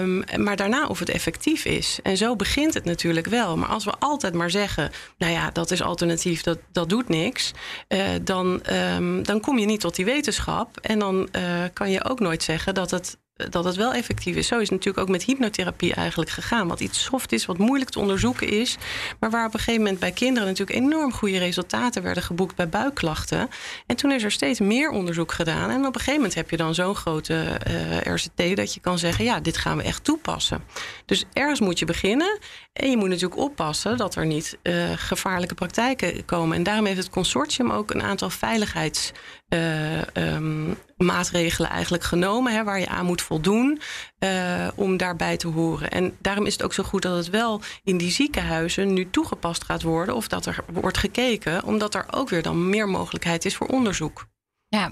Um, 0.01 0.23
maar 0.37 0.55
daarna 0.55 0.87
of 0.87 0.99
het 0.99 1.09
effectief 1.09 1.65
is. 1.65 1.99
En 2.03 2.17
zo 2.17 2.35
begint 2.35 2.73
het 2.73 2.85
natuurlijk 2.85 3.27
wel. 3.27 3.57
Maar 3.57 3.69
als 3.69 3.85
we 3.85 3.93
altijd 3.99 4.33
maar 4.33 4.51
zeggen... 4.51 4.91
nou 5.17 5.31
ja, 5.31 5.49
dat 5.51 5.71
is 5.71 5.81
alternatief, 5.81 6.41
dat, 6.41 6.59
dat 6.71 6.89
doet 6.89 7.09
niks... 7.09 7.51
Uh, 7.89 7.99
dan, 8.21 8.61
um, 8.95 9.23
dan 9.23 9.39
kom 9.39 9.57
je 9.59 9.65
niet 9.65 9.79
tot 9.79 9.95
die 9.95 10.05
wetenschap. 10.05 10.77
En 10.81 10.99
dan 10.99 11.29
uh, 11.31 11.41
kan 11.73 11.91
je 11.91 12.03
ook 12.03 12.19
nooit 12.19 12.43
zeggen 12.43 12.73
dat 12.73 12.91
het 12.91 13.17
dat 13.35 13.63
het 13.63 13.75
wel 13.75 13.93
effectief 13.93 14.35
is. 14.35 14.47
Zo 14.47 14.55
is 14.55 14.61
het 14.61 14.71
natuurlijk 14.71 14.97
ook 14.97 15.09
met 15.09 15.23
hypnotherapie 15.23 15.93
eigenlijk 15.93 16.29
gegaan. 16.29 16.67
Wat 16.67 16.79
iets 16.79 17.03
soft 17.03 17.31
is, 17.31 17.45
wat 17.45 17.57
moeilijk 17.57 17.89
te 17.89 17.99
onderzoeken 17.99 18.47
is. 18.47 18.77
Maar 19.19 19.29
waar 19.29 19.45
op 19.45 19.53
een 19.53 19.59
gegeven 19.59 19.81
moment 19.81 19.99
bij 19.99 20.11
kinderen 20.11 20.47
natuurlijk 20.47 20.79
enorm 20.79 21.13
goede 21.13 21.37
resultaten 21.37 22.03
werden 22.03 22.23
geboekt 22.23 22.55
bij 22.55 22.69
buikklachten. 22.69 23.49
En 23.85 23.95
toen 23.95 24.11
is 24.11 24.23
er 24.23 24.31
steeds 24.31 24.59
meer 24.59 24.89
onderzoek 24.89 25.31
gedaan. 25.31 25.69
En 25.69 25.79
op 25.79 25.85
een 25.85 25.93
gegeven 25.93 26.13
moment 26.13 26.33
heb 26.33 26.49
je 26.49 26.57
dan 26.57 26.75
zo'n 26.75 26.95
grote 26.95 27.59
uh, 27.67 28.13
RCT 28.13 28.55
dat 28.55 28.73
je 28.73 28.79
kan 28.79 28.99
zeggen: 28.99 29.25
ja, 29.25 29.39
dit 29.39 29.57
gaan 29.57 29.77
we 29.77 29.83
echt 29.83 30.03
toepassen. 30.03 30.63
Dus 31.05 31.25
ergens 31.33 31.59
moet 31.59 31.79
je 31.79 31.85
beginnen. 31.85 32.39
En 32.75 32.89
je 32.89 32.97
moet 32.97 33.09
natuurlijk 33.09 33.41
oppassen 33.41 33.97
dat 33.97 34.15
er 34.15 34.25
niet 34.25 34.57
uh, 34.63 34.91
gevaarlijke 34.95 35.55
praktijken 35.55 36.25
komen. 36.25 36.57
En 36.57 36.63
daarom 36.63 36.85
heeft 36.85 36.97
het 36.97 37.09
consortium 37.09 37.71
ook 37.71 37.91
een 37.91 38.03
aantal 38.03 38.29
veiligheids. 38.29 39.11
Uh, 39.49 40.01
um, 40.01 40.77
maatregelen 40.97 41.69
eigenlijk 41.69 42.03
genomen, 42.03 42.53
hè, 42.53 42.63
waar 42.63 42.79
je 42.79 42.87
aan 42.87 43.05
moet 43.05 43.21
voldoen 43.21 43.79
uh, 44.19 44.67
om 44.75 44.97
daarbij 44.97 45.37
te 45.37 45.47
horen. 45.47 45.91
En 45.91 46.17
daarom 46.19 46.45
is 46.45 46.53
het 46.53 46.63
ook 46.63 46.73
zo 46.73 46.83
goed 46.83 47.01
dat 47.01 47.17
het 47.17 47.29
wel 47.29 47.61
in 47.83 47.97
die 47.97 48.11
ziekenhuizen 48.11 48.93
nu 48.93 49.09
toegepast 49.09 49.63
gaat 49.63 49.81
worden 49.81 50.15
of 50.15 50.27
dat 50.27 50.45
er 50.45 50.63
wordt 50.73 50.97
gekeken, 50.97 51.63
omdat 51.63 51.95
er 51.95 52.05
ook 52.11 52.29
weer 52.29 52.41
dan 52.41 52.69
meer 52.69 52.89
mogelijkheid 52.89 53.45
is 53.45 53.55
voor 53.55 53.67
onderzoek. 53.67 54.25
Ja, 54.67 54.89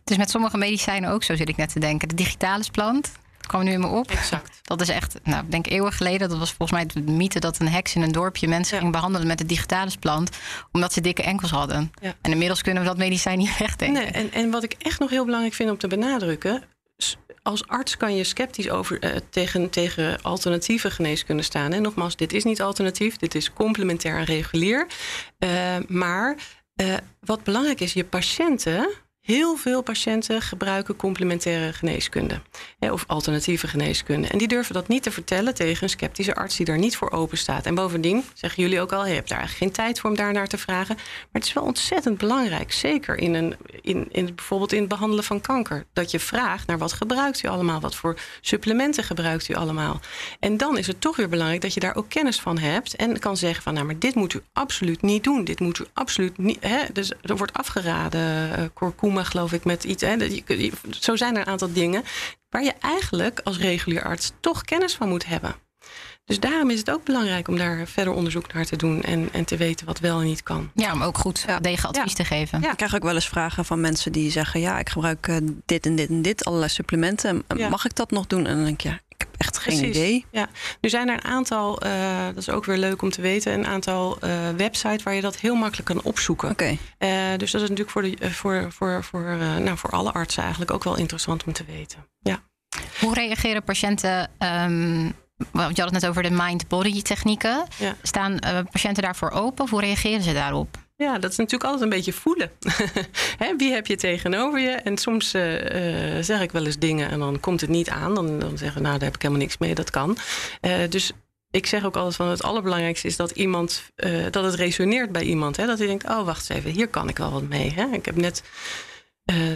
Het 0.00 0.10
is 0.10 0.16
met 0.16 0.30
sommige 0.30 0.56
medicijnen 0.56 1.10
ook 1.10 1.22
zo, 1.22 1.36
zit 1.36 1.48
ik 1.48 1.56
net 1.56 1.72
te 1.72 1.80
denken. 1.80 2.08
De 2.08 2.14
digitalis 2.14 2.68
plant, 2.68 3.12
kwam 3.46 3.64
nu 3.64 3.70
in 3.70 3.80
me 3.80 3.86
op. 3.86 4.10
Exact. 4.10 4.58
Dat 4.62 4.80
is 4.80 4.88
echt, 4.88 5.16
nou, 5.22 5.44
ik 5.44 5.50
denk 5.50 5.66
eeuwen 5.66 5.92
geleden. 5.92 6.28
Dat 6.28 6.38
was 6.38 6.52
volgens 6.52 6.78
mij 6.78 7.02
de 7.04 7.10
mythe 7.12 7.40
dat 7.40 7.58
een 7.58 7.68
heks 7.68 7.94
in 7.94 8.02
een 8.02 8.12
dorpje 8.12 8.48
mensen 8.48 8.74
Ja. 8.74 8.80
ging 8.80 8.92
behandelen 8.92 9.26
met 9.26 9.38
de 9.38 9.46
digitalis 9.46 9.96
plant. 9.96 10.30
Omdat 10.72 10.92
ze 10.92 11.00
dikke 11.00 11.22
enkels 11.22 11.50
hadden. 11.50 11.92
Ja. 12.00 12.14
En 12.20 12.30
inmiddels 12.30 12.62
kunnen 12.62 12.82
we 12.82 12.88
dat 12.88 12.98
medicijn 12.98 13.38
niet 13.38 13.58
wegdenken. 13.58 14.02
Nee, 14.02 14.10
en, 14.12 14.32
en 14.32 14.50
wat 14.50 14.62
ik 14.62 14.74
echt 14.78 14.98
nog 14.98 15.10
heel 15.10 15.24
belangrijk 15.24 15.54
vind 15.54 15.70
om 15.70 15.78
te 15.78 15.86
benadrukken. 15.88 16.62
Als 17.42 17.66
arts 17.68 17.96
kan 17.96 18.16
je 18.16 18.24
sceptisch 18.24 18.70
over, 18.70 18.98
eh, 19.00 19.16
tegen, 19.30 19.70
tegen 19.70 20.22
alternatieve 20.22 20.90
geneeskunde 20.90 21.42
staan. 21.42 21.72
En 21.72 21.82
nogmaals, 21.82 22.16
dit 22.16 22.32
is 22.32 22.44
niet 22.44 22.62
alternatief, 22.62 23.16
dit 23.16 23.34
is 23.34 23.52
complementair 23.52 24.16
en 24.16 24.24
regulier. 24.24 24.86
Eh, 25.38 25.50
maar 25.86 26.36
eh, 26.74 26.94
wat 27.20 27.42
belangrijk 27.44 27.80
is, 27.80 27.92
je 27.92 28.04
patiënten, 28.04 28.90
heel 29.24 29.56
veel 29.56 29.82
patiënten 29.82 30.42
gebruiken 30.42 30.96
complementaire 30.96 31.72
geneeskunde. 31.72 32.40
Hè, 32.78 32.92
of 32.92 33.04
alternatieve 33.06 33.68
geneeskunde. 33.68 34.28
En 34.28 34.38
die 34.38 34.48
durven 34.48 34.74
dat 34.74 34.88
niet 34.88 35.02
te 35.02 35.10
vertellen 35.10 35.54
tegen 35.54 35.82
een 35.82 35.88
sceptische 35.88 36.34
arts 36.34 36.56
die 36.56 36.66
daar 36.66 36.78
niet 36.78 36.96
voor 36.96 37.10
open 37.10 37.38
staat. 37.38 37.66
En 37.66 37.74
bovendien 37.74 38.24
zeggen 38.34 38.62
jullie 38.62 38.80
ook 38.80 38.92
al, 38.92 39.06
je 39.06 39.14
hebt 39.14 39.28
daar 39.28 39.38
eigenlijk 39.38 39.74
geen 39.74 39.84
tijd 39.84 40.00
voor 40.00 40.10
om 40.10 40.16
daar 40.16 40.32
naar 40.32 40.46
te 40.46 40.58
vragen. 40.58 40.94
Maar 40.96 41.26
het 41.32 41.44
is 41.44 41.52
wel 41.52 41.64
ontzettend 41.64 42.18
belangrijk, 42.18 42.72
zeker 42.72 43.18
in 43.18 43.34
een, 43.34 43.56
in, 43.80 44.08
in, 44.10 44.34
bijvoorbeeld 44.34 44.72
in 44.72 44.80
het 44.80 44.88
behandelen 44.88 45.24
van 45.24 45.40
kanker, 45.40 45.84
dat 45.92 46.10
je 46.10 46.18
vraagt 46.18 46.66
naar 46.66 46.78
wat 46.78 46.92
gebruikt 46.92 47.42
u 47.42 47.48
allemaal, 47.48 47.80
wat 47.80 47.94
voor 47.94 48.16
supplementen 48.40 49.04
gebruikt 49.04 49.48
u 49.48 49.54
allemaal. 49.54 50.00
En 50.40 50.56
dan 50.56 50.78
is 50.78 50.86
het 50.86 51.00
toch 51.00 51.16
weer 51.16 51.28
belangrijk 51.28 51.62
dat 51.62 51.74
je 51.74 51.80
daar 51.80 51.96
ook 51.96 52.08
kennis 52.08 52.40
van 52.40 52.58
hebt 52.58 52.96
en 52.96 53.18
kan 53.18 53.36
zeggen 53.36 53.62
van, 53.62 53.74
nou, 53.74 53.86
maar 53.86 53.98
dit 53.98 54.14
moet 54.14 54.34
u 54.34 54.40
absoluut 54.52 55.02
niet 55.02 55.24
doen, 55.24 55.44
dit 55.44 55.60
moet 55.60 55.78
u 55.78 55.84
absoluut 55.92 56.38
niet. 56.38 56.58
Hè? 56.60 56.82
Dus 56.92 57.12
er 57.22 57.36
wordt 57.36 57.52
afgeraden, 57.52 58.72
kurkuma 58.74 59.12
geloof 59.22 59.52
ik 59.52 59.64
met 59.64 59.84
iets. 59.84 60.02
Hè? 60.02 60.16
Dat 60.16 60.34
je- 60.34 60.42
je- 60.62 60.72
Zo 61.00 61.16
zijn 61.16 61.34
er 61.34 61.40
een 61.40 61.46
aantal 61.46 61.72
dingen 61.72 62.02
waar 62.50 62.62
je 62.64 62.72
eigenlijk 62.80 63.40
als 63.44 63.58
regulier 63.58 64.02
arts 64.04 64.32
toch 64.40 64.62
kennis 64.62 64.94
van 64.94 65.08
moet 65.08 65.26
hebben. 65.26 65.54
Dus 66.24 66.40
daarom 66.40 66.70
is 66.70 66.78
het 66.78 66.90
ook 66.90 67.04
belangrijk 67.04 67.48
om 67.48 67.56
daar 67.56 67.86
verder 67.86 68.12
onderzoek 68.12 68.52
naar 68.52 68.64
te 68.64 68.76
doen 68.76 69.02
en, 69.02 69.28
en 69.32 69.44
te 69.44 69.56
weten 69.56 69.86
wat 69.86 69.98
wel 69.98 70.18
en 70.20 70.24
niet 70.26 70.42
kan. 70.42 70.70
Ja, 70.74 70.92
om 70.92 71.02
ook 71.02 71.18
goed 71.18 71.44
Ja. 71.46 71.58
degen 71.60 71.88
advies 71.88 72.10
Ja. 72.12 72.16
te 72.16 72.24
geven. 72.24 72.60
Ja. 72.60 72.70
Ik 72.70 72.76
krijg 72.76 72.94
ook 72.94 73.02
wel 73.02 73.14
eens 73.14 73.28
vragen 73.28 73.64
van 73.64 73.80
mensen 73.80 74.12
die 74.12 74.30
zeggen: 74.30 74.60
Ja, 74.60 74.78
ik 74.78 74.88
gebruik 74.88 75.28
eh, 75.28 75.36
dit 75.66 75.86
en 75.86 75.96
dit 75.96 76.08
en 76.08 76.22
dit, 76.22 76.44
allerlei 76.44 76.70
supplementen. 76.70 77.44
Mag 77.70 77.84
ik 77.84 77.94
dat 77.94 78.10
nog 78.10 78.26
doen? 78.26 78.46
En 78.46 78.54
dan 78.56 78.64
denk 78.64 78.82
ik: 78.82 78.90
Ja, 78.90 79.00
echt 79.44 79.58
geen 79.58 79.76
Precies. 79.78 79.96
idee. 79.96 80.24
Ja, 80.30 80.48
nu 80.80 80.88
zijn 80.88 81.08
er 81.08 81.14
een 81.14 81.24
aantal, 81.24 81.80
eh, 81.80 82.24
dat 82.26 82.36
is 82.36 82.48
ook 82.50 82.64
weer 82.64 82.76
leuk 82.76 83.02
om 83.02 83.10
te 83.10 83.20
weten, 83.20 83.52
een 83.52 83.66
aantal 83.66 84.18
eh, 84.20 84.30
websites 84.56 85.02
waar 85.02 85.14
je 85.14 85.20
dat 85.20 85.36
heel 85.36 85.54
makkelijk 85.54 85.88
kan 85.88 86.02
opzoeken. 86.02 86.50
Oké, 86.50 86.76
Eh, 86.98 87.08
dus 87.36 87.50
dat 87.50 87.62
is 87.62 87.68
natuurlijk 87.68 87.90
voor, 87.90 88.02
de, 88.02 88.30
voor, 88.30 88.72
voor, 88.72 89.04
voor, 89.04 89.24
eh, 89.28 89.56
nou, 89.56 89.76
voor 89.78 89.90
alle 89.90 90.12
artsen 90.12 90.42
eigenlijk 90.42 90.70
ook 90.72 90.84
wel 90.84 90.96
interessant 90.96 91.44
om 91.44 91.52
te 91.52 91.64
weten. 91.64 92.06
Ja. 92.20 92.42
Hoe 93.00 93.14
reageren 93.14 93.62
patiënten? 93.62 94.30
ehm, 94.38 95.10
want 95.52 95.76
je 95.76 95.82
had 95.82 95.92
het 95.92 96.02
net 96.02 96.06
over 96.06 96.22
de 96.22 96.30
mind-body 96.30 97.02
technieken. 97.02 97.64
Ja. 97.78 97.94
Staan 98.02 98.38
eh, 98.38 98.58
patiënten 98.70 99.02
daarvoor 99.02 99.30
open? 99.30 99.64
Of 99.64 99.70
hoe 99.70 99.80
reageren 99.80 100.22
ze 100.22 100.32
daarop? 100.32 100.76
Ja, 100.96 101.18
dat 101.18 101.30
is 101.30 101.36
natuurlijk 101.36 101.64
altijd 101.64 101.82
een 101.82 101.96
beetje 101.96 102.12
voelen. 102.12 102.50
Hè, 103.42 103.56
wie 103.56 103.72
heb 103.72 103.86
je 103.86 103.96
tegenover 103.96 104.60
je? 104.60 104.70
En 104.70 104.98
soms 104.98 105.34
eh, 105.34 106.16
eh, 106.16 106.24
zeg 106.24 106.40
ik 106.40 106.52
wel 106.52 106.64
eens 106.64 106.78
dingen 106.78 107.10
en 107.10 107.18
dan 107.18 107.40
komt 107.40 107.60
het 107.60 107.70
niet 107.70 107.88
aan. 107.88 108.14
Dan, 108.14 108.38
dan 108.38 108.58
zeggen 108.58 108.76
we, 108.76 108.86
nou, 108.86 108.98
daar 108.98 109.06
heb 109.06 109.14
ik 109.14 109.22
helemaal 109.22 109.42
niks 109.42 109.58
mee, 109.58 109.74
dat 109.74 109.90
kan. 109.90 110.16
Eh, 110.60 110.88
dus 110.88 111.12
ik 111.50 111.66
zeg 111.66 111.84
ook 111.84 111.96
altijd 111.96 112.16
van 112.16 112.28
het 112.28 112.42
allerbelangrijkste 112.42 113.06
is 113.06 113.16
dat 113.16 113.30
iemand, 113.30 113.90
dat 114.30 114.44
het 114.44 114.54
resoneert 114.54 115.12
bij 115.12 115.22
iemand. 115.22 115.56
Hè? 115.56 115.66
Dat 115.66 115.78
hij 115.78 115.86
denkt, 115.86 116.08
oh, 116.08 116.24
wacht 116.24 116.50
eens 116.50 116.58
even, 116.58 116.70
hier 116.70 116.88
kan 116.88 117.08
ik 117.08 117.18
wel 117.18 117.30
wat 117.30 117.48
mee. 117.48 117.72
Hè? 117.72 117.86
Ik 117.92 118.04
heb 118.04 118.16
net 118.16 118.42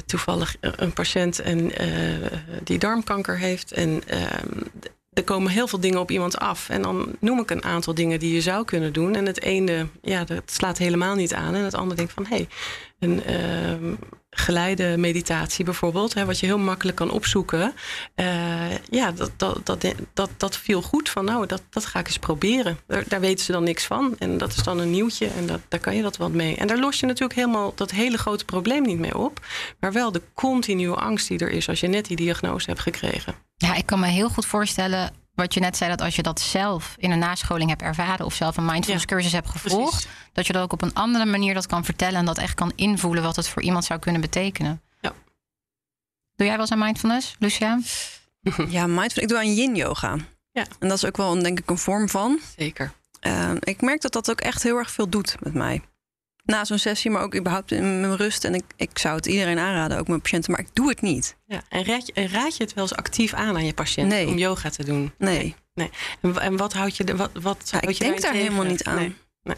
toevallig 0.07 0.57
een 0.61 0.93
patiënt 0.93 1.39
en, 1.39 1.73
die 2.65 2.79
darmkanker 2.79 3.39
heeft. 3.39 3.73
En 3.73 4.03
ehm, 4.07 4.61
er 5.19 5.25
komen 5.25 5.53
heel 5.53 5.69
veel 5.69 5.81
dingen 5.81 6.01
op 6.01 6.11
iemand 6.11 6.39
af. 6.39 6.69
En 6.69 6.83
dan 6.83 7.17
noem 7.21 7.41
ik 7.41 7.51
een 7.51 7.65
aantal 7.65 7.95
dingen 7.95 8.19
die 8.19 8.35
je 8.35 8.41
zou 8.41 8.65
kunnen 8.65 8.93
doen. 8.93 9.15
En 9.15 9.27
het 9.27 9.43
ene, 9.43 9.87
ja, 10.03 10.25
dat 10.25 10.43
slaat 10.47 10.79
helemaal 10.79 11.15
niet 11.15 11.35
aan. 11.35 11.55
En 11.55 11.65
het 11.65 11.75
andere 11.75 11.97
denkt 11.97 12.13
van, 12.13 12.27
hé, 12.27 12.37
hey, 12.37 12.49
een 12.99 13.25
ehm, 13.25 13.95
geleide 14.31 14.97
meditatie 14.97 15.65
bijvoorbeeld, 15.65 16.15
hè, 16.15 16.25
wat 16.25 16.39
je 16.39 16.47
heel 16.47 16.59
makkelijk 16.59 16.97
kan 16.97 17.11
opzoeken. 17.11 17.73
Eh, 18.15 18.77
ja, 18.91 19.13
dat, 19.13 19.31
dat, 19.37 19.67
dat, 19.67 19.95
dat, 20.15 20.31
dat 20.37 20.57
viel 20.57 20.83
goed 20.83 21.09
van, 21.09 21.25
nou, 21.25 21.47
dat, 21.47 21.63
dat 21.71 21.87
ga 21.87 21.99
ik 21.99 22.07
eens 22.07 22.19
proberen. 22.19 22.79
Daar, 22.87 23.05
daar 23.09 23.21
weten 23.21 23.45
ze 23.45 23.53
dan 23.53 23.65
niks 23.65 23.85
van. 23.85 24.17
En 24.19 24.39
dat 24.39 24.53
is 24.53 24.63
dan 24.63 24.79
een 24.79 24.91
nieuwtje 24.91 25.27
en 25.27 25.47
dat, 25.47 25.61
daar 25.69 25.81
kan 25.81 25.97
je 25.97 26.03
dat 26.03 26.17
wat 26.17 26.33
mee. 26.33 26.57
En 26.57 26.67
daar 26.67 26.79
los 26.79 27.01
je 27.01 27.07
natuurlijk 27.07 27.39
helemaal 27.39 27.73
dat 27.75 27.91
hele 27.91 28.19
grote 28.19 28.45
probleem 28.45 28.83
niet 28.83 28.99
mee 28.99 29.19
op. 29.19 29.47
Maar 29.81 29.93
wel 29.93 30.13
de 30.13 30.23
continue 30.35 30.95
angst 30.95 31.29
die 31.29 31.39
er 31.39 31.51
is 31.51 31.69
als 31.69 31.81
je 31.81 31.89
net 31.89 32.07
die 32.07 32.17
diagnose 32.17 32.69
hebt 32.69 32.81
gekregen. 32.81 33.48
Ja, 33.59 33.75
ik 33.75 33.87
kan 33.87 34.01
me 34.01 34.07
heel 34.07 34.29
goed 34.29 34.47
voorstellen 34.47 35.11
wat 35.35 35.55
je 35.55 35.61
net 35.61 35.77
zei, 35.77 35.91
dat 35.91 36.01
als 36.01 36.17
je 36.17 36.23
dat 36.23 36.41
zelf 36.41 36.95
in 36.99 37.11
een 37.11 37.19
nascholing 37.19 37.71
hebt 37.71 37.83
ervaren 37.83 38.27
of 38.27 38.35
zelf 38.35 38.57
een 38.57 38.65
mindfulness 38.65 39.05
Ja, 39.09 39.15
cursus 39.15 39.33
hebt 39.33 39.49
gevolgd, 39.49 39.91
Precies. 39.91 40.09
dat 40.33 40.47
je 40.47 40.53
dat 40.53 40.63
ook 40.63 40.73
op 40.73 40.83
een 40.83 40.95
andere 40.95 41.27
manier 41.27 41.55
dat 41.55 41.67
kan 41.67 41.85
vertellen 41.85 42.19
en 42.19 42.25
dat 42.25 42.39
echt 42.39 42.55
kan 42.55 42.73
invoelen 42.75 43.23
wat 43.23 43.37
het 43.37 43.49
voor 43.49 43.63
iemand 43.63 43.85
zou 43.85 43.99
kunnen 44.01 44.21
betekenen. 44.21 44.83
Ja. 45.01 45.13
Doe 46.37 46.47
jij 46.47 46.51
wel 46.51 46.61
eens 46.61 46.71
aan 46.73 46.79
mindfulness, 46.79 47.37
Lucia? 47.39 47.81
ja, 48.69 48.87
mindfulness. 48.87 49.17
Ik 49.17 49.29
doe 49.29 49.39
aan 49.39 49.55
yin 49.55 49.75
yoga. 49.75 50.17
Ja. 50.53 50.65
En 50.79 50.89
dat 50.89 50.97
is 50.97 51.05
ook 51.05 51.17
wel 51.17 51.37
een, 51.37 51.43
denk 51.43 51.59
ik 51.59 51.71
een 51.71 51.79
vorm 51.79 52.09
van. 52.09 52.41
Zeker. 52.57 52.93
Eh, 53.21 53.51
ik 53.61 53.81
merk 53.81 54.01
dat 54.01 54.13
dat 54.13 54.31
ook 54.31 54.41
echt 54.41 54.63
heel 54.63 54.77
erg 54.77 54.91
veel 54.91 55.09
doet 55.09 55.37
met 55.41 55.55
mij. 55.55 55.83
Na 56.53 56.65
zo'n 56.65 56.79
sessie, 56.79 57.11
maar 57.11 57.23
ook 57.23 57.35
überhaupt 57.37 57.71
in 57.73 58.01
mijn 58.01 58.17
rust. 58.17 58.45
En 58.45 58.55
ik, 58.55 58.63
ik 58.77 58.99
zou 58.99 59.17
het 59.17 59.27
iedereen 59.27 59.59
aanraden, 59.59 59.99
ook 59.99 60.09
mijn 60.09 60.21
patiënten, 60.21 60.51
maar 60.51 60.61
ik 60.61 60.69
doe 60.73 60.89
het 60.89 61.01
niet. 61.01 61.37
Ja, 61.47 61.63
en 61.69 61.85
raad 61.85 62.07
je, 62.07 62.13
en 62.13 62.29
raad 62.29 62.57
je 62.57 62.63
het 62.63 62.75
wel 62.75 62.85
eens 62.85 62.95
actief 62.95 63.33
aan 63.35 63.55
aan 63.57 63.65
je 63.67 63.75
patiënt 63.75 64.09
Nee. 64.09 64.27
om 64.27 64.39
yoga 64.39 64.71
te 64.71 64.85
doen? 64.85 65.13
Nee, 65.19 65.55
En, 65.75 66.33
wa- 66.33 66.41
en 66.41 66.57
wat 66.57 66.73
houd 66.73 66.97
je, 66.97 67.05
de- 67.05 67.17
wat, 67.17 67.31
wat 67.43 67.59
ja, 67.65 67.71
houd 67.79 67.91
ik 67.91 67.97
je 67.99 68.05
denk 68.05 68.21
daar 68.21 68.33
helemaal 68.33 68.65
niet 68.65 68.85
aan. 68.85 69.15
Nee. 69.43 69.57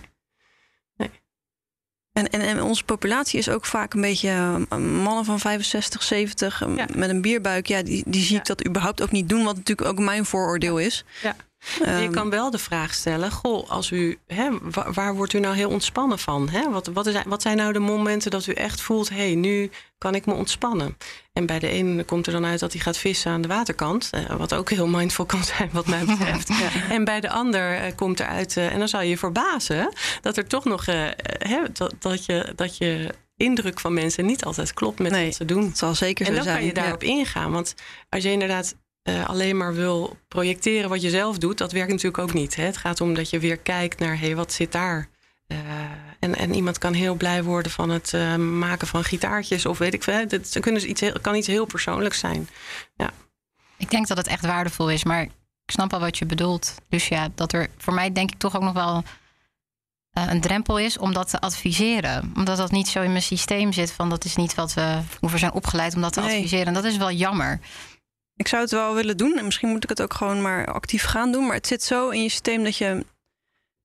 En, 2.13 2.29
en, 2.31 2.41
en 2.41 2.63
onze 2.63 2.85
populatie 2.85 3.39
is 3.39 3.49
ook 3.49 3.65
vaak 3.65 3.95
een 3.95 4.01
beetje 4.01 4.29
eh, 4.29 4.77
mannen 4.79 5.25
van 5.25 5.41
65, 5.41 6.03
70 6.03 6.63
eh, 6.63 6.77
Ja. 6.77 6.87
met 6.95 7.11
een 7.11 7.21
bierbuik. 7.21 7.67
Ja, 7.67 7.83
die, 7.83 8.03
die 8.07 8.23
zie 8.23 8.33
Ja. 8.35 8.39
ik 8.41 8.47
dat 8.47 8.67
überhaupt 8.67 9.03
ook 9.03 9.11
niet 9.11 9.29
doen, 9.29 9.45
wat 9.45 9.57
natuurlijk 9.57 9.89
ook 9.89 9.99
mijn 9.99 10.25
vooroordeel 10.25 10.79
is. 10.79 11.05
Ja. 11.23 11.37
Ehm, 11.85 12.03
je 12.03 12.11
kan 12.11 12.31
wel 12.31 12.51
de 12.51 12.59
vraag 12.59 12.95
stellen: 12.95 13.31
Goh, 13.31 13.71
als 13.71 13.91
u, 13.91 14.19
hè, 14.27 14.49
wa- 14.63 14.93
waar, 14.93 15.15
wordt 15.15 15.33
u 15.33 15.41
nou 15.41 15.55
heel 15.57 15.69
ontspannen 15.71 16.19
van? 16.19 16.49
Hè? 16.49 16.71
Wat, 16.71 16.87
wat, 16.87 17.07
is, 17.07 17.15
wat 17.27 17.43
zijn 17.43 17.57
nou 17.57 17.73
de 17.73 17.79
momenten 17.79 18.31
dat 18.31 18.47
u 18.47 18.53
echt 18.53 18.81
voelt: 18.81 19.09
hé, 19.09 19.17
hey, 19.17 19.35
nu 19.35 19.71
kan 19.99 20.15
ik 20.15 20.27
me 20.27 20.33
ontspannen? 20.35 20.97
En 21.33 21.47
bij 21.47 21.59
de 21.59 21.69
ene 21.69 22.05
komt 22.05 22.27
er 22.27 22.33
dan 22.33 22.45
uit 22.45 22.61
dat 22.61 22.73
hij 22.73 22.81
gaat 22.81 22.97
vissen 22.97 23.33
aan 23.33 23.41
de 23.41 23.49
waterkant, 23.49 24.09
eh, 24.13 24.37
wat 24.37 24.55
ook 24.55 24.71
heel 24.71 24.87
mindful 24.87 25.25
kan 25.27 25.45
zijn, 25.45 25.69
wat 25.73 25.87
mij 25.87 26.05
betreft. 26.05 26.51
En 26.91 27.05
bij 27.05 27.21
de 27.21 27.31
ander 27.31 27.75
eh, 27.77 27.93
komt 27.97 28.21
eruit, 28.21 28.57
eh, 28.57 28.73
en 28.73 28.79
dan 28.79 28.89
zou 28.89 29.03
je 29.03 29.09
je 29.09 29.19
verbazen 29.19 29.93
dat 30.21 30.37
er 30.37 30.47
toch 30.47 30.65
nog, 30.65 30.87
hè, 30.87 31.59
dat, 31.73 31.95
dat, 31.99 32.25
je, 32.25 32.53
dat 32.57 32.77
je 32.77 33.15
indruk 33.37 33.81
van 33.81 33.95
mensen 33.95 34.27
niet 34.27 34.45
altijd 34.45 34.75
klopt 34.75 34.99
met 34.99 35.13
Nee. 35.13 35.25
wat 35.27 35.35
ze 35.35 35.45
doen. 35.45 35.65
Het 35.65 35.79
zal 35.79 35.95
zeker 35.95 36.27
En 36.27 36.31
zo 36.31 36.37
dan 36.37 36.45
zijn. 36.45 36.57
kan 36.57 36.67
je 36.67 36.73
daarop 36.75 37.03
ingaan. 37.03 37.53
Want 37.53 37.75
als 38.09 38.23
je 38.23 38.31
inderdaad 38.31 38.75
eh, 39.03 39.29
alleen 39.29 39.57
maar 39.57 39.75
wil 39.75 40.17
projecteren 40.29 40.89
wat 40.89 41.03
je 41.03 41.11
zelf 41.11 41.39
doet, 41.39 41.59
dat 41.59 41.73
werkt 41.73 41.91
natuurlijk 41.91 42.23
ook 42.23 42.33
niet. 42.33 42.57
Hè? 42.57 42.65
Het 42.65 42.77
gaat 42.77 43.01
om 43.01 43.15
dat 43.15 43.31
je 43.31 43.39
weer 43.39 43.57
kijkt 43.57 43.99
naar 43.99 44.19
hé, 44.19 44.27
hey, 44.27 44.37
wat 44.37 44.53
zit 44.53 44.73
daar. 44.73 45.09
Eh, 45.47 45.59
en, 46.21 46.35
en 46.35 46.55
iemand 46.55 46.79
kan 46.79 46.93
heel 46.93 47.15
blij 47.15 47.43
worden 47.43 47.73
van 47.73 47.91
het 47.91 48.15
eh, 48.15 48.37
maken 48.37 48.87
van 48.87 49.05
gitaartjes 49.05 49.67
of 49.67 49.79
weet 49.79 49.95
ik 49.95 50.03
veel. 50.03 50.15
Het 50.15 50.57
kunnen 50.61 50.91
iets 50.91 51.01
heel, 51.01 51.21
kan 51.21 51.35
iets 51.35 51.47
heel 51.47 51.67
persoonlijks 51.67 52.19
zijn. 52.19 52.49
Ik 53.77 53.91
denk 53.91 54.07
dat 54.07 54.17
het 54.17 54.27
echt 54.27 54.47
waardevol 54.47 54.91
is, 54.91 55.05
maar 55.05 55.23
ik 55.23 55.31
snap 55.67 55.93
al 55.93 56.01
wat 56.01 56.19
je 56.19 56.27
bedoelt, 56.27 56.75
Lucia. 56.89 57.29
Dat 57.35 57.53
er 57.53 57.69
voor 57.79 57.95
mij 57.95 58.13
denk 58.13 58.31
ik 58.31 58.39
toch 58.39 58.57
ook 58.57 58.63
nog 58.63 58.73
wel 58.73 59.03
een 60.13 60.41
drempel 60.41 60.79
is 60.79 60.99
om 60.99 61.13
dat 61.13 61.31
te 61.31 61.41
adviseren. 61.41 62.33
Omdat 62.37 62.57
dat 62.57 62.71
niet 62.71 62.89
zo 62.89 63.03
in 63.03 63.11
mijn 63.11 63.23
systeem 63.23 63.73
zit 63.73 63.93
van 63.93 64.09
dat 64.09 64.25
is 64.25 64.37
niet 64.37 64.55
wat 64.55 64.75
we 64.75 64.99
hoe 65.21 65.31
we 65.31 65.39
zijn 65.39 65.53
opgeleid 65.53 65.95
om 65.95 66.01
dat 66.01 66.13
te 66.13 66.21
Nee. 66.21 66.35
adviseren. 66.37 66.67
En 66.67 66.75
dat 66.75 66.85
is 66.85 66.97
wel 66.97 67.11
jammer. 67.11 67.61
Ik 68.41 68.49
zou 68.49 68.63
het 68.63 68.71
wel 68.71 68.95
willen 68.95 69.17
doen 69.17 69.39
en 69.39 69.45
misschien 69.45 69.69
moet 69.69 69.83
ik 69.83 69.89
het 69.89 70.03
ook 70.03 70.15
gewoon 70.15 70.43
maar 70.43 70.67
actief 70.67 71.05
gaan 71.05 71.33
doen. 71.33 71.47
Maar 71.47 71.57
het 71.57 71.67
zit 71.67 71.83
zo 71.83 72.09
in 72.09 72.23
je 72.23 72.29
systeem 72.29 72.65
dat 72.65 72.77
je, 72.77 73.05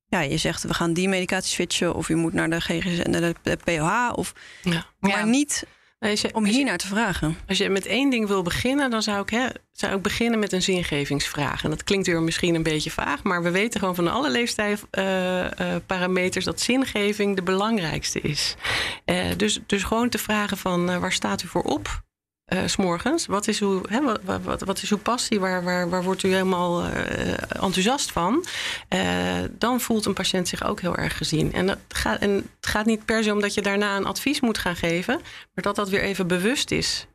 ja, 0.06 0.20
je 0.20 0.36
zegt 0.36 0.62
we 0.62 0.74
gaan 0.74 0.92
die 0.92 1.08
medicatie 1.08 1.54
switchen 1.54 1.94
of 1.94 2.08
je 2.08 2.14
moet 2.14 2.32
naar 2.32 2.50
de 2.50 2.60
GGZ, 2.60 3.02
naar 3.02 3.20
de, 3.20 3.34
de 3.42 3.58
POH 3.64 4.12
of, 4.14 4.32
Ja. 4.62 4.72
Ja. 4.72 4.84
maar 4.98 5.26
niet 5.26 5.66
je, 5.98 6.28
om 6.32 6.44
hier 6.44 6.64
naar 6.64 6.78
te 6.78 6.86
vragen. 6.86 7.36
Als 7.48 7.58
je 7.58 7.68
met 7.68 7.86
één 7.86 8.10
ding 8.10 8.26
wil 8.26 8.42
beginnen, 8.42 8.90
dan 8.90 9.02
zou 9.02 9.20
ik, 9.20 9.30
hè, 9.30 9.46
zou 9.72 9.96
ik 9.96 10.02
beginnen 10.02 10.38
met 10.38 10.52
een 10.52 10.62
zingevingsvraag. 10.62 11.64
En 11.64 11.70
dat 11.70 11.84
klinkt 11.84 12.06
weer 12.06 12.22
misschien 12.22 12.54
een 12.54 12.62
beetje 12.62 12.90
vaag, 12.90 13.22
maar 13.22 13.42
we 13.42 13.50
weten 13.50 13.80
gewoon 13.80 13.94
van 13.94 14.08
alle 14.08 14.30
leefstijlparameters 14.30 16.44
dat 16.44 16.60
zingeving 16.60 17.36
de 17.36 17.42
belangrijkste 17.42 18.20
is. 18.20 18.54
Eh, 19.04 19.24
dus, 19.36 19.60
dus 19.66 19.82
gewoon 19.82 20.08
te 20.08 20.18
vragen 20.18 20.56
van 20.56 20.90
eh, 20.90 20.98
waar 20.98 21.12
staat 21.12 21.42
u 21.42 21.46
voor 21.46 21.62
op? 21.62 22.04
Uh? 22.54 23.26
Wat 23.26 23.48
is 23.48 23.60
uw, 23.60 23.82
hè, 23.88 24.00
wat, 24.42 24.62
wat, 24.62 24.82
is 24.82 24.90
uw 24.90 24.98
passie? 24.98 25.40
Waar, 25.40 25.64
waar, 25.64 25.88
waar 25.88 26.02
wordt 26.02 26.22
u 26.22 26.28
helemaal 26.28 26.84
uh, 26.84 27.28
enthousiast 27.48 28.12
van? 28.12 28.44
Uh, 28.94 29.00
dan 29.50 29.80
voelt 29.80 30.04
een 30.04 30.14
patiënt 30.14 30.48
zich 30.48 30.64
ook 30.64 30.80
heel 30.80 30.96
erg 30.96 31.16
gezien. 31.16 31.52
En, 31.52 31.78
gaat, 31.88 32.20
en 32.20 32.30
het 32.30 32.66
gaat 32.66 32.86
niet 32.86 33.04
per 33.04 33.22
se 33.22 33.32
om 33.32 33.40
dat 33.40 33.54
je 33.54 33.62
daarna 33.62 33.96
een 33.96 34.06
advies 34.06 34.40
moet 34.40 34.58
gaan 34.58 34.76
geven, 34.76 35.14
maar 35.54 35.64
dat 35.64 35.76
dat 35.76 35.88
weer 35.88 36.02
even 36.02 36.26
bewust 36.26 36.70
is 36.70 37.06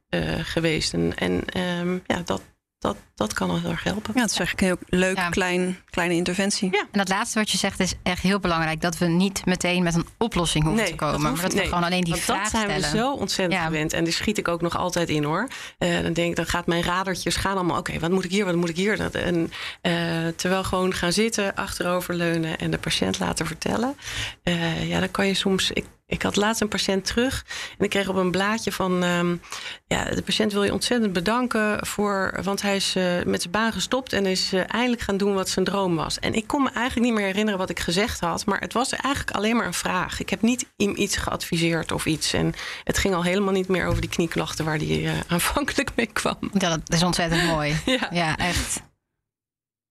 geweest. 0.42 0.94
En, 0.94 1.14
en 1.16 1.62
um, 1.80 2.02
ja, 2.06 2.22
dat, 2.26 2.42
dat, 2.82 2.98
dat 3.16 3.34
kan 3.34 3.50
al 3.50 3.60
heel 3.60 3.70
erg 3.70 3.84
helpen. 3.84 4.14
Ja, 4.16 4.22
het 4.22 4.32
is 4.32 4.38
eigenlijk 4.38 4.62
een 4.62 4.88
heel 4.90 5.00
leuk, 5.00 5.32
klein, 5.32 5.78
kleine 5.90 6.16
interventie. 6.16 6.72
Ja. 6.72 6.80
En 6.80 6.98
dat 6.98 7.10
laatste 7.10 7.40
wat 7.40 7.50
je 7.50 7.58
zegt 7.58 7.80
is 7.80 7.94
echt 8.04 8.22
heel 8.22 8.40
belangrijk. 8.40 8.82
Dat 8.82 8.98
we 8.98 9.06
niet 9.06 9.46
meteen 9.46 9.84
met 9.84 9.96
een 9.96 10.06
oplossing 10.18 10.64
hoeven 10.64 10.86
te 10.86 10.96
komen. 10.96 11.22
maar 11.22 11.42
dat 11.42 11.54
we 11.54 11.64
gewoon 11.64 11.84
alleen 11.84 12.04
die 12.04 12.14
Want 12.14 12.26
vraag 12.26 12.48
stellen. 12.48 12.68
dat 12.68 12.82
zijn 12.82 12.92
we 12.92 12.98
zo 12.98 13.14
ontzettend 13.14 13.62
gewend. 13.62 13.94
En 13.94 14.04
die 14.04 14.14
schiet 14.14 14.38
ik 14.38 14.48
ook 14.48 14.62
nog 14.62 14.78
altijd 14.78 15.10
in 15.10 15.24
hoor. 15.24 15.48
Uh, 15.80 16.02
dan 16.02 16.14
denk 16.14 16.30
ik, 16.30 16.36
dan 16.36 16.46
gaat 16.46 16.68
mijn 16.68 16.84
radertjes 16.84 17.36
gaan 17.36 17.56
allemaal... 17.56 17.78
oké, 17.78 18.00
wat 18.00 18.12
moet 18.12 18.24
ik 18.24 18.32
hier, 18.32 18.46
wat 18.46 18.56
moet 18.56 18.70
ik 18.70 18.76
hier? 18.76 18.98
Dat, 18.98 19.16
en, 19.16 19.52
uh, 19.82 20.28
terwijl 20.36 20.64
gewoon 20.64 20.94
gaan 20.94 21.14
zitten, 21.14 21.56
achteroverleunen... 21.56 22.58
en 22.58 22.72
de 22.72 22.78
patiënt 22.78 23.20
laten 23.20 23.46
vertellen. 23.46 23.96
Uh, 24.44 24.90
ja, 24.90 25.00
dan 25.00 25.12
kan 25.12 25.28
je 25.28 25.34
soms... 25.34 25.72
Ik, 25.72 25.86
ik 26.12 26.22
had 26.22 26.36
laatst 26.36 26.62
een 26.62 26.68
patiënt 26.68 27.06
terug 27.06 27.46
en 27.78 27.84
ik 27.84 27.90
kreeg 27.90 28.08
op 28.08 28.16
een 28.16 28.32
blaadje 28.32 28.72
van... 28.72 29.04
Um, 29.04 29.42
ja, 29.88 30.04
de 30.04 30.22
patiënt 30.22 30.54
wil 30.54 30.64
je 30.64 30.74
ontzettend 30.74 31.14
bedanken 31.14 31.88
voor... 31.88 32.40
want 32.44 32.62
hij 32.62 32.76
is 32.76 32.96
uh, 32.96 33.24
met 33.24 33.42
zijn 33.42 33.54
baan 33.54 33.72
gestopt 33.72 34.14
en 34.14 34.26
is 34.26 34.54
uh, 34.54 34.62
eindelijk 34.68 35.02
gaan 35.02 35.18
doen 35.18 35.34
wat 35.34 35.50
zijn 35.50 35.66
droom 35.66 35.96
was. 35.96 36.20
En 36.20 36.34
ik 36.34 36.48
kon 36.48 36.64
me 36.64 36.70
eigenlijk 36.70 37.08
niet 37.08 37.18
meer 37.18 37.26
herinneren 37.26 37.60
wat 37.60 37.70
ik 37.70 37.80
gezegd 37.80 38.20
had... 38.20 38.46
maar 38.46 38.60
het 38.60 38.74
was 38.74 38.92
eigenlijk 38.92 39.36
alleen 39.36 39.56
maar 39.56 39.66
een 39.66 39.74
vraag. 39.74 40.20
Ik 40.20 40.30
heb 40.30 40.42
niet 40.42 40.66
hem 40.78 40.94
iets 40.96 41.18
geadviseerd 41.18 41.92
of 41.92 42.06
iets. 42.06 42.34
En 42.34 42.54
het 42.84 42.98
ging 42.98 43.14
al 43.14 43.24
helemaal 43.24 43.54
niet 43.54 43.68
meer 43.68 43.86
over 43.86 44.02
die 44.02 44.10
knieklachten... 44.10 44.66
waar 44.66 44.78
hij 44.78 45.02
uh, 45.02 45.12
aanvankelijk 45.28 45.92
mee 45.96 46.10
kwam. 46.14 46.38
Ja, 46.54 46.70
dat 46.70 46.94
is 46.94 47.04
ontzettend 47.04 47.44
mooi. 47.44 47.76
ja. 47.86 48.08
ja, 48.12 48.38
echt. 48.38 48.82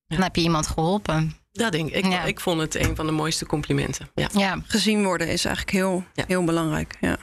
Dan 0.07 0.23
heb 0.23 0.37
je 0.37 0.43
iemand 0.43 0.67
geholpen. 0.67 1.40
Dat 1.53 1.73
denk 1.73 1.89
ik. 1.89 2.05
Ik, 2.05 2.13
ja. 2.13 2.25
ik 2.25 2.41
vond 2.41 2.61
het 2.61 2.75
een 2.75 2.97
van 2.97 3.07
de 3.07 3.13
mooiste 3.13 3.47
complimenten. 3.47 4.11
Ja. 4.15 4.29
ja. 4.33 4.63
Gezien 4.67 5.05
worden 5.05 5.29
is 5.29 5.45
eigenlijk 5.45 5.77
heel, 5.77 6.05
ja. 6.15 6.25
heel 6.27 6.45
belangrijk. 6.45 6.97
Ja. 7.01 7.19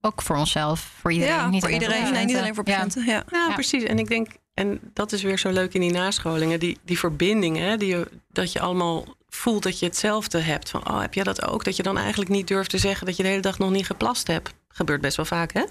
Ook 0.00 0.22
voor 0.22 0.36
onszelf, 0.36 0.80
voor 1.00 1.12
iedereen. 1.12 1.34
Ja, 1.34 1.48
niet 1.48 1.62
voor 1.62 1.72
iedereen. 1.72 2.02
Voor 2.02 2.12
nee, 2.12 2.24
niet 2.24 2.36
alleen 2.36 2.54
voor 2.54 2.64
patiënten. 2.64 3.04
Ja. 3.04 3.24
Ja. 3.30 3.52
precies. 3.52 3.82
En 3.82 3.98
ik 3.98 4.08
denk, 4.08 4.28
en 4.54 4.80
dat 4.92 5.12
is 5.12 5.22
weer 5.22 5.38
zo 5.38 5.50
leuk 5.50 5.74
in 5.74 5.80
die 5.80 5.92
nascholingen, 5.92 6.60
die, 6.60 6.78
die 6.84 6.98
verbindingen, 6.98 7.78
die 7.78 7.88
je, 7.88 8.08
dat 8.28 8.52
je 8.52 8.60
allemaal 8.60 9.16
voelt 9.28 9.62
dat 9.62 9.78
je 9.78 9.86
hetzelfde 9.86 10.38
hebt. 10.38 10.70
Van, 10.70 10.90
oh, 10.90 11.00
heb 11.00 11.14
jij 11.14 11.24
dat 11.24 11.46
ook? 11.46 11.64
Dat 11.64 11.76
je 11.76 11.82
dan 11.82 11.98
eigenlijk 11.98 12.30
niet 12.30 12.48
durft 12.48 12.70
te 12.70 12.78
zeggen 12.78 13.06
dat 13.06 13.16
je 13.16 13.22
de 13.22 13.28
hele 13.28 13.42
dag 13.42 13.58
nog 13.58 13.70
niet 13.70 13.86
geplast 13.86 14.26
hebt. 14.26 14.54
Gebeurt 14.68 15.00
best 15.00 15.16
wel 15.16 15.26
vaak, 15.26 15.52
hè? 15.52 15.62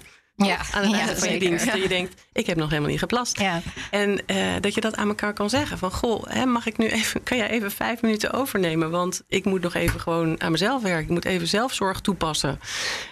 Ja, 0.46 0.56
aan 0.72 0.82
het 0.82 0.92
einde 0.92 1.12
ja, 1.12 1.16
van 1.16 1.32
je 1.32 1.38
dienst. 1.38 1.64
Ja. 1.64 1.74
je 1.74 1.88
denkt, 1.88 2.26
ik 2.32 2.46
heb 2.46 2.56
nog 2.56 2.68
helemaal 2.68 2.90
niet 2.90 2.98
geplast. 2.98 3.40
Ja. 3.40 3.60
En 3.90 4.20
uh, 4.26 4.54
dat 4.60 4.74
je 4.74 4.80
dat 4.80 4.96
aan 4.96 5.08
elkaar 5.08 5.32
kan 5.32 5.50
zeggen. 5.50 5.78
Van, 5.78 5.92
goh, 5.92 6.24
hè, 6.28 6.46
mag 6.46 6.66
ik 6.66 6.76
nu 6.76 6.88
even, 6.88 7.22
kan 7.22 7.36
jij 7.36 7.50
even 7.50 7.70
vijf 7.70 8.02
minuten 8.02 8.32
overnemen? 8.32 8.90
Want 8.90 9.22
ik 9.28 9.44
moet 9.44 9.60
nog 9.60 9.74
even 9.74 10.00
gewoon 10.00 10.40
aan 10.40 10.52
mezelf 10.52 10.82
werken. 10.82 11.02
Ik 11.02 11.10
moet 11.10 11.24
even 11.24 11.48
zelfzorg 11.48 12.00
toepassen. 12.00 12.50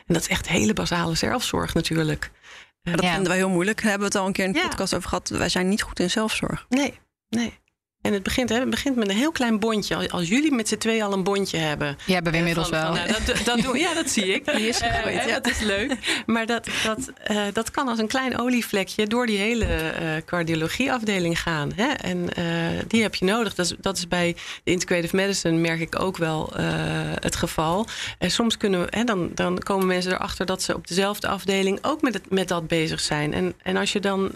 En 0.07 0.15
dat 0.15 0.23
is 0.23 0.29
echt 0.29 0.49
hele 0.49 0.73
basale 0.73 1.15
zelfzorg 1.15 1.75
natuurlijk. 1.75 2.31
Dat 2.83 3.05
vinden 3.05 3.29
wij 3.29 3.37
heel 3.37 3.49
moeilijk. 3.49 3.83
Daar 3.83 3.91
hebben 3.91 4.09
we 4.09 4.15
het 4.15 4.23
al 4.23 4.27
een 4.27 4.33
keer 4.33 4.45
in 4.45 4.53
de 4.53 4.61
podcast 4.61 4.95
over 4.95 5.09
gehad. 5.09 5.29
Wij 5.29 5.49
zijn 5.49 5.69
niet 5.69 5.83
goed 5.83 6.01
in 6.01 6.11
zelfzorg. 6.11 6.67
Nee, 6.69 6.99
nee. 7.29 7.59
En 8.07 8.13
het 8.13 8.23
begint, 8.23 8.49
hè, 8.49 8.59
het 8.59 8.71
begint 8.71 8.97
met 8.97 9.09
een 9.09 9.17
heel 9.17 9.33
klein 9.33 9.59
bondje. 9.59 10.11
Als 10.11 10.29
jullie 10.29 10.53
met 10.53 10.69
z'n 10.69 10.77
twee 10.77 11.05
al 11.05 11.13
een 11.13 11.23
bondje 11.23 11.57
hebben. 11.57 11.97
Die 12.05 12.15
hebben 12.15 12.33
we 12.33 12.39
inmiddels 12.39 12.69
van, 12.69 12.79
wel. 12.79 12.87
Van, 12.87 13.07
nou, 13.07 13.25
dat, 13.25 13.45
dat 13.45 13.61
doen, 13.61 13.79
ja, 13.79 13.95
dat 13.95 14.11
zie 14.11 14.35
ik. 14.35 14.45
Die 14.57 14.69
is 14.69 14.79
gegooid. 14.79 15.17
Uh, 15.17 15.27
ja. 15.27 15.41
Dat 15.41 15.47
is 15.47 15.61
leuk. 15.61 16.23
Maar 16.27 16.47
dat, 16.47 16.69
dat, 16.85 17.13
uh, 17.31 17.43
dat 17.53 17.71
kan 17.71 17.89
als 17.89 17.99
een 17.99 18.07
klein 18.07 18.39
olievlekje 18.39 19.07
door 19.07 19.27
die 19.27 19.39
hele 19.39 19.65
uh, 19.67 20.11
cardiologieafdeling 20.25 21.41
gaan. 21.41 21.73
Hè? 21.75 21.87
En 21.87 22.29
die 22.89 23.03
heb 23.03 23.15
je 23.15 23.25
nodig. 23.25 23.55
Dat 23.55 23.67
is, 23.67 23.75
dat 23.81 23.97
is 23.97 24.09
bij 24.09 24.37
de 24.65 24.71
integrative 24.71 25.17
medicine, 25.17 25.59
merk 25.59 25.81
ik 25.81 26.01
ook 26.01 26.17
wel 26.17 26.53
het 27.21 27.37
geval. 27.37 27.87
En 28.19 28.31
soms 28.31 28.57
kunnen 28.57 28.81
we, 28.81 28.87
hè, 28.91 29.05
dan, 29.05 29.31
dan 29.35 29.59
komen 29.59 29.87
mensen 29.87 30.13
erachter 30.13 30.47
dat 30.47 30.63
ze 30.63 30.75
op 30.75 30.87
dezelfde 30.87 31.29
afdeling 31.29 31.79
ook 31.83 32.03
met, 32.03 32.15
het, 32.15 32.31
met 32.31 32.49
dat 32.49 32.67
bezig 32.67 33.01
zijn. 33.01 33.33
En, 33.33 33.55
en 33.63 33.77
als 33.77 33.93
je 33.93 34.01
dan 34.01 34.33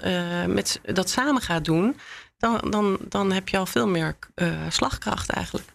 met, 0.46 0.80
dat 0.82 1.10
samen 1.10 1.42
gaat 1.42 1.64
doen 1.64 1.96
dan, 2.40 2.70
dan, 2.70 2.98
dan 3.08 3.32
heb 3.32 3.48
je 3.48 3.58
al 3.58 3.66
veel 3.66 3.88
meer 3.88 4.16
uh, 4.34 4.60
slagkracht 4.68 5.30
eigenlijk. 5.30 5.68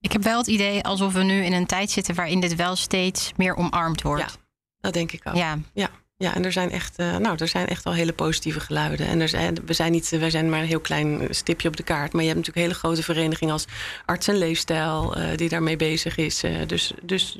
Ik 0.00 0.12
heb 0.12 0.22
wel 0.22 0.38
het 0.38 0.46
idee 0.46 0.82
alsof 0.82 1.12
we 1.12 1.22
nu 1.22 1.44
in 1.44 1.52
een 1.52 1.66
tijd 1.66 1.90
zitten 1.90 2.14
waarin 2.14 2.40
dit 2.40 2.54
wel 2.54 2.76
steeds 2.76 3.32
meer 3.36 3.56
omarmd 3.56 4.02
wordt. 4.02 4.22
Ja, 4.22 4.40
dat 4.80 4.92
denk 4.92 5.12
ik 5.12 5.20
ook. 5.24 5.34
Ja. 5.34 5.58
ja. 5.72 5.90
Ja, 6.16 6.34
en 6.34 6.44
er 6.44 6.52
zijn 6.52 6.70
echt, 6.70 7.00
uh, 7.00 7.16
nou, 7.16 7.36
er 7.38 7.48
zijn 7.48 7.66
echt 7.66 7.84
al 7.84 7.92
hele 7.92 8.12
positieve 8.12 8.60
geluiden. 8.60 9.06
En 9.06 9.20
er 9.20 9.28
zijn, 9.28 9.58
we 9.66 9.72
zijn 9.72 9.92
niet, 9.92 10.08
wij 10.08 10.30
zijn 10.30 10.50
maar 10.50 10.60
een 10.60 10.66
heel 10.66 10.80
klein 10.80 11.26
stipje 11.30 11.68
op 11.68 11.76
de 11.76 11.82
kaart. 11.82 12.12
Maar 12.12 12.22
je 12.22 12.28
hebt 12.28 12.38
natuurlijk 12.38 12.66
hele 12.66 12.78
grote 12.78 13.02
verenigingen 13.02 13.52
als 13.52 13.64
Arts 14.06 14.28
en 14.28 14.36
Leefstijl, 14.36 15.18
uh, 15.18 15.36
die 15.36 15.48
daarmee 15.48 15.76
bezig 15.76 16.16
is. 16.16 16.44
Uh, 16.44 16.66
dus, 16.66 16.92
dus 17.02 17.38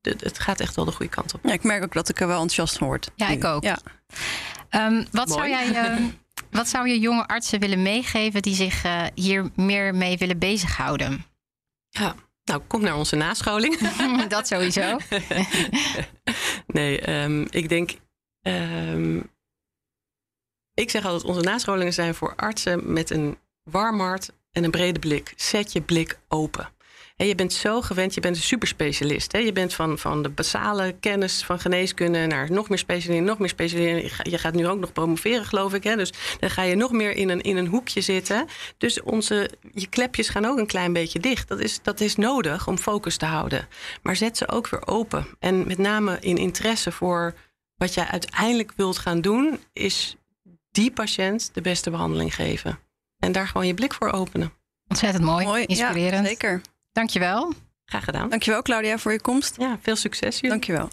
het 0.00 0.38
gaat 0.38 0.60
echt 0.60 0.76
wel 0.76 0.84
de 0.84 0.92
goede 0.92 1.12
kant 1.12 1.34
op. 1.34 1.40
Ja, 1.42 1.52
ik 1.52 1.62
merk 1.62 1.82
ook 1.82 1.92
dat 1.92 2.08
ik 2.08 2.20
er 2.20 2.26
wel 2.26 2.40
enthousiast 2.40 2.78
van 2.78 2.86
word. 2.86 3.10
Ja, 3.14 3.28
ik 3.28 3.44
ook. 3.44 3.62
Ja. 3.62 3.78
Um, 4.70 5.06
wat 5.10 5.28
Mooi. 5.28 5.50
zou 5.50 5.72
jij. 5.72 6.12
Wat 6.52 6.68
zou 6.68 6.88
je 6.88 6.98
jonge 6.98 7.26
artsen 7.26 7.60
willen 7.60 7.82
meegeven 7.82 8.42
die 8.42 8.54
zich 8.54 8.84
uh, 8.84 9.06
hier 9.14 9.50
meer 9.56 9.94
mee 9.94 10.18
willen 10.18 10.38
bezighouden? 10.38 11.24
Ja, 11.88 12.14
nou, 12.44 12.62
kom 12.66 12.82
naar 12.82 12.96
onze 12.96 13.16
nascholing. 13.16 13.78
dat 14.28 14.46
sowieso. 14.46 14.96
nee, 16.66 17.22
um, 17.22 17.46
ik 17.50 17.68
denk. 17.68 17.90
Um, 18.42 19.30
ik 20.74 20.90
zeg 20.90 21.04
altijd: 21.04 21.24
onze 21.24 21.40
nascholingen 21.40 21.92
zijn 21.92 22.14
voor 22.14 22.36
artsen 22.36 22.92
met 22.92 23.10
een 23.10 23.38
warm 23.62 24.00
hart 24.00 24.30
en 24.50 24.64
een 24.64 24.70
brede 24.70 24.98
blik. 24.98 25.32
Zet 25.36 25.72
je 25.72 25.80
blik 25.80 26.18
open. 26.28 26.68
En 27.16 27.26
je 27.26 27.34
bent 27.34 27.52
zo 27.52 27.80
gewend, 27.80 28.14
je 28.14 28.20
bent 28.20 28.36
een 28.36 28.42
superspecialist. 28.42 29.32
Hè? 29.32 29.38
Je 29.38 29.52
bent 29.52 29.74
van, 29.74 29.98
van 29.98 30.22
de 30.22 30.28
basale 30.28 30.94
kennis 31.00 31.44
van 31.44 31.60
geneeskunde 31.60 32.26
naar 32.26 32.52
nog 32.52 32.68
meer 32.68 32.78
specialiseren, 32.78 33.24
nog 33.24 33.38
meer 33.38 33.48
specialiseren. 33.48 34.30
Je 34.30 34.38
gaat 34.38 34.54
nu 34.54 34.68
ook 34.68 34.78
nog 34.78 34.92
promoveren, 34.92 35.44
geloof 35.44 35.74
ik. 35.74 35.84
Hè? 35.84 35.96
Dus 35.96 36.12
dan 36.40 36.50
ga 36.50 36.62
je 36.62 36.74
nog 36.74 36.92
meer 36.92 37.10
in 37.10 37.28
een, 37.28 37.40
in 37.40 37.56
een 37.56 37.66
hoekje 37.66 38.00
zitten. 38.00 38.46
Dus 38.78 39.02
onze, 39.02 39.50
je 39.72 39.86
klepjes 39.86 40.28
gaan 40.28 40.44
ook 40.44 40.58
een 40.58 40.66
klein 40.66 40.92
beetje 40.92 41.20
dicht. 41.20 41.48
Dat 41.48 41.60
is, 41.60 41.82
dat 41.82 42.00
is 42.00 42.16
nodig 42.16 42.66
om 42.66 42.78
focus 42.78 43.16
te 43.16 43.26
houden. 43.26 43.68
Maar 44.02 44.16
zet 44.16 44.36
ze 44.36 44.48
ook 44.48 44.68
weer 44.68 44.86
open. 44.86 45.26
En 45.38 45.66
met 45.66 45.78
name 45.78 46.18
in 46.20 46.36
interesse 46.36 46.92
voor 46.92 47.34
wat 47.76 47.94
jij 47.94 48.06
uiteindelijk 48.06 48.72
wilt 48.76 48.98
gaan 48.98 49.20
doen, 49.20 49.60
is 49.72 50.16
die 50.70 50.92
patiënt 50.92 51.50
de 51.52 51.60
beste 51.60 51.90
behandeling 51.90 52.34
geven. 52.34 52.78
En 53.18 53.32
daar 53.32 53.46
gewoon 53.46 53.66
je 53.66 53.74
blik 53.74 53.94
voor 53.94 54.10
openen. 54.10 54.52
Ontzettend 54.88 55.24
mooi, 55.24 55.44
mooi 55.44 55.64
inspirerend. 55.64 56.22
Ja, 56.22 56.28
zeker. 56.28 56.60
Dankjewel. 56.92 57.52
Graag 57.84 58.04
gedaan. 58.04 58.28
Dankjewel 58.28 58.62
Claudia 58.62 58.98
voor 58.98 59.12
je 59.12 59.20
komst. 59.20 59.54
Ja, 59.58 59.78
veel 59.82 59.96
succes 59.96 60.34
jullie. 60.34 60.50
Dankjewel. 60.50 60.88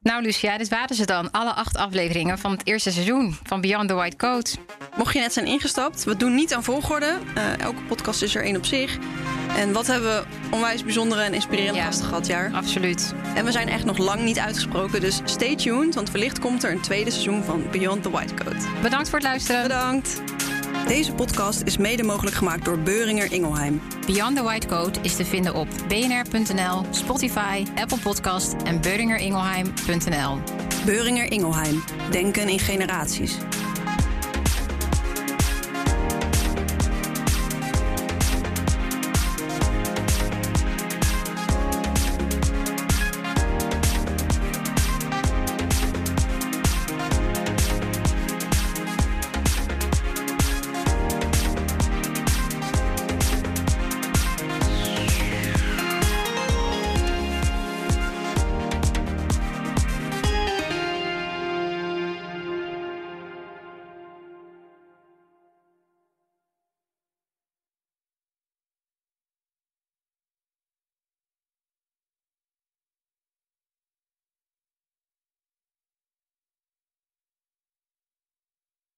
Nou 0.00 0.22
Lucia, 0.22 0.58
dit 0.58 0.68
waren 0.68 0.96
ze 0.96 1.06
dan. 1.06 1.30
Alle 1.30 1.52
acht 1.52 1.76
afleveringen 1.76 2.38
van 2.38 2.50
het 2.50 2.66
eerste 2.66 2.90
seizoen 2.92 3.36
van 3.42 3.60
Beyond 3.60 3.88
the 3.88 3.94
White 3.94 4.16
Coat. 4.16 4.58
Mocht 4.96 5.14
je 5.14 5.20
net 5.20 5.32
zijn 5.32 5.46
ingestapt, 5.46 6.04
we 6.04 6.16
doen 6.16 6.34
niet 6.34 6.54
aan 6.54 6.64
volgorde. 6.64 7.18
Uh, 7.36 7.58
elke 7.58 7.82
podcast 7.82 8.22
is 8.22 8.34
er 8.34 8.42
één 8.44 8.56
op 8.56 8.64
zich. 8.64 8.98
En 9.56 9.72
wat 9.72 9.86
hebben 9.86 10.10
we 10.16 10.24
onwijs 10.50 10.82
bijzondere 10.84 11.22
en 11.22 11.34
inspirerende 11.34 11.78
Ja. 11.78 11.84
gasten 11.84 12.06
gehad, 12.06 12.26
jaar. 12.26 12.52
Absoluut. 12.52 13.14
En 13.34 13.44
we 13.44 13.52
zijn 13.52 13.68
echt 13.68 13.84
nog 13.84 13.98
lang 13.98 14.22
niet 14.22 14.38
uitgesproken, 14.38 15.00
dus 15.00 15.20
stay 15.24 15.56
tuned. 15.56 15.94
Want 15.94 16.10
wellicht 16.10 16.38
komt 16.38 16.64
er 16.64 16.70
een 16.70 16.80
tweede 16.80 17.10
seizoen 17.10 17.42
van 17.44 17.70
Beyond 17.70 18.02
the 18.02 18.10
White 18.10 18.34
Coat. 18.34 18.66
Bedankt 18.82 19.08
voor 19.08 19.18
het 19.18 19.28
luisteren. 19.28 19.62
Bedankt. 19.62 20.20
Deze 20.86 21.12
podcast 21.12 21.62
is 21.62 21.76
mede 21.76 22.02
mogelijk 22.02 22.36
gemaakt 22.36 22.64
door 22.64 22.78
Beuringer 22.78 23.32
Ingelheim. 23.32 23.80
Beyond 24.06 24.36
the 24.36 24.42
White 24.42 24.66
Coat 24.66 24.98
is 25.02 25.16
te 25.16 25.24
vinden 25.24 25.54
op 25.54 25.68
bnr.nl, 25.88 26.84
Spotify, 26.90 27.64
Apple 27.74 27.98
Podcast 27.98 28.54
en 28.64 28.80
beuringeringelheim.nl. 28.80 30.38
Beuringer 30.84 31.32
Ingelheim. 31.32 31.82
Denken 32.10 32.48
in 32.48 32.58
generaties. 32.58 33.36